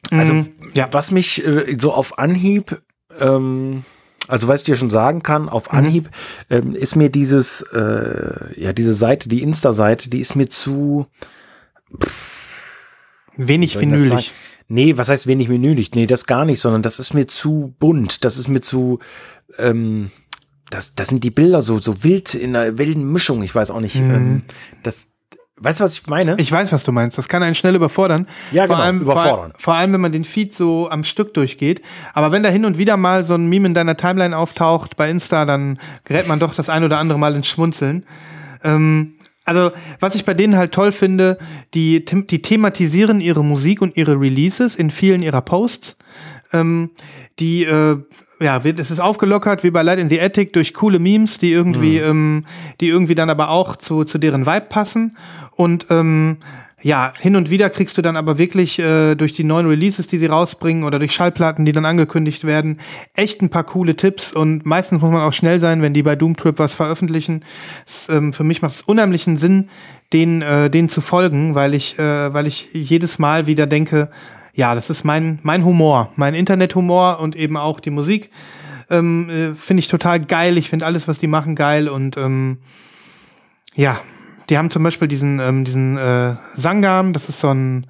[0.09, 0.53] Also, mhm.
[0.75, 0.87] ja.
[0.91, 2.81] was mich äh, so auf Anhieb
[3.19, 3.83] ähm
[4.27, 5.77] also was ich dir schon sagen kann, auf mhm.
[5.77, 6.09] Anhieb
[6.49, 6.55] mhm.
[6.55, 11.07] ähm, ist mir dieses, äh, ja, diese Seite, die Insta-Seite, die ist mir zu
[13.35, 14.33] wenig vinylig.
[14.67, 15.91] Nee, was heißt wenig vinylig?
[15.93, 18.25] Nee, das gar nicht, sondern das ist mir zu bunt.
[18.25, 18.99] Das ist mir zu,
[19.59, 20.09] ähm,
[20.71, 23.43] das, das sind die Bilder so, so wild in einer wilden Mischung.
[23.43, 23.97] Ich weiß auch nicht.
[23.97, 24.15] Mhm.
[24.15, 24.41] Ähm,
[24.81, 25.07] das,
[25.57, 26.35] Weißt du, was ich meine?
[26.37, 27.17] Ich weiß, was du meinst.
[27.17, 28.27] Das kann einen schnell überfordern.
[28.51, 29.51] Ja, vor genau, allem, überfordern.
[29.51, 31.81] Vor, vor, allem, wenn man den Feed so am Stück durchgeht.
[32.13, 35.09] Aber wenn da hin und wieder mal so ein Meme in deiner Timeline auftaucht bei
[35.09, 38.05] Insta, dann gerät man doch das ein oder andere Mal ins Schmunzeln.
[38.63, 39.13] Ähm,
[39.45, 39.71] also,
[40.01, 41.37] was ich bei denen halt toll finde,
[41.73, 45.95] die, die thematisieren ihre Musik und ihre Releases in vielen ihrer Posts.
[46.51, 46.91] Ähm,
[47.39, 47.97] die äh,
[48.39, 51.99] ja, es ist aufgelockert wie bei Light in the Attic durch coole Memes, die irgendwie,
[51.99, 52.09] mhm.
[52.09, 52.45] ähm,
[52.81, 55.17] die irgendwie dann aber auch zu, zu deren Vibe passen.
[55.55, 56.37] Und ähm,
[56.81, 60.19] ja, hin und wieder kriegst du dann aber wirklich äh, durch die neuen Releases, die
[60.19, 62.79] sie rausbringen oder durch Schallplatten, die dann angekündigt werden,
[63.15, 66.15] echt ein paar coole Tipps und meistens muss man auch schnell sein, wenn die bei
[66.15, 67.43] Doom Trip was veröffentlichen.
[67.87, 69.69] Es, ähm, für mich macht es unheimlichen Sinn,
[70.13, 74.09] denen, äh, denen zu folgen, weil ich, äh, weil ich jedes Mal wieder denke,
[74.55, 78.31] ja, das ist mein, mein Humor, mein Internethumor und eben auch die Musik.
[78.89, 80.57] Ähm, äh, finde ich total geil.
[80.57, 82.59] Ich finde alles, was die machen, geil und ähm,
[83.75, 83.99] ja,
[84.49, 87.87] die haben zum Beispiel diesen, ähm, diesen äh, Sangam, das ist so ein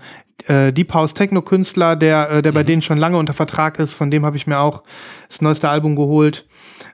[0.47, 2.55] äh, Deep House Techno-Künstler, der, äh, der mhm.
[2.55, 3.93] bei denen schon lange unter Vertrag ist.
[3.93, 4.83] Von dem habe ich mir auch
[5.29, 6.47] das neueste Album geholt.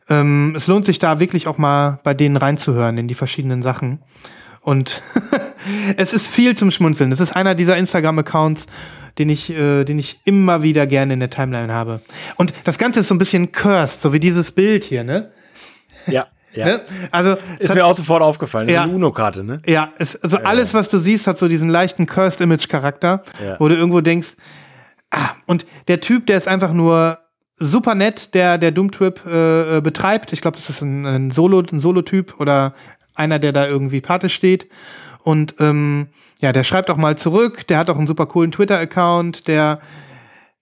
[0.09, 3.99] Ähm, es lohnt sich da wirklich auch mal bei denen reinzuhören in die verschiedenen Sachen.
[4.61, 5.01] Und
[5.97, 7.11] es ist viel zum Schmunzeln.
[7.11, 8.65] Es ist einer dieser Instagram-Accounts,
[9.17, 12.01] den ich, äh, den ich immer wieder gerne in der Timeline habe.
[12.37, 15.31] Und das Ganze ist so ein bisschen cursed, so wie dieses Bild hier, ne?
[16.07, 16.27] Ja.
[16.53, 16.65] Ja.
[16.65, 16.81] Ne?
[17.11, 18.67] Also ist hat, mir auch sofort aufgefallen.
[18.67, 19.61] Das ja, ist eine UNO-Karte, ne?
[19.65, 23.55] Ja, es, also ja, alles, was du siehst, hat so diesen leichten Cursed-Image-Charakter, ja.
[23.57, 24.33] wo du irgendwo denkst,
[25.11, 27.19] ah, und der Typ, der ist einfach nur
[27.55, 30.33] super nett, der der Doom Trip äh, äh betreibt.
[30.33, 32.73] Ich glaube, das ist ein, ein Solo, ein Solo-Typ oder
[33.15, 34.67] einer, der da irgendwie Pate steht.
[35.23, 36.07] Und ähm,
[36.41, 39.79] ja, der schreibt auch mal zurück, der hat auch einen super coolen Twitter-Account, der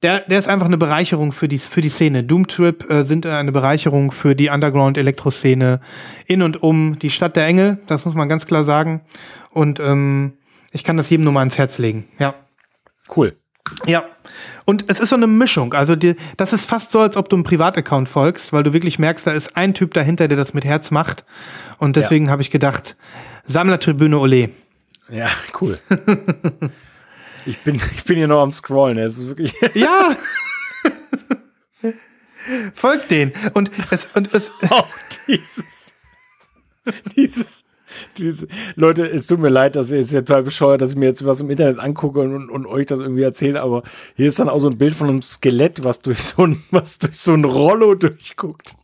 [0.02, 2.24] der, der ist einfach eine Bereicherung für die, für die Szene.
[2.24, 5.82] Doomtrip äh, sind eine Bereicherung für die Underground-Elektro-Szene
[6.26, 9.02] in und um die Stadt der Engel, das muss man ganz klar sagen.
[9.52, 10.38] Und ähm,
[10.72, 12.08] ich kann das jedem nur mal ans Herz legen.
[12.18, 12.34] Ja.
[13.14, 13.36] Cool.
[13.88, 14.06] Ja.
[14.66, 15.74] Und es ist so eine Mischung.
[15.74, 19.00] Also die, das ist fast so, als ob du einem Privataccount folgst, weil du wirklich
[19.00, 21.24] merkst, da ist ein Typ dahinter, der das mit Herz macht.
[21.78, 22.32] Und deswegen ja.
[22.32, 22.96] habe ich gedacht,
[23.46, 24.50] Sammlertribüne Ole.
[25.10, 25.80] Ja, cool.
[27.46, 28.98] Ich bin, ich bin hier noch am Scrollen.
[28.98, 29.54] Es ist wirklich.
[29.74, 30.16] Ja!
[32.74, 33.34] Folgt den.
[33.54, 34.88] Und es, und es, Auch
[35.28, 35.94] dieses,
[37.16, 37.64] dieses,
[38.18, 41.26] diese, Leute, es tut mir leid, dass ihr jetzt total bescheuert, dass ich mir jetzt
[41.26, 43.84] was im Internet angucke und, und euch das irgendwie erzähle, aber
[44.16, 47.00] hier ist dann auch so ein Bild von einem Skelett, was durch so ein, was
[47.00, 48.76] durch so ein Rollo durchguckt.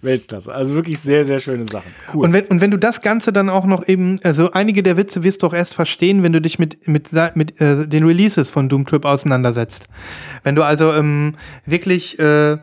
[0.00, 0.54] Weltklasse.
[0.54, 1.92] Also wirklich sehr, sehr schöne Sachen.
[2.14, 2.24] Cool.
[2.24, 5.24] Und wenn, und wenn du das Ganze dann auch noch eben, also einige der Witze
[5.24, 8.68] wirst du auch erst verstehen, wenn du dich mit, mit, mit äh, den Releases von
[8.68, 9.88] Doom Trip auseinandersetzt.
[10.44, 11.34] Wenn du also ähm,
[11.66, 12.58] wirklich äh,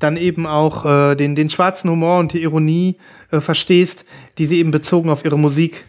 [0.00, 2.96] dann eben auch äh, den, den schwarzen Humor und die Ironie
[3.30, 4.04] äh, verstehst,
[4.38, 5.84] die sie eben bezogen auf ihre Musik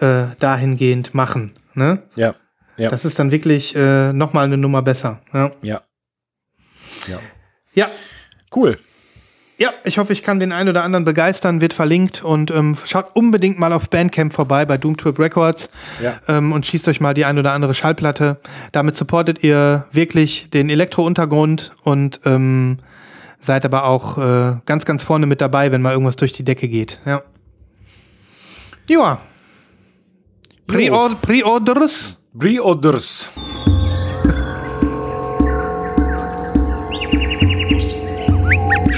[0.00, 1.54] äh, dahingehend machen.
[1.74, 2.02] Ne?
[2.16, 2.34] ja,
[2.76, 5.20] ja, Das ist dann wirklich äh, nochmal eine Nummer besser.
[5.32, 5.52] Ja.
[5.62, 5.82] ja.
[7.08, 7.18] Ja.
[7.74, 7.88] ja,
[8.54, 8.78] Cool.
[9.58, 13.14] Ja, ich hoffe, ich kann den einen oder anderen begeistern, wird verlinkt und ähm, schaut
[13.14, 15.70] unbedingt mal auf Bandcamp vorbei bei Doom Trip Records
[16.02, 16.20] Ja.
[16.26, 18.40] ähm, und schießt euch mal die ein oder andere Schallplatte.
[18.72, 22.78] Damit supportet ihr wirklich den Elektro-Untergrund und ähm,
[23.42, 26.68] seid aber auch äh, ganz, ganz vorne mit dabei, wenn mal irgendwas durch die Decke
[26.68, 26.98] geht.
[27.04, 27.22] Ja.
[28.88, 29.18] Ja.
[30.66, 32.16] Pre-Or- Pre-Orders?
[32.38, 33.30] Pre-Orders.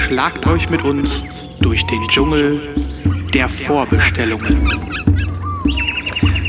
[0.07, 1.25] Schlagt euch mit uns
[1.61, 2.61] durch den Dschungel
[3.33, 4.69] der Vorbestellungen.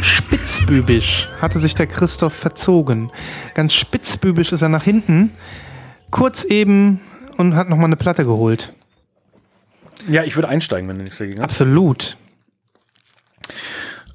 [0.01, 3.11] Spitzbübisch hatte sich der Christoph verzogen.
[3.53, 5.31] Ganz spitzbübisch ist er nach hinten,
[6.11, 6.99] kurz eben
[7.37, 8.73] und hat nochmal eine Platte geholt.
[10.07, 11.49] Ja, ich würde einsteigen, wenn du nichts dagegen hast.
[11.49, 12.17] Absolut.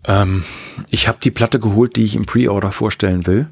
[0.06, 0.44] Ähm,
[0.88, 3.48] ich habe die Platte geholt, die ich im Pre-Order vorstellen will,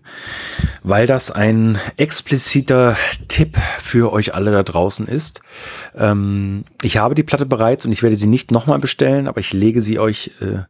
[0.83, 2.97] weil das ein expliziter
[3.29, 5.43] Tipp für euch alle da draußen ist.
[5.95, 9.53] Ähm, ich habe die Platte bereits und ich werde sie nicht nochmal bestellen, aber ich
[9.53, 10.61] lege sie euch äh,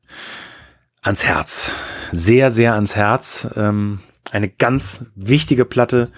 [1.03, 1.71] ans Herz.
[2.11, 3.49] Sehr, sehr ans Herz.
[3.57, 4.01] Ähm,
[4.33, 6.11] eine ganz wichtige Platte,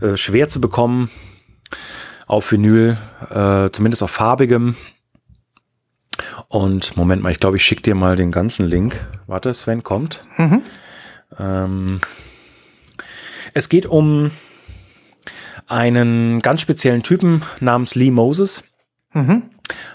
[0.00, 1.10] äh, schwer zu bekommen
[2.28, 2.96] auf Vinyl,
[3.30, 4.76] äh, zumindest auf farbigem.
[6.48, 9.04] Und Moment mal, ich glaube, ich schicke dir mal den ganzen Link.
[9.26, 10.24] Warte, Sven kommt.
[11.38, 12.00] Ähm,
[13.54, 14.30] es geht um
[15.66, 18.74] einen ganz speziellen Typen namens Lee Moses.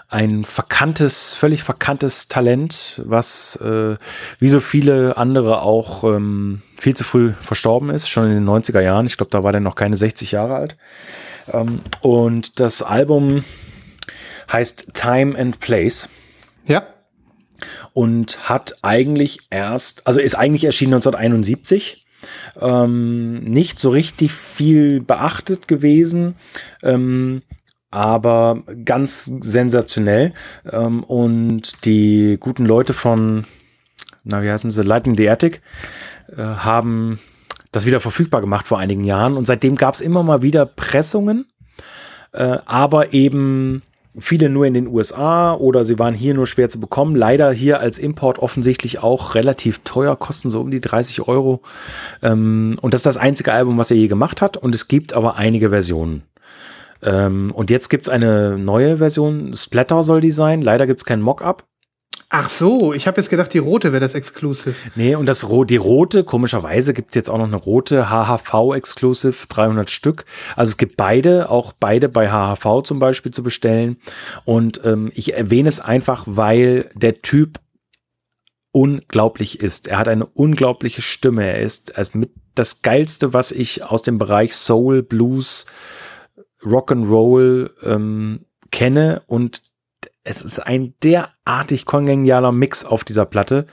[0.08, 3.96] Ein verkanntes, völlig verkanntes Talent, was äh,
[4.38, 8.80] wie so viele andere auch ähm, viel zu früh verstorben ist, schon in den 90er
[8.80, 9.06] Jahren.
[9.06, 10.76] Ich glaube, da war der noch keine 60 Jahre alt.
[11.52, 13.44] Ähm, und das Album
[14.52, 16.08] heißt Time and Place
[16.66, 16.86] Ja.
[17.92, 22.02] und hat eigentlich erst, also ist eigentlich erschienen 1971.
[22.58, 26.36] Ähm, nicht so richtig viel beachtet gewesen,
[26.82, 27.42] ähm,
[27.90, 30.32] aber ganz sensationell.
[30.70, 33.44] Ähm, und die guten Leute von,
[34.24, 35.60] na, wie heißen sie, Lightning the Attic,
[36.34, 37.20] äh, haben
[37.74, 39.36] das wieder verfügbar gemacht vor einigen Jahren.
[39.36, 41.46] Und seitdem gab es immer mal wieder Pressungen,
[42.32, 43.82] äh, aber eben
[44.18, 47.16] viele nur in den USA oder sie waren hier nur schwer zu bekommen.
[47.16, 51.62] Leider hier als Import offensichtlich auch relativ teuer, kosten so um die 30 Euro.
[52.22, 54.56] Ähm, und das ist das einzige Album, was er je gemacht hat.
[54.56, 56.22] Und es gibt aber einige Versionen.
[57.02, 59.54] Ähm, und jetzt gibt es eine neue Version.
[59.54, 60.62] Splatter soll die sein.
[60.62, 61.64] Leider gibt es kein Mockup.
[62.36, 64.74] Ach so, ich habe jetzt gedacht, die rote wäre das Exclusive.
[64.96, 69.46] Nee, und das die rote, komischerweise gibt es jetzt auch noch eine rote HHV Exclusive,
[69.48, 70.24] 300 Stück.
[70.56, 73.98] Also es gibt beide, auch beide bei HHV zum Beispiel zu bestellen.
[74.44, 77.60] Und ähm, ich erwähne es einfach, weil der Typ
[78.72, 79.86] unglaublich ist.
[79.86, 81.44] Er hat eine unglaubliche Stimme.
[81.44, 85.66] Er ist, ist mit das Geilste, was ich aus dem Bereich Soul, Blues,
[86.62, 89.22] Rock'n'Roll ähm, kenne.
[89.28, 89.73] Und
[90.26, 93.66] es ist ein derartig kongenialer Mix auf dieser Platte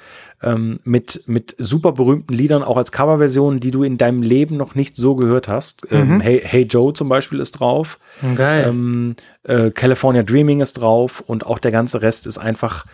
[0.43, 4.75] ähm, mit, mit super berühmten Liedern, auch als Coverversionen, die du in deinem Leben noch
[4.75, 5.87] nicht so gehört hast.
[5.91, 7.99] Ähm, hey, hey Joe zum Beispiel ist drauf.
[8.35, 8.65] Geil.
[8.67, 12.85] Ähm, äh, California Dreaming ist drauf und auch der ganze Rest ist einfach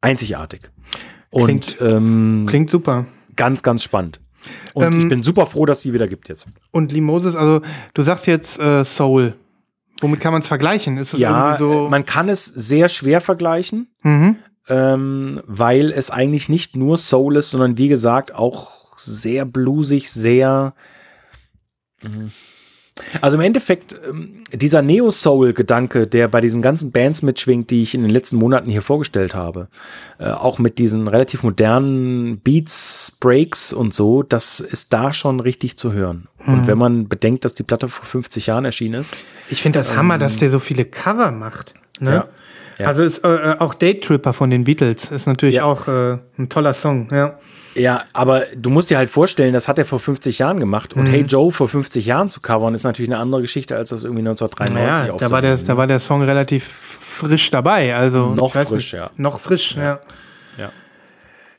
[0.00, 0.70] einzigartig.
[1.30, 3.06] Und Klingt- ähm, Klingt super.
[3.36, 4.20] ganz, ganz spannend.
[4.74, 6.46] Und Ähm, ich bin super froh, dass die wieder gibt jetzt.
[6.72, 7.62] Und Lee Moses, also
[7.94, 9.34] du sagst jetzt äh, Soul.
[10.02, 10.98] Womit kann man es vergleichen?
[10.98, 11.86] Ist es Ja, irgendwie so?
[11.86, 13.88] äh, man kann es sehr schwer vergleichen.
[14.02, 14.36] mhm.
[14.68, 20.74] ähm, weil es eigentlich nicht nur Soul ist, sondern wie gesagt auch sehr bluesig, sehr.
[22.02, 22.30] Mhm.
[23.20, 28.02] Also im Endeffekt, ähm, dieser Neo-Soul-Gedanke, der bei diesen ganzen Bands mitschwingt, die ich in
[28.02, 29.68] den letzten Monaten hier vorgestellt habe,
[30.18, 35.76] äh, auch mit diesen relativ modernen Beats, Breaks und so, das ist da schon richtig
[35.76, 36.28] zu hören.
[36.44, 39.14] Und wenn man bedenkt, dass die Platte vor 50 Jahren erschienen ist,
[39.48, 41.74] Ich finde das Hammer, dass der so viele Cover macht.
[42.00, 42.10] Ne?
[42.10, 42.28] Ähm, Ja.
[42.78, 42.86] Ja.
[42.88, 45.64] Also ist äh, auch Date Tripper von den Beatles ist natürlich Ja.
[45.64, 47.38] auch äh, ein toller Song, ja.
[47.74, 50.92] Ja, aber du musst dir halt vorstellen, das hat er vor 50 Jahren gemacht.
[50.94, 54.04] Und Hey Joe vor 50 Jahren zu covern, ist natürlich eine andere Geschichte, als das
[54.04, 57.94] irgendwie 1993 Naja, da war, der, da war der Song relativ frisch dabei.
[57.96, 59.10] Also Noch frisch, nicht, ja.
[59.16, 60.00] Noch frisch, ja.
[60.58, 60.70] Ja.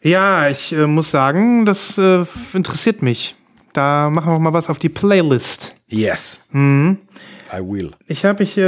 [0.02, 3.36] Ja, ich äh, muss sagen, das äh, interessiert mich.
[3.74, 5.74] Da machen wir mal was auf die Playlist.
[5.90, 6.48] Yes.
[6.52, 7.00] Mhm.
[7.54, 7.92] I will.
[8.08, 8.62] Ich habe ich, äh,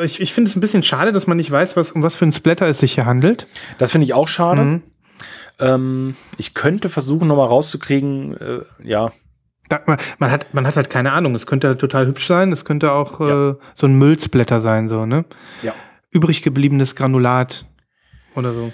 [0.00, 2.14] äh, ich, ich finde es ein bisschen schade, dass man nicht weiß, was, um was
[2.16, 3.46] für ein Splatter es sich hier handelt.
[3.78, 4.60] Das finde ich auch schade.
[4.62, 4.82] Mhm.
[5.60, 9.12] Ähm, ich könnte versuchen, nochmal rauszukriegen, äh, ja,
[9.68, 11.34] Da, man, man hat, man hat halt keine Ahnung.
[11.34, 12.52] Es könnte halt total hübsch sein.
[12.52, 13.50] Es könnte auch Ja.
[13.50, 15.24] äh, so ein Müllsplatter sein, so, ne?
[15.62, 15.74] ja.
[16.10, 17.66] Übrig gebliebenes Granulat
[18.34, 18.72] oder so.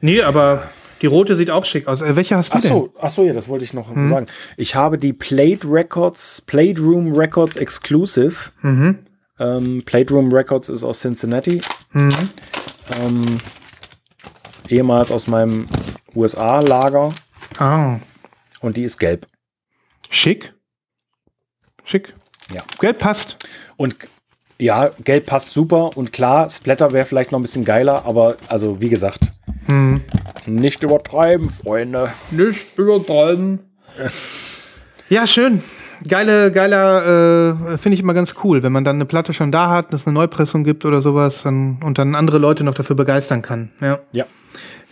[0.00, 0.64] Nee, aber
[1.02, 2.00] die rote sieht auch schick aus.
[2.00, 2.70] Äh, welche hast du Ach denn?
[2.72, 4.08] so, ach so, ja, das wollte ich noch Mhm.
[4.08, 4.26] sagen.
[4.56, 8.36] Ich habe die Plate Records, Plate Room Records Exclusive.
[8.62, 8.98] Mhm.
[9.38, 11.60] Ähm, Plate Room Records ist aus Cincinnati.
[11.92, 12.12] Mhm.
[13.02, 13.22] Ähm,
[14.68, 15.66] ehemals aus meinem
[16.14, 17.12] USA-Lager.
[17.58, 17.96] Ah,
[18.60, 19.26] Und die ist gelb.
[20.10, 20.54] schick.
[21.84, 22.14] Schick.
[22.54, 22.62] Ja.
[22.80, 23.36] Gelb passt.
[23.76, 23.96] Und
[24.58, 25.96] ja, gelb passt super.
[25.96, 29.20] Und klar, Splatter wäre vielleicht noch ein bisschen geiler, aber also wie gesagt,
[29.68, 30.00] Mhm.
[30.46, 32.12] nicht übertreiben, Freunde.
[32.30, 33.60] Nicht übertreiben.
[35.08, 35.62] Ja, schön.
[36.08, 39.70] Geile, geiler, äh, finde ich immer ganz cool, wenn man dann eine Platte schon da
[39.70, 43.42] hat, es eine Neupressung gibt oder sowas dann, und dann andere Leute noch dafür begeistern
[43.42, 43.70] kann.
[43.80, 44.00] Ja.
[44.10, 44.24] Ja.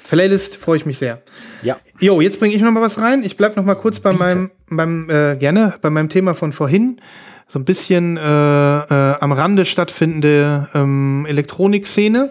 [0.09, 1.23] Playlist freue ich mich sehr.
[1.63, 1.77] Ja.
[2.01, 3.23] Jo, jetzt bringe ich noch mal was rein.
[3.23, 7.01] Ich bleib noch mal kurz bei meinem, beim, äh, gerne, bei meinem Thema von vorhin.
[7.47, 12.31] So ein bisschen äh, äh, am Rande stattfindende ähm, Elektronikszene.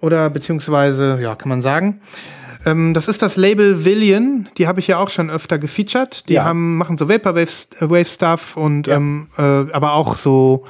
[0.00, 2.00] Oder beziehungsweise, ja, kann man sagen.
[2.66, 4.48] Ähm, das ist das Label Villian.
[4.58, 6.28] Die habe ich ja auch schon öfter gefeatured.
[6.28, 6.44] Die Ja.
[6.44, 8.96] haben, machen so Vaporwave-Stuff und Ja.
[8.96, 9.42] ähm, äh,
[9.72, 10.64] aber auch so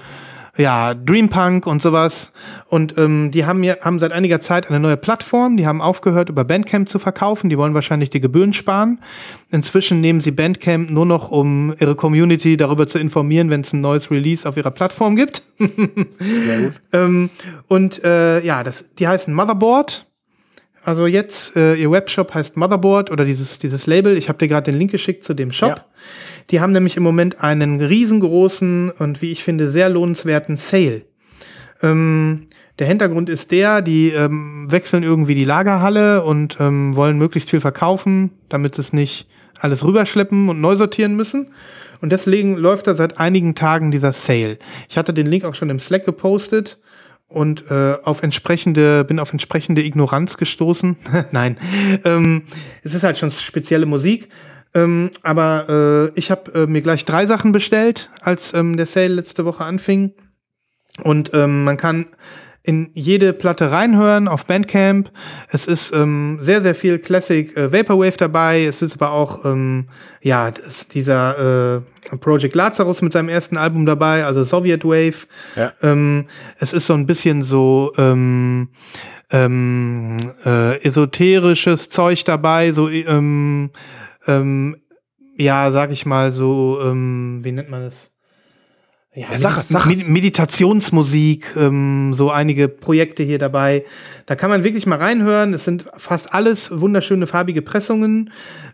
[0.58, 2.32] ja, Dreampunk und sowas.
[2.66, 5.56] Und ähm, die haben, ja, haben seit einiger Zeit eine neue Plattform.
[5.56, 7.48] Die haben aufgehört, über Bandcamp zu verkaufen.
[7.48, 8.98] Die wollen wahrscheinlich die Gebühren sparen.
[9.50, 13.80] Inzwischen nehmen sie Bandcamp nur noch, um ihre Community darüber zu informieren, wenn es ein
[13.80, 15.42] neues Release auf ihrer Plattform gibt.
[15.58, 16.74] Sehr gut.
[16.92, 17.30] ähm,
[17.68, 20.06] und äh, ja, das, die heißen Motherboard.
[20.84, 24.16] Also jetzt, äh, ihr Webshop heißt Motherboard oder dieses, dieses Label.
[24.16, 25.76] Ich habe dir gerade den Link geschickt zu dem Shop.
[25.76, 25.84] Ja.
[26.50, 31.02] Die haben nämlich im Moment einen riesengroßen und wie ich finde sehr lohnenswerten Sale.
[31.82, 32.46] Ähm,
[32.78, 37.60] der Hintergrund ist der, die ähm, wechseln irgendwie die Lagerhalle und ähm, wollen möglichst viel
[37.60, 39.26] verkaufen, damit sie es nicht
[39.60, 41.48] alles rüberschleppen und neu sortieren müssen.
[42.00, 44.58] Und deswegen läuft da seit einigen Tagen dieser Sale.
[44.88, 46.78] Ich hatte den Link auch schon im Slack gepostet
[47.26, 50.96] und äh, auf entsprechende, bin auf entsprechende Ignoranz gestoßen.
[51.32, 51.58] Nein,
[52.04, 52.44] ähm,
[52.84, 54.28] es ist halt schon spezielle Musik.
[54.74, 59.08] Ähm, aber äh, ich habe äh, mir gleich drei Sachen bestellt, als ähm, der Sale
[59.08, 60.12] letzte Woche anfing.
[61.02, 62.06] Und ähm, man kann
[62.68, 65.10] in jede Platte reinhören auf Bandcamp.
[65.50, 68.64] Es ist ähm, sehr, sehr viel Classic äh, Vaporwave dabei.
[68.64, 69.88] Es ist aber auch ähm,
[70.20, 70.52] ja
[70.92, 75.26] dieser äh, Project Lazarus mit seinem ersten Album dabei, also Soviet Wave.
[75.56, 75.72] Ja.
[75.82, 76.26] Ähm,
[76.58, 78.68] es ist so ein bisschen so ähm,
[79.30, 83.70] ähm, äh, esoterisches Zeug dabei, so ähm,
[84.28, 84.76] ähm,
[85.36, 88.12] ja, sag ich mal so, ähm, wie nennt man das?
[89.14, 90.08] Ja, Ja, sag es, sag Med-.
[90.08, 93.84] Meditationsmusik, ähm, so einige Projekte hier dabei.
[94.26, 95.54] Da kann man wirklich mal reinhören.
[95.54, 98.30] Es sind fast alles wunderschöne farbige Pressungen.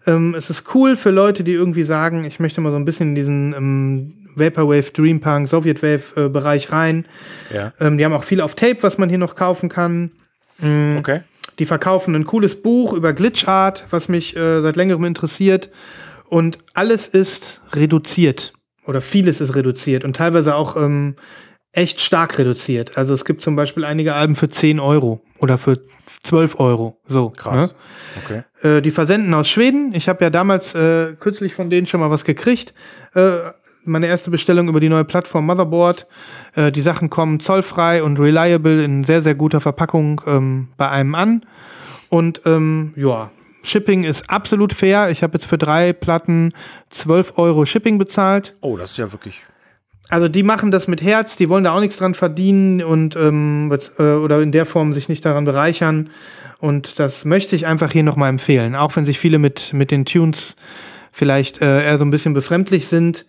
[0.06, 3.10] Ähm, es ist cool für Leute, die irgendwie sagen, ich möchte mal so ein bisschen
[3.10, 7.06] in diesen ähm, Vaporwave, Dreampunk, Sowjetwave äh, Bereich rein.
[7.52, 7.72] Ja.
[7.80, 10.10] Ähm, die haben auch viel auf Tape, was man hier noch kaufen kann.
[10.98, 11.20] Okay.
[11.58, 15.70] Die verkaufen ein cooles Buch über Glitchart, was mich äh, seit längerem interessiert.
[16.28, 18.52] Und alles ist reduziert.
[18.86, 21.16] Oder vieles ist reduziert und teilweise auch ähm,
[21.72, 22.96] echt stark reduziert.
[22.96, 25.80] Also es gibt zum Beispiel einige Alben für 10 Euro oder für
[26.22, 27.00] 12 Euro.
[27.06, 27.30] So.
[27.30, 27.72] Krass.
[27.72, 27.78] Ne?
[28.24, 28.76] Okay.
[28.76, 29.92] Äh, die versenden aus Schweden.
[29.94, 32.74] Ich habe ja damals äh, kürzlich von denen schon mal was gekriegt.
[33.14, 33.38] Äh,
[33.84, 36.06] meine erste Bestellung über die neue Plattform Motherboard.
[36.54, 41.14] Äh, die Sachen kommen zollfrei und reliable in sehr, sehr guter Verpackung ähm, bei einem
[41.14, 41.44] an.
[42.08, 43.30] Und ähm, ja,
[43.62, 45.10] Shipping ist absolut fair.
[45.10, 46.52] Ich habe jetzt für drei Platten
[46.90, 48.52] 12 Euro Shipping bezahlt.
[48.60, 49.42] Oh, das ist ja wirklich.
[50.10, 53.76] Also die machen das mit Herz, die wollen da auch nichts dran verdienen und ähm,
[53.98, 56.10] äh, oder in der Form sich nicht daran bereichern.
[56.60, 58.76] Und das möchte ich einfach hier nochmal empfehlen.
[58.76, 60.56] Auch wenn sich viele mit, mit den Tunes
[61.10, 63.24] vielleicht äh, eher so ein bisschen befremdlich sind.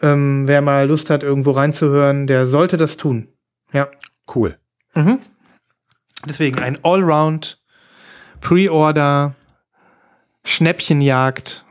[0.00, 3.28] Ähm, wer mal Lust hat, irgendwo reinzuhören, der sollte das tun.
[3.72, 3.88] Ja.
[4.34, 4.58] Cool.
[4.94, 5.18] Mhm.
[6.26, 7.60] Deswegen ein Allround
[8.40, 9.34] Pre-Order
[10.44, 11.64] Schnäppchenjagd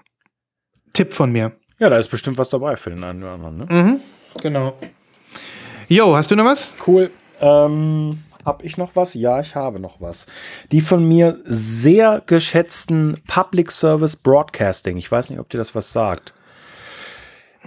[0.94, 1.54] Tipp von mir.
[1.80, 3.58] Ja, da ist bestimmt was dabei für den einen oder anderen.
[3.58, 3.66] Ne?
[3.70, 4.00] Mhm.
[4.42, 4.78] Genau.
[5.88, 6.76] Jo, hast du noch was?
[6.86, 7.12] Cool.
[7.40, 9.14] Ähm, Hab ich noch was?
[9.14, 10.26] Ja, ich habe noch was.
[10.72, 14.98] Die von mir sehr geschätzten Public Service Broadcasting.
[14.98, 16.34] Ich weiß nicht, ob dir das was sagt.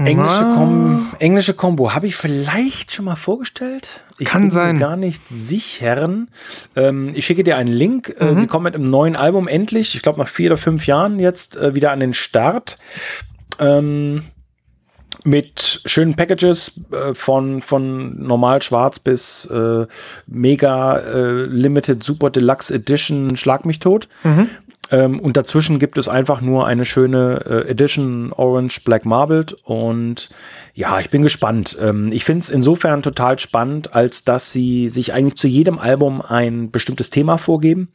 [0.07, 1.95] Englische, Kom englische Combo.
[1.95, 4.03] Habe ich vielleicht schon mal vorgestellt?
[4.19, 4.77] Ich Kann bin sein.
[4.77, 6.09] Mir gar nicht sicher.
[6.77, 8.15] Ähm, ich schicke dir einen Link.
[8.21, 8.27] Mhm.
[8.27, 9.95] Äh, sie kommen mit einem neuen Album endlich.
[9.95, 12.77] Ich glaube, nach vier oder fünf Jahren jetzt äh, wieder an den Start.
[13.59, 14.23] Ähm,
[15.25, 19.87] mit schönen Packages äh, von, von normal schwarz bis äh,
[20.27, 24.09] mega äh, limited super deluxe edition schlag mich tot.
[24.91, 30.31] Ähm, und dazwischen gibt es einfach nur eine schöne äh, Edition Orange Black Marbled und
[30.75, 31.77] ja, ich bin gespannt.
[31.81, 36.23] Ähm, ich finde es insofern total spannend, als dass sie sich eigentlich zu jedem Album
[36.23, 37.89] ein bestimmtes Thema vorgeben.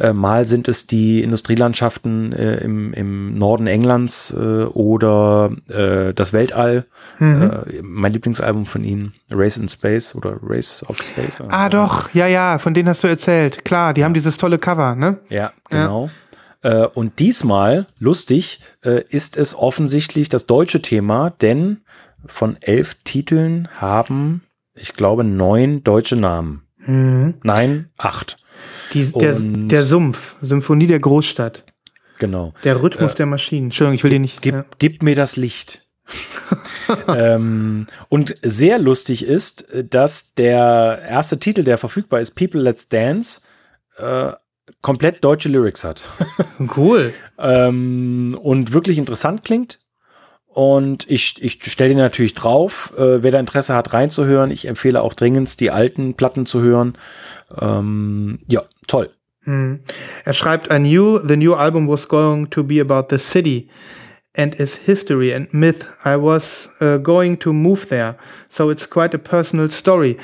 [0.00, 6.32] Äh, mal sind es die Industrielandschaften äh, im, im Norden Englands äh, oder äh, das
[6.32, 6.86] Weltall.
[7.18, 11.42] Äh, mein Lieblingsalbum von ihnen, Race in Space oder Race of Space.
[11.48, 13.62] Ah, doch, ja, ja, von denen hast du erzählt.
[13.66, 15.18] Klar, die haben dieses tolle Cover, ne?
[15.28, 16.08] Ja, genau.
[16.62, 21.82] Äh, und diesmal, lustig, äh, ist es offensichtlich das deutsche Thema, denn
[22.24, 24.44] von elf Titeln haben,
[24.74, 26.62] ich glaube, neun deutsche Namen.
[26.86, 28.38] Nein, acht.
[28.92, 31.64] Die, der, der Sumpf, Symphonie der Großstadt,
[32.18, 32.52] Genau.
[32.64, 33.66] der Rhythmus der Maschinen.
[33.66, 34.42] Entschuldigung, ich will den nicht.
[34.42, 34.64] Gib, ja.
[34.78, 35.88] gib mir das Licht.
[37.08, 42.88] ähm, und sehr lustig ist, äh, dass der erste Titel, der verfügbar ist, People Let's
[42.88, 43.42] Dance,
[43.96, 44.32] äh,
[44.82, 46.04] komplett deutsche Lyrics hat.
[46.76, 47.14] Cool.
[47.38, 49.78] ähm, und wirklich interessant klingt.
[50.52, 52.92] Und ich, ich stelle den natürlich drauf.
[52.98, 54.50] Äh, wer da Interesse hat, reinzuhören.
[54.50, 56.98] Ich empfehle auch dringend, die alten Platten zu hören.
[57.60, 59.10] Ähm, ja, toll.
[59.44, 59.80] Hm.
[60.24, 63.68] Er schreibt, I knew the new album was going to be about the city
[64.36, 65.86] and its history and myth.
[66.04, 68.16] I was uh, going to move there,
[68.50, 70.18] so it's quite a personal story.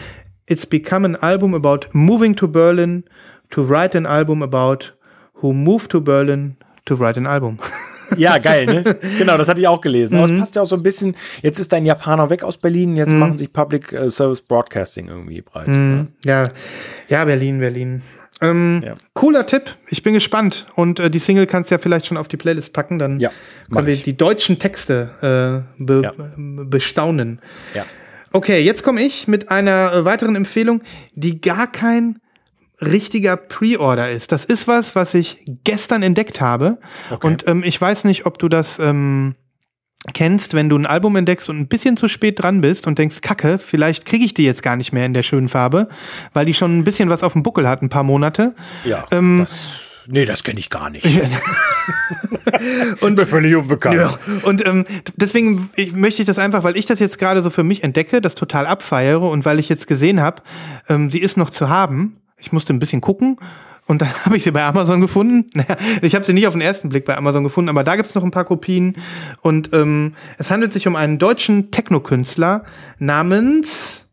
[0.47, 3.05] It's become an album about moving to Berlin
[3.51, 4.93] to write an album about
[5.35, 7.59] who moved to Berlin to write an album.
[8.17, 8.97] Ja, geil, ne?
[9.19, 10.17] genau, das hatte ich auch gelesen.
[10.17, 11.17] Aber es passt ja auch so ein bisschen.
[11.43, 15.41] Jetzt ist ein Japaner weg aus Berlin, jetzt machen sich Public äh, Service Broadcasting irgendwie
[15.43, 15.69] breit.
[15.69, 16.07] Ne?
[16.25, 16.51] ja,
[17.09, 18.03] ja, Berlin, Berlin.
[18.43, 18.95] Ähm, Ja.
[19.15, 19.63] Cooler Tipp.
[19.89, 20.67] Ich bin gespannt.
[20.75, 22.99] Und äh, die Single kannst du ja vielleicht schon auf die Playlist packen.
[22.99, 23.31] Dann Ja,
[23.73, 24.03] können wir ich.
[24.03, 26.13] die deutschen Texte äh, be Ja.
[26.37, 27.41] bestaunen.
[27.75, 27.85] Ja.
[28.33, 30.83] Okay, jetzt komme ich mit einer äh, weiteren Empfehlung,
[31.15, 32.19] die gar kein
[32.81, 34.33] richtiger Pre-Order ist.
[34.33, 36.79] Das ist was, was ich gestern entdeckt habe.
[37.23, 39.35] Und ähm, ich weiß nicht, ob du das ähm,
[40.13, 43.21] kennst, wenn du ein Album entdeckst und ein bisschen zu spät dran bist und denkst,
[43.23, 45.89] Kacke, vielleicht kriege ich die jetzt gar nicht mehr in der schönen Farbe,
[46.33, 48.55] weil die schon ein bisschen was auf dem Buckel hat, ein paar Monate.
[48.85, 49.07] Ja.
[49.11, 49.57] Ähm, das,
[50.07, 51.07] nee, das kenne ich gar nicht.
[53.01, 53.97] Und bin völlig unbekannt.
[53.97, 54.85] Ja, und ähm,
[55.17, 58.21] deswegen ich, möchte ich das einfach, weil ich das jetzt gerade so für mich entdecke,
[58.21, 60.43] das total abfeiere und weil ich jetzt gesehen habe,
[60.89, 62.17] ähm, sie ist noch zu haben.
[62.39, 63.39] Ich musste ein bisschen gucken
[63.87, 65.51] und dann habe ich sie bei Amazon gefunden.
[65.55, 68.15] Naja, ich habe sie nicht auf den ersten Blick bei Amazon gefunden, aber da gibt's
[68.15, 68.97] noch ein paar Kopien.
[69.41, 72.65] Und ähm, es handelt sich um einen deutschen Techno-Künstler
[72.99, 74.05] namens,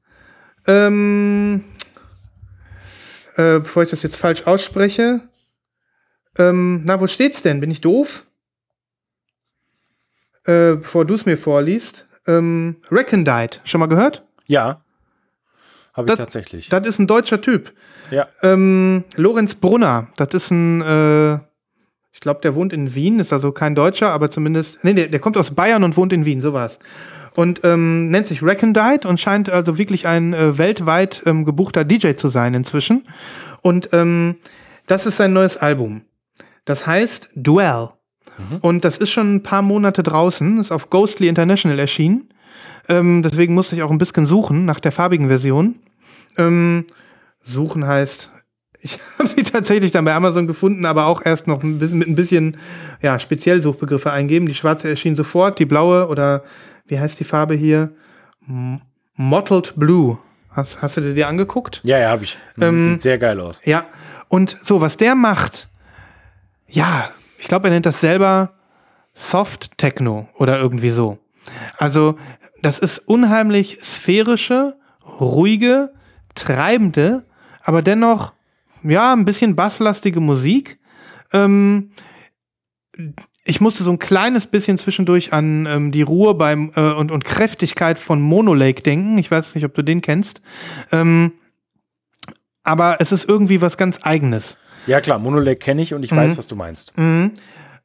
[0.68, 1.64] ähm,
[3.36, 5.22] äh, bevor ich das jetzt falsch ausspreche,
[6.38, 7.60] ähm, na, wo steht's denn?
[7.60, 8.26] Bin ich doof?
[10.46, 12.06] äh, bevor du es mir vorliest.
[12.28, 14.24] Ähm, Recondite, schon mal gehört?
[14.46, 14.83] Ja.
[15.94, 16.70] Habe ich Das- tatsächlich.
[16.70, 17.72] Das ist ein deutscher Typ.
[18.12, 18.28] ja.
[18.42, 21.34] Ähm, Lorenz Brunner, das ist ein, äh,
[22.12, 25.20] ich glaube, der wohnt in Wien, ist also kein Deutscher, aber zumindest, nee, der, der
[25.20, 26.80] kommt aus Bayern und wohnt in Wien, so war's.
[27.36, 32.14] Und ähm, nennt sich Recondite und scheint also wirklich ein äh, weltweit ähm, gebuchter DJ
[32.14, 33.08] zu sein inzwischen.
[33.62, 34.36] Und ähm,
[34.86, 36.02] das ist sein neues Album.
[36.66, 37.90] Das heißt Duell.
[38.62, 42.30] Und das ist schon ein paar Monate draußen, ist auf Ghostly International erschienen.
[42.90, 45.76] Ähm, deswegen musste ich auch ein bisschen suchen nach der farbigen Version.
[46.38, 46.86] Ähm,
[47.42, 48.30] suchen heißt,
[48.82, 52.08] ich habe sie tatsächlich dann bei Amazon gefunden, aber auch erst noch ein bisschen, mit
[52.08, 52.58] ein bisschen
[53.02, 54.48] ja, speziell Suchbegriffe eingeben.
[54.48, 56.44] Die schwarze erschien sofort, die blaue oder
[56.88, 57.92] wie heißt die Farbe hier?
[58.48, 58.82] M
[59.16, 60.18] Mottled Blue.
[60.50, 61.82] Hast, hast du dir die angeguckt?
[61.84, 62.38] Ja, ja, habe ich.
[62.60, 63.62] Ähm, Sieht sehr geil aus.
[63.64, 63.86] Ja,
[64.28, 65.68] und so, was der macht,
[66.68, 68.54] ja, ich glaube, er nennt das selber
[69.14, 71.20] Soft Techno oder irgendwie so.
[71.78, 72.18] Also,
[72.64, 74.78] das ist unheimlich sphärische,
[75.20, 75.94] ruhige,
[76.34, 77.26] treibende,
[77.64, 78.34] aber dennoch,
[78.84, 80.80] ja, ein bisschen basslastige Musik.
[81.32, 81.92] Ähm,
[83.46, 87.26] ich musste so ein kleines bisschen zwischendurch an ähm, die Ruhe beim äh, und, und
[87.26, 89.18] Kräftigkeit von Monolake denken.
[89.18, 90.42] Ich weiß nicht, ob du den kennst.
[90.92, 91.34] Ähm,
[92.64, 94.58] aber es ist irgendwie was ganz Eigenes.
[94.88, 96.18] Ja, klar, Monolake kenne ich und ich Mhm.
[96.18, 96.98] weiß, was du meinst.
[96.98, 97.32] Mhm.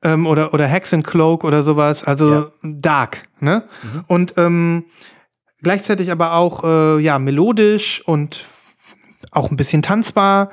[0.02, 2.04] Ähm, oder, oder Hex and Cloak oder sowas.
[2.04, 2.50] Also Ja.
[2.62, 3.64] dark, ne?
[4.06, 4.84] Und ähm,
[5.62, 8.44] gleichzeitig aber auch äh, ja, melodisch und
[9.32, 10.50] auch ein bisschen tanzbar.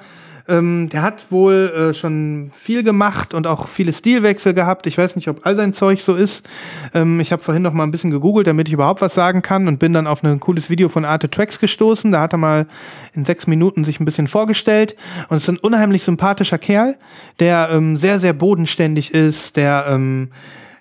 [0.47, 4.85] Ähm, der hat wohl äh, schon viel gemacht und auch viele Stilwechsel gehabt.
[4.85, 6.47] Ich weiß nicht, ob all sein Zeug so ist.
[6.93, 9.67] Ähm, ich habe vorhin noch mal ein bisschen gegoogelt, damit ich überhaupt was sagen kann
[9.67, 12.11] und bin dann auf ein cooles Video von Arte Tracks gestoßen.
[12.11, 12.67] Da hat er mal
[13.13, 14.95] in sechs Minuten sich ein bisschen vorgestellt
[15.29, 16.95] und ist ein unheimlich sympathischer Kerl,
[17.39, 20.29] der ähm, sehr, sehr bodenständig ist, der ähm,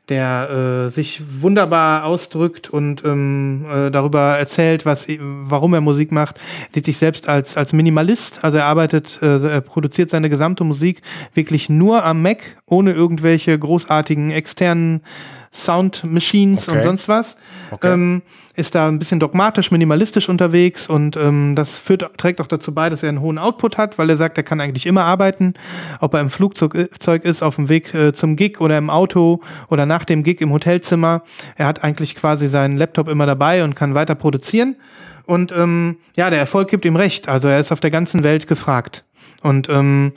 [0.08, 6.38] der äh, sich wunderbar ausdrückt und ähm, äh, darüber erzählt, was, warum er Musik macht,
[6.72, 8.44] sieht sich selbst als, als Minimalist.
[8.44, 11.00] Also er arbeitet, äh, er produziert seine gesamte Musik
[11.32, 15.00] wirklich nur am Mac, ohne irgendwelche großartigen externen
[15.54, 16.78] Sound Machines Okay.
[16.78, 17.36] und sonst was.
[17.70, 17.92] Okay.
[17.92, 18.22] Ähm,
[18.56, 22.88] ist da ein bisschen dogmatisch, minimalistisch unterwegs und ähm, das führt, trägt auch dazu bei,
[22.90, 25.54] dass er einen hohen Output hat, weil er sagt, er kann eigentlich immer arbeiten,
[26.00, 29.40] ob er im Flugzeug äh, ist, auf dem Weg äh, zum Gig oder im Auto
[29.70, 31.22] oder nach dem Gig im Hotelzimmer.
[31.56, 34.76] Er hat eigentlich quasi seinen Laptop immer dabei und kann weiter produzieren.
[35.26, 37.28] Und ähm, ja, der Erfolg gibt ihm recht.
[37.28, 39.04] Also er ist auf der ganzen Welt gefragt.
[39.42, 40.12] Und ähm,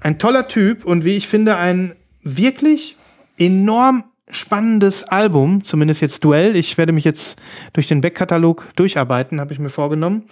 [0.00, 2.96] ein toller Typ und wie ich finde, ein wirklich
[3.36, 6.56] enorm spannendes Album, zumindest jetzt Duell.
[6.56, 7.40] Ich werde mich jetzt
[7.72, 10.24] durch den Backkatalog durcharbeiten, habe ich mir vorgenommen.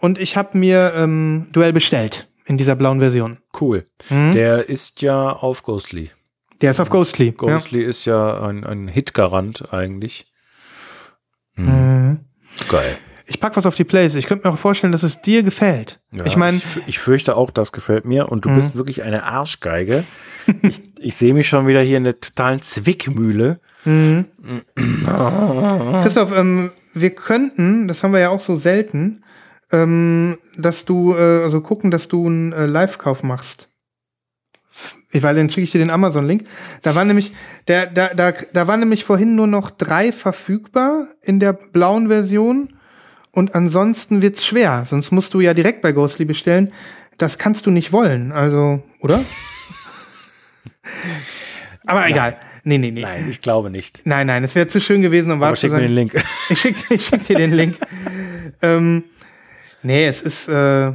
[0.00, 3.38] Und ich habe mir ähm, Duell bestellt in dieser blauen Version.
[3.60, 3.86] Cool.
[4.10, 4.32] Mhm.
[4.32, 6.10] Der ist ja auf Ghostly.
[6.60, 7.26] Der ist auf Ghostly.
[7.26, 7.32] Ja.
[7.32, 10.26] Ghostly ist ja ein, ein Hitgarant eigentlich.
[11.56, 12.20] Mhm.
[12.68, 12.96] Geil.
[13.26, 14.14] Ich pack was auf die Plays.
[14.14, 16.00] Ich könnte mir auch vorstellen, dass es dir gefällt.
[16.10, 18.28] Ja, ich meine, ich, ich fürchte auch, das gefällt mir.
[18.30, 18.56] Und du Mhm.
[18.56, 20.04] bist wirklich eine Arschgeige.
[20.62, 23.60] ich ich sehe mich schon wieder hier in der totalen Zwickmühle.
[23.84, 24.24] Mhm.
[26.02, 29.22] Christoph, ähm, wir könnten, das haben wir ja auch so selten,
[29.70, 33.68] ähm, dass du, äh, also gucken, dass du einen äh, Live-Kauf machst.
[35.10, 36.44] Ich, weil dann schicke ich dir den Amazon-Link.
[36.82, 37.32] Da war nämlich,
[37.68, 42.72] der, da, da, da waren nämlich vorhin nur noch drei verfügbar in der blauen Version.
[43.32, 44.84] Und ansonsten wird's schwer.
[44.88, 46.72] Sonst musst du ja direkt bei Ghostly bestellen.
[47.18, 48.32] Das kannst du nicht wollen.
[48.32, 49.20] Also, oder?
[51.86, 52.36] Aber egal.
[52.64, 53.02] Nee, nee, nee.
[53.02, 54.02] Nein, ich glaube nicht.
[54.04, 55.94] Nein, nein, es wäre zu schön gewesen, um wahr zu schick mir den sein.
[55.94, 56.24] Link.
[56.48, 57.76] Ich schick, ich schick dir den Link.
[58.62, 59.04] ähm,
[59.82, 60.92] nee, es ist, äh,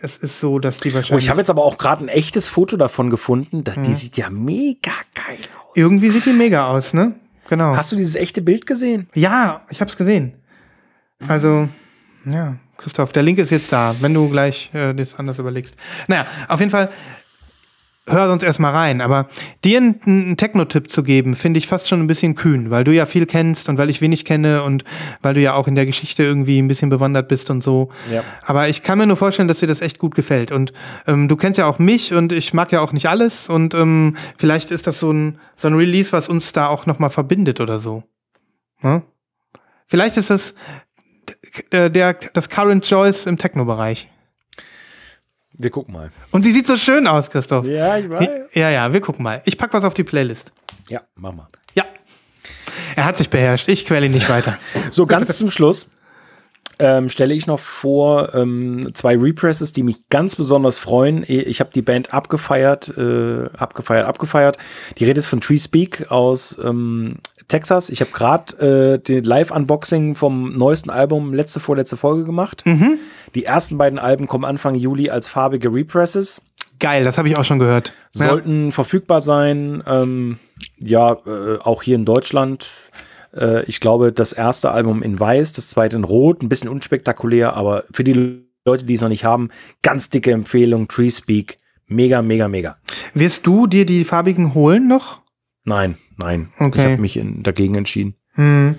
[0.00, 1.24] es ist so, dass die Oh, wahrscheinlich.
[1.26, 3.62] ich habe jetzt aber auch gerade ein echtes Foto davon gefunden.
[3.62, 3.84] Das, Mhm.
[3.84, 5.76] Die sieht ja mega geil aus.
[5.76, 7.14] irgendwie sieht die mega aus, ne?
[7.48, 7.76] Genau.
[7.76, 9.08] Hast du dieses echte Bild gesehen?
[9.14, 10.34] ja, ich hab's gesehen.
[11.28, 11.68] Also,
[12.24, 15.76] ja, Christoph, der Link ist jetzt da, wenn du gleich äh, das anders überlegst.
[16.08, 16.90] Naja, auf jeden Fall.
[18.08, 19.28] Hör sonst erstmal rein, aber
[19.62, 23.06] dir einen, Techno-Tipp zu geben, finde ich fast schon ein bisschen kühn, weil du ja
[23.06, 24.82] viel kennst und weil ich wenig kenne und
[25.20, 27.90] weil du ja auch in der Geschichte irgendwie ein bisschen bewandert bist und so.
[28.10, 28.24] Ja.
[28.44, 30.50] Aber ich kann mir nur vorstellen, dass dir das echt gut gefällt.
[30.50, 30.72] Und
[31.06, 33.48] ähm, du kennst ja auch mich und ich mag ja auch nicht alles.
[33.48, 37.10] Und ähm, vielleicht ist das so ein, so ein Release, was uns da auch nochmal
[37.10, 38.02] verbindet oder so.
[38.82, 39.02] Ne?
[39.86, 40.54] Vielleicht ist das
[41.72, 44.08] der, der, das Current Choice im Techno-Bereich.
[45.54, 46.10] Wir gucken mal.
[46.30, 47.66] Und sie sieht so schön aus, Christoph.
[47.66, 48.06] Ja, ich
[48.54, 49.42] Ja, ja, wir gucken mal.
[49.44, 50.52] Ich pack was auf die Playlist.
[50.88, 51.48] Ja, mach mal.
[51.74, 51.84] Ja.
[52.96, 53.68] Er hat sich beherrscht.
[53.68, 54.58] Ich quäle ihn nicht weiter.
[54.90, 55.94] So, ganz zum Schluss
[56.82, 61.24] ähm, stelle ich noch vor ähm, zwei Represses, die mich ganz besonders freuen.
[61.26, 64.58] Ich habe die Band abgefeiert, äh, abgefeiert, abgefeiert.
[64.98, 67.88] Die Rede ist von Tree Speak aus ähm, Texas.
[67.88, 72.64] Ich habe gerade äh, den Live-Unboxing vom neuesten Album letzte, vorletzte Folge gemacht.
[73.36, 76.52] Die ersten beiden Alben kommen Anfang Juli als farbige Represses
[76.82, 77.92] Geil, das habe ich auch schon gehört.
[78.12, 78.26] Ja.
[78.26, 79.84] sollten verfügbar sein.
[79.86, 80.38] Ähm,
[80.80, 82.70] ja, äh, auch hier in Deutschland.
[83.34, 87.54] Äh, ich glaube, das erste Album in Weiß, das zweite in Rot, ein bisschen unspektakulär,
[87.54, 89.50] aber für die Leute, die es noch nicht haben,
[89.82, 90.88] ganz dicke Empfehlung.
[90.88, 92.76] Tree Speak, mega, mega, mega.
[93.14, 95.20] Wirst du dir die farbigen holen noch?
[95.64, 96.48] Nein, nein.
[96.58, 96.78] Okay.
[96.80, 98.14] Ich habe mich in, dagegen entschieden.
[98.34, 98.76] Hm.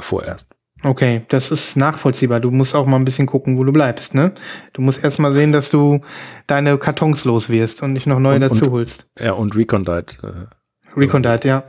[0.00, 0.54] Vorerst.
[0.84, 2.38] Okay, das ist nachvollziehbar.
[2.38, 4.32] Du musst auch mal ein bisschen gucken, wo du bleibst, ne?
[4.74, 6.00] Du musst erst mal sehen, dass du
[6.46, 9.06] deine Kartons los wirst und nicht noch neue Und- dazu und- holst.
[9.18, 10.16] Ja, und Recondite.
[10.22, 11.64] Äh, Recondite, ja.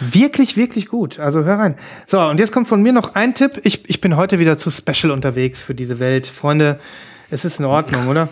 [0.00, 1.18] Wirklich, wirklich gut.
[1.18, 1.76] Also hör rein.
[2.06, 3.60] So, und jetzt kommt von mir noch ein Tipp.
[3.64, 6.26] Ich, ich bin heute wieder zu special unterwegs für diese Welt.
[6.26, 6.78] Freunde,
[7.30, 8.28] es ist in Ordnung, oder?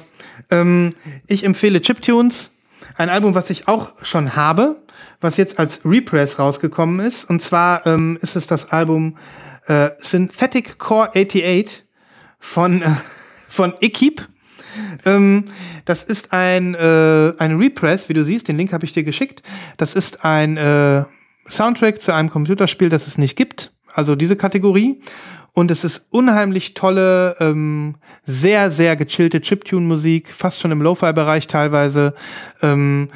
[0.51, 0.91] Ähm,
[1.27, 2.51] ich empfehle Chiptunes,
[2.97, 4.77] ein Album, was ich auch schon habe,
[5.21, 7.29] was jetzt als Repress rausgekommen ist.
[7.29, 9.17] Und zwar ähm, ist es das Album
[9.67, 11.85] äh, Synthetic Core 88
[12.39, 12.91] von, äh,
[13.49, 14.25] von Equipe.
[15.05, 15.45] Ähm,
[15.85, 19.43] das ist ein, äh, ein Repress, wie du siehst, den Link habe ich dir geschickt.
[19.77, 21.05] Das ist ein äh,
[21.51, 23.73] Soundtrack zu einem Computerspiel, das es nicht gibt.
[23.93, 25.01] Also diese Kategorie.
[25.53, 27.95] Und es ist unheimlich tolle, ähm,
[28.27, 32.15] sehr, sehr gechillte Chiptune-Musik, fast schon im Lo-Fi-Bereich teilweise,
[32.61, 33.11] ähm,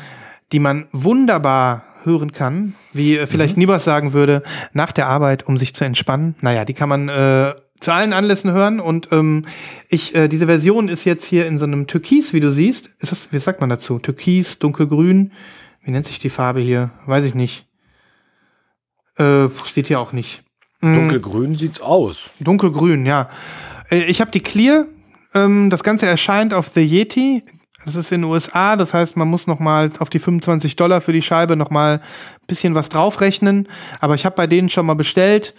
[0.53, 4.43] die man wunderbar hören kann, wie äh, vielleicht Nibas sagen würde,
[4.73, 6.37] nach der Arbeit, um sich zu entspannen.
[6.41, 8.81] Naja, die kann man äh, zu allen Anlässen hören.
[8.81, 9.45] Und ähm,
[9.89, 12.91] ich, äh, diese Version ist jetzt hier in so einem Türkis, wie du siehst.
[12.99, 13.99] Ist das, wie sagt man dazu?
[13.99, 15.33] Türkis, dunkelgrün.
[15.83, 16.91] Wie nennt sich die Farbe hier?
[17.07, 17.68] Weiß ich nicht.
[19.19, 20.43] Äh, steht hier auch nicht.
[20.81, 22.31] Mm, Dunkelgrün sieht's aus.
[22.41, 23.29] Dunkelgrün, ja.
[23.91, 24.87] Äh, Ich habe die Clear.
[25.35, 27.43] Ähm, das Ganze erscheint auf The Yeti.
[27.85, 28.77] Das ist in den USA.
[28.77, 31.95] Das heißt, man muss noch mal auf die 25 Dollar für die Scheibe noch mal
[31.95, 33.69] ein bisschen was draufrechnen.
[34.01, 35.55] Aber ich habe bei denen schon mal bestellt.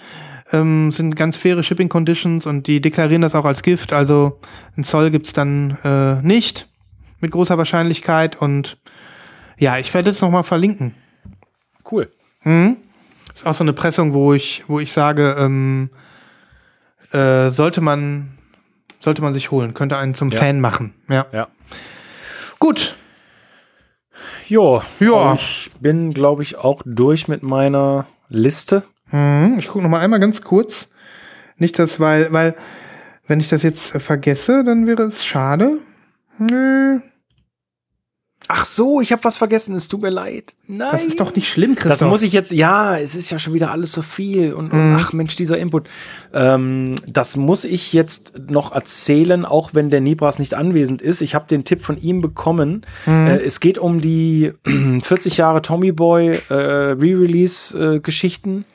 [0.52, 3.94] Ähm, sind ganz faire Shipping Conditions und die deklarieren das auch als Gift.
[3.94, 4.40] Also
[4.76, 6.68] einen Zoll gibt's dann äh, nicht
[7.20, 8.36] mit großer Wahrscheinlichkeit.
[8.42, 8.78] Und
[9.58, 10.96] ja, ich werde jetzt noch mal verlinken.
[11.90, 12.12] Cool.
[13.40, 15.92] Ist auch so eine Pressung, wo ich, wo ich sage, ähm,
[17.14, 18.38] äh, sollte man,
[19.00, 20.40] sollte man sich holen, könnte einen zum Ja.
[20.40, 20.94] Fan machen.
[21.08, 21.26] Ja.
[21.32, 21.48] Ja.
[22.60, 22.96] Gut.
[24.50, 24.84] Jo.
[25.00, 25.36] Ja.
[25.36, 28.84] Ich bin, glaube ich, auch durch mit meiner Liste.
[29.08, 30.90] Hm, ich gucke noch mal einmal ganz kurz.
[31.56, 32.58] Nicht das, weil, weil,
[33.26, 35.80] wenn ich das jetzt vergesse, dann wäre es schade.
[36.40, 37.00] Nö,
[38.48, 39.76] Ach so, ich habe was vergessen.
[39.76, 40.56] Es tut mir leid.
[40.66, 40.90] Nein.
[40.92, 42.00] das ist doch nicht schlimm, Christoph.
[42.00, 44.96] Das muss ich jetzt, ja, es ist ja schon wieder alles so viel und, und
[44.96, 45.88] ach Mensch, dieser Input.
[46.34, 51.22] Ähm, das muss ich jetzt noch erzählen, auch wenn der Nibras nicht anwesend ist.
[51.22, 52.86] Ich habe den Tipp von ihm bekommen.
[53.06, 54.54] Äh, es geht um die
[55.02, 58.66] 40 Jahre Tommy Boy äh, Re-Release-Geschichten.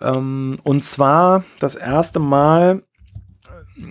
[0.00, 2.82] ähm, und zwar das erste Mal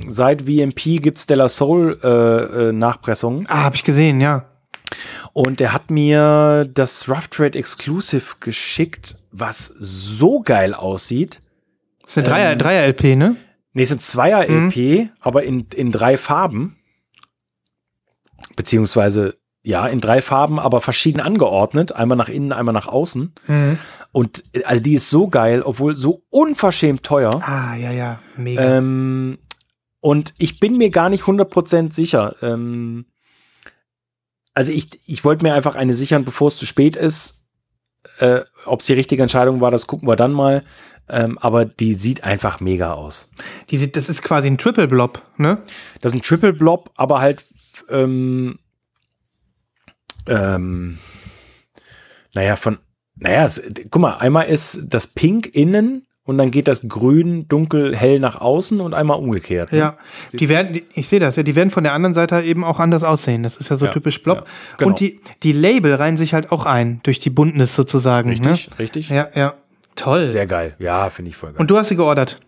[0.07, 3.45] seit VMP gibt's Della Soul äh, äh, Nachpressungen.
[3.49, 4.45] Ah, habe ich gesehen, ja.
[5.34, 11.40] Und er hat mir das Rough Trade Exclusive geschickt, was so geil aussieht.
[12.02, 13.36] Das ist eine Dreier, Ähm, Dreier-LP, ne?
[13.74, 16.78] Nee, es sind Zweier-LP, aber in, in drei Farben.
[18.56, 21.91] Beziehungsweise, ja, in drei Farben, aber verschieden angeordnet.
[21.94, 23.34] Einmal nach innen, einmal nach außen.
[24.11, 27.41] Und äh, also die ist so geil, obwohl so unverschämt teuer.
[27.44, 28.20] Ah, ja, ja.
[28.38, 28.78] Mega.
[28.78, 29.40] Ähm,
[29.99, 32.36] und ich bin mir gar nicht 100% sicher.
[32.41, 33.06] Ähm,
[34.53, 37.45] also ich, ich wollte mir einfach eine sichern, bevor es zu spät ist.
[38.19, 40.63] Äh, Ob es die richtige Entscheidung war, das gucken wir dann mal.
[41.09, 43.34] Ähm, aber die sieht einfach mega aus.
[43.69, 45.61] Die sieht, das ist quasi ein Triple Blob, ne?
[45.99, 47.43] Das ist ein Triple Blob, aber halt,
[47.89, 48.59] ähm,
[50.27, 50.97] ähm,
[52.34, 52.77] naja, von,
[53.15, 57.95] naja, es, guck mal, einmal ist das Pink innen und dann geht das Grün dunkel
[57.95, 59.71] hell nach außen und einmal umgekehrt.
[59.71, 59.77] ne?
[59.77, 59.97] Ja,
[60.31, 62.79] die werden, die, ich sehe das, ja, die werden von der anderen Seite eben auch
[62.79, 63.43] anders aussehen.
[63.43, 64.39] Das ist ja so Ja, typisch Blob.
[64.39, 64.45] ja,
[64.77, 64.89] genau.
[64.91, 68.29] Und die, die Label reihen sich halt auch ein, durch die Buntness sozusagen.
[68.29, 68.79] Richtig, Ne?
[68.79, 69.09] richtig.
[69.09, 69.53] Ja, ja.
[69.95, 70.29] Toll.
[70.29, 70.75] Sehr geil.
[70.79, 71.59] Ja, finde ich voll geil.
[71.59, 72.39] Und du hast sie geordert.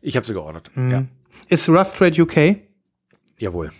[0.00, 0.70] ich habe sie geordert.
[0.74, 0.90] Mhm.
[0.90, 1.04] Ja.
[1.48, 2.56] Ist Rough Trade UK?
[3.38, 3.70] Jawohl.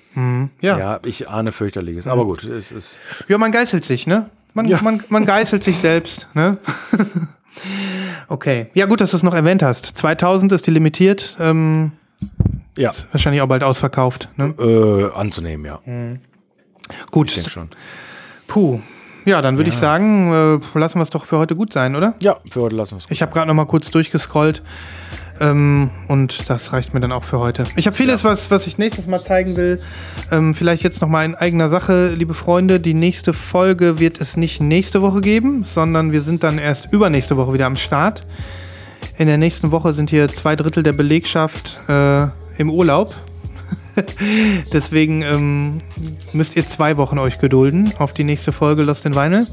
[0.60, 0.78] Ja.
[0.78, 2.06] Ja, ich ahne fürchterliches.
[2.06, 3.00] Aber gut, es ist.
[3.28, 4.30] Ja, man geißelt sich, ne?
[4.54, 6.58] Man, man, man geißelt sich selbst, ne?
[8.28, 8.66] okay.
[8.74, 9.86] Ja, gut, dass du es noch erwähnt hast.
[9.86, 11.36] 2000 ist die limitiert.
[11.40, 11.92] Ähm,
[12.76, 12.92] Ja.
[13.12, 14.28] wahrscheinlich auch bald ausverkauft.
[14.36, 14.54] Ne?
[14.58, 15.80] Äh, anzunehmen, ja.
[15.84, 16.20] Mhm.
[17.10, 17.28] Gut.
[17.28, 17.68] Ich denke schon.
[18.46, 18.80] Puh.
[19.24, 20.32] Ja, dann würde ich sagen,
[20.74, 22.14] äh, lassen wir es doch für heute gut sein, oder?
[22.20, 23.06] Ja, für heute lassen wir es.
[23.10, 24.62] Ich habe gerade noch mal kurz durchgescrollt
[25.40, 27.64] ähm, und das reicht mir dann auch für heute.
[27.76, 29.80] Ich habe vieles, was, was ich nächstes Mal zeigen will.
[30.30, 32.80] Ähm, vielleicht jetzt noch mal in eigener Sache, liebe Freunde.
[32.80, 37.36] Die nächste Folge wird es nicht nächste Woche geben, sondern wir sind dann erst übernächste
[37.36, 38.26] Woche wieder am Start.
[39.16, 43.14] In der nächsten Woche sind hier zwei Drittel der Belegschaft äh, im Urlaub.
[44.72, 45.80] Deswegen ähm,
[46.32, 49.46] müsst ihr zwei Wochen euch gedulden auf die nächste Folge Lost in Vinyl.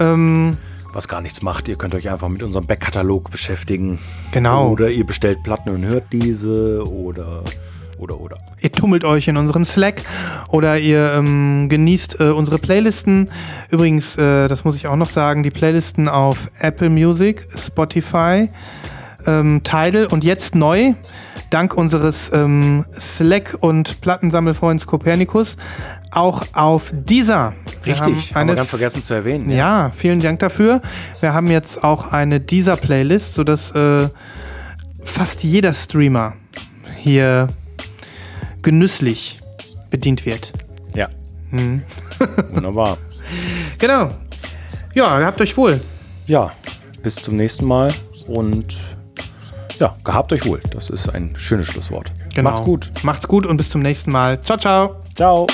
[0.00, 0.56] Ähm,
[0.92, 3.98] Was gar nichts macht, ihr könnt euch einfach mit unserem Backkatalog beschäftigen.
[4.32, 4.70] Genau.
[4.70, 7.44] Oder ihr bestellt Platten und hört diese oder
[7.98, 8.38] oder oder.
[8.60, 10.02] Ihr tummelt euch in unserem Slack
[10.48, 13.30] oder ihr ähm, genießt äh, unsere Playlisten.
[13.70, 18.48] Übrigens, äh, das muss ich auch noch sagen, die Playlisten auf Apple Music, Spotify,
[19.26, 20.94] ähm, Tidal und jetzt neu,
[21.50, 25.56] dank unseres ähm, Slack- und Plattensammelfreunds Kopernikus,
[26.10, 27.54] auch auf dieser.
[27.84, 29.50] Richtig, haben haben wir ganz vergessen zu erwähnen.
[29.50, 30.80] ja, vielen Dank dafür.
[31.20, 34.08] Wir haben jetzt auch eine dieser Playlist, sodass äh,
[35.02, 36.34] fast jeder Streamer
[36.96, 37.48] hier
[38.62, 39.40] genüsslich
[39.90, 40.52] bedient wird.
[40.94, 41.08] Ja.
[41.50, 41.82] Hm.
[42.52, 42.98] Wunderbar.
[43.78, 44.10] Genau.
[44.94, 45.80] Ja, habt euch wohl.
[46.26, 46.52] Ja,
[47.02, 47.92] bis zum nächsten Mal
[48.26, 48.76] und
[49.78, 50.60] ja, gehabt euch wohl.
[50.72, 52.12] Das ist ein schönes Schlusswort.
[52.34, 52.50] Genau.
[52.50, 52.90] Macht's gut.
[53.02, 54.40] Macht's gut und bis zum nächsten Mal.
[54.42, 54.96] Ciao, ciao.
[55.14, 55.46] Ciao.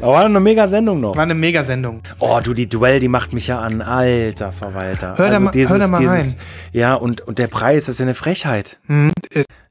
[0.00, 1.14] Aber war eine mega Sendung noch.
[1.16, 2.02] War eine Megasendung.
[2.18, 3.82] Oh, du, die Duell, die macht mich ja an.
[3.82, 5.10] Alter Verwalter.
[5.12, 6.34] Also Hör da mal- hör da mal rein.
[6.72, 8.78] Ja, und, und der Preis, das ist ja eine Frechheit.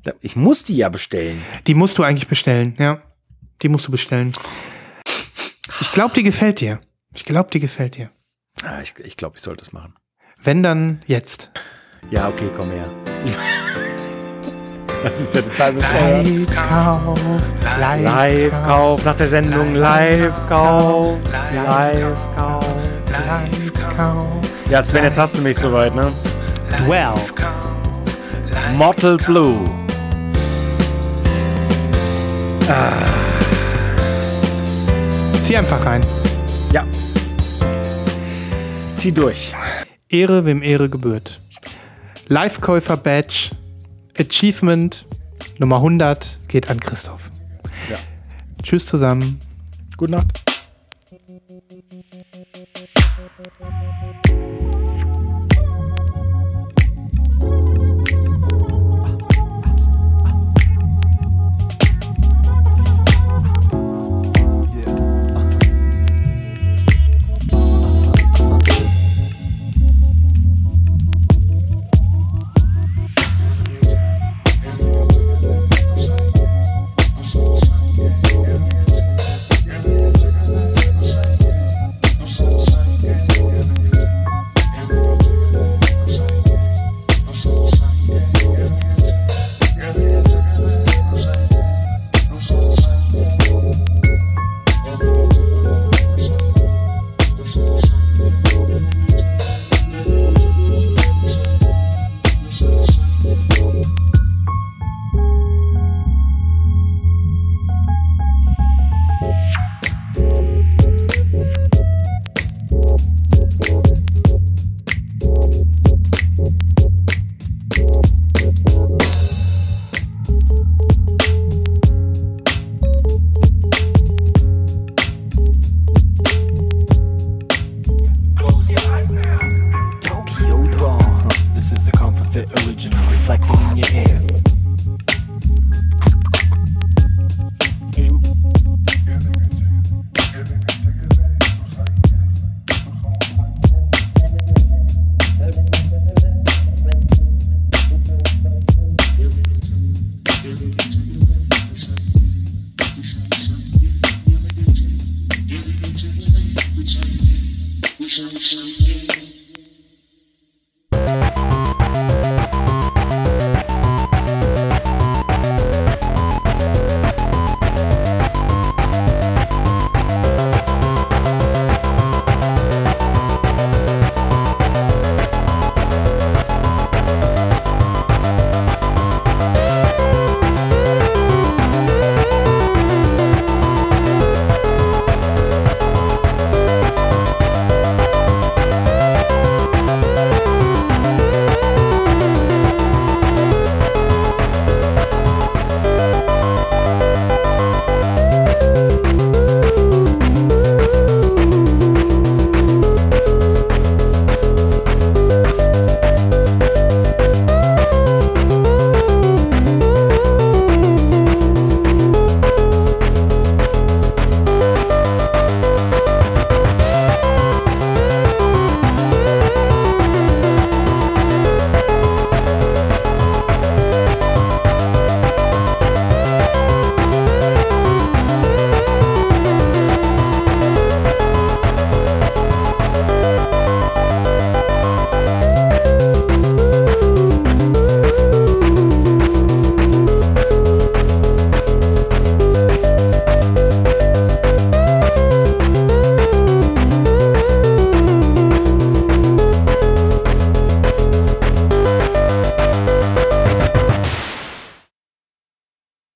[0.04, 1.42] Da- Ich muss die ja bestellen.
[1.68, 3.02] Die musst du eigentlich bestellen, ja.
[3.62, 4.34] Die musst du bestellen.
[5.82, 6.80] Ich glaube, die gefällt dir.
[7.16, 8.12] Ich glaube, die gefällt dir.
[8.64, 9.96] Ah, ich ich glaube, ich sollte es machen.
[10.44, 11.50] Wenn dann jetzt.
[12.12, 12.90] Ja, okay, komm her.
[15.04, 16.28] Das ist ja total bescheuert.
[16.28, 17.20] Live-Kauf,
[17.80, 19.76] Live-Kauf nach der Sendung.
[19.76, 21.18] Live-Kauf.
[21.54, 22.66] Live-Kauf.
[23.08, 24.28] Live-Kauf.
[24.70, 26.12] Ja, Sven, jetzt hast du mich soweit, ne?
[26.86, 27.14] Dwell.
[28.76, 29.58] Mortal Blue.
[35.44, 36.02] Zieh einfach rein.
[36.72, 36.86] Ja.
[38.96, 39.56] Zieh durch.
[40.08, 41.40] Ehre, wem Ehre gebührt.
[42.28, 43.50] Live-Käufer-Badge.
[44.20, 45.06] Achievement
[45.60, 47.32] Nummer 100 geht an Christoph.
[47.90, 47.98] Ja.
[48.62, 49.40] Tschüss zusammen.
[49.96, 50.44] Gute Nacht.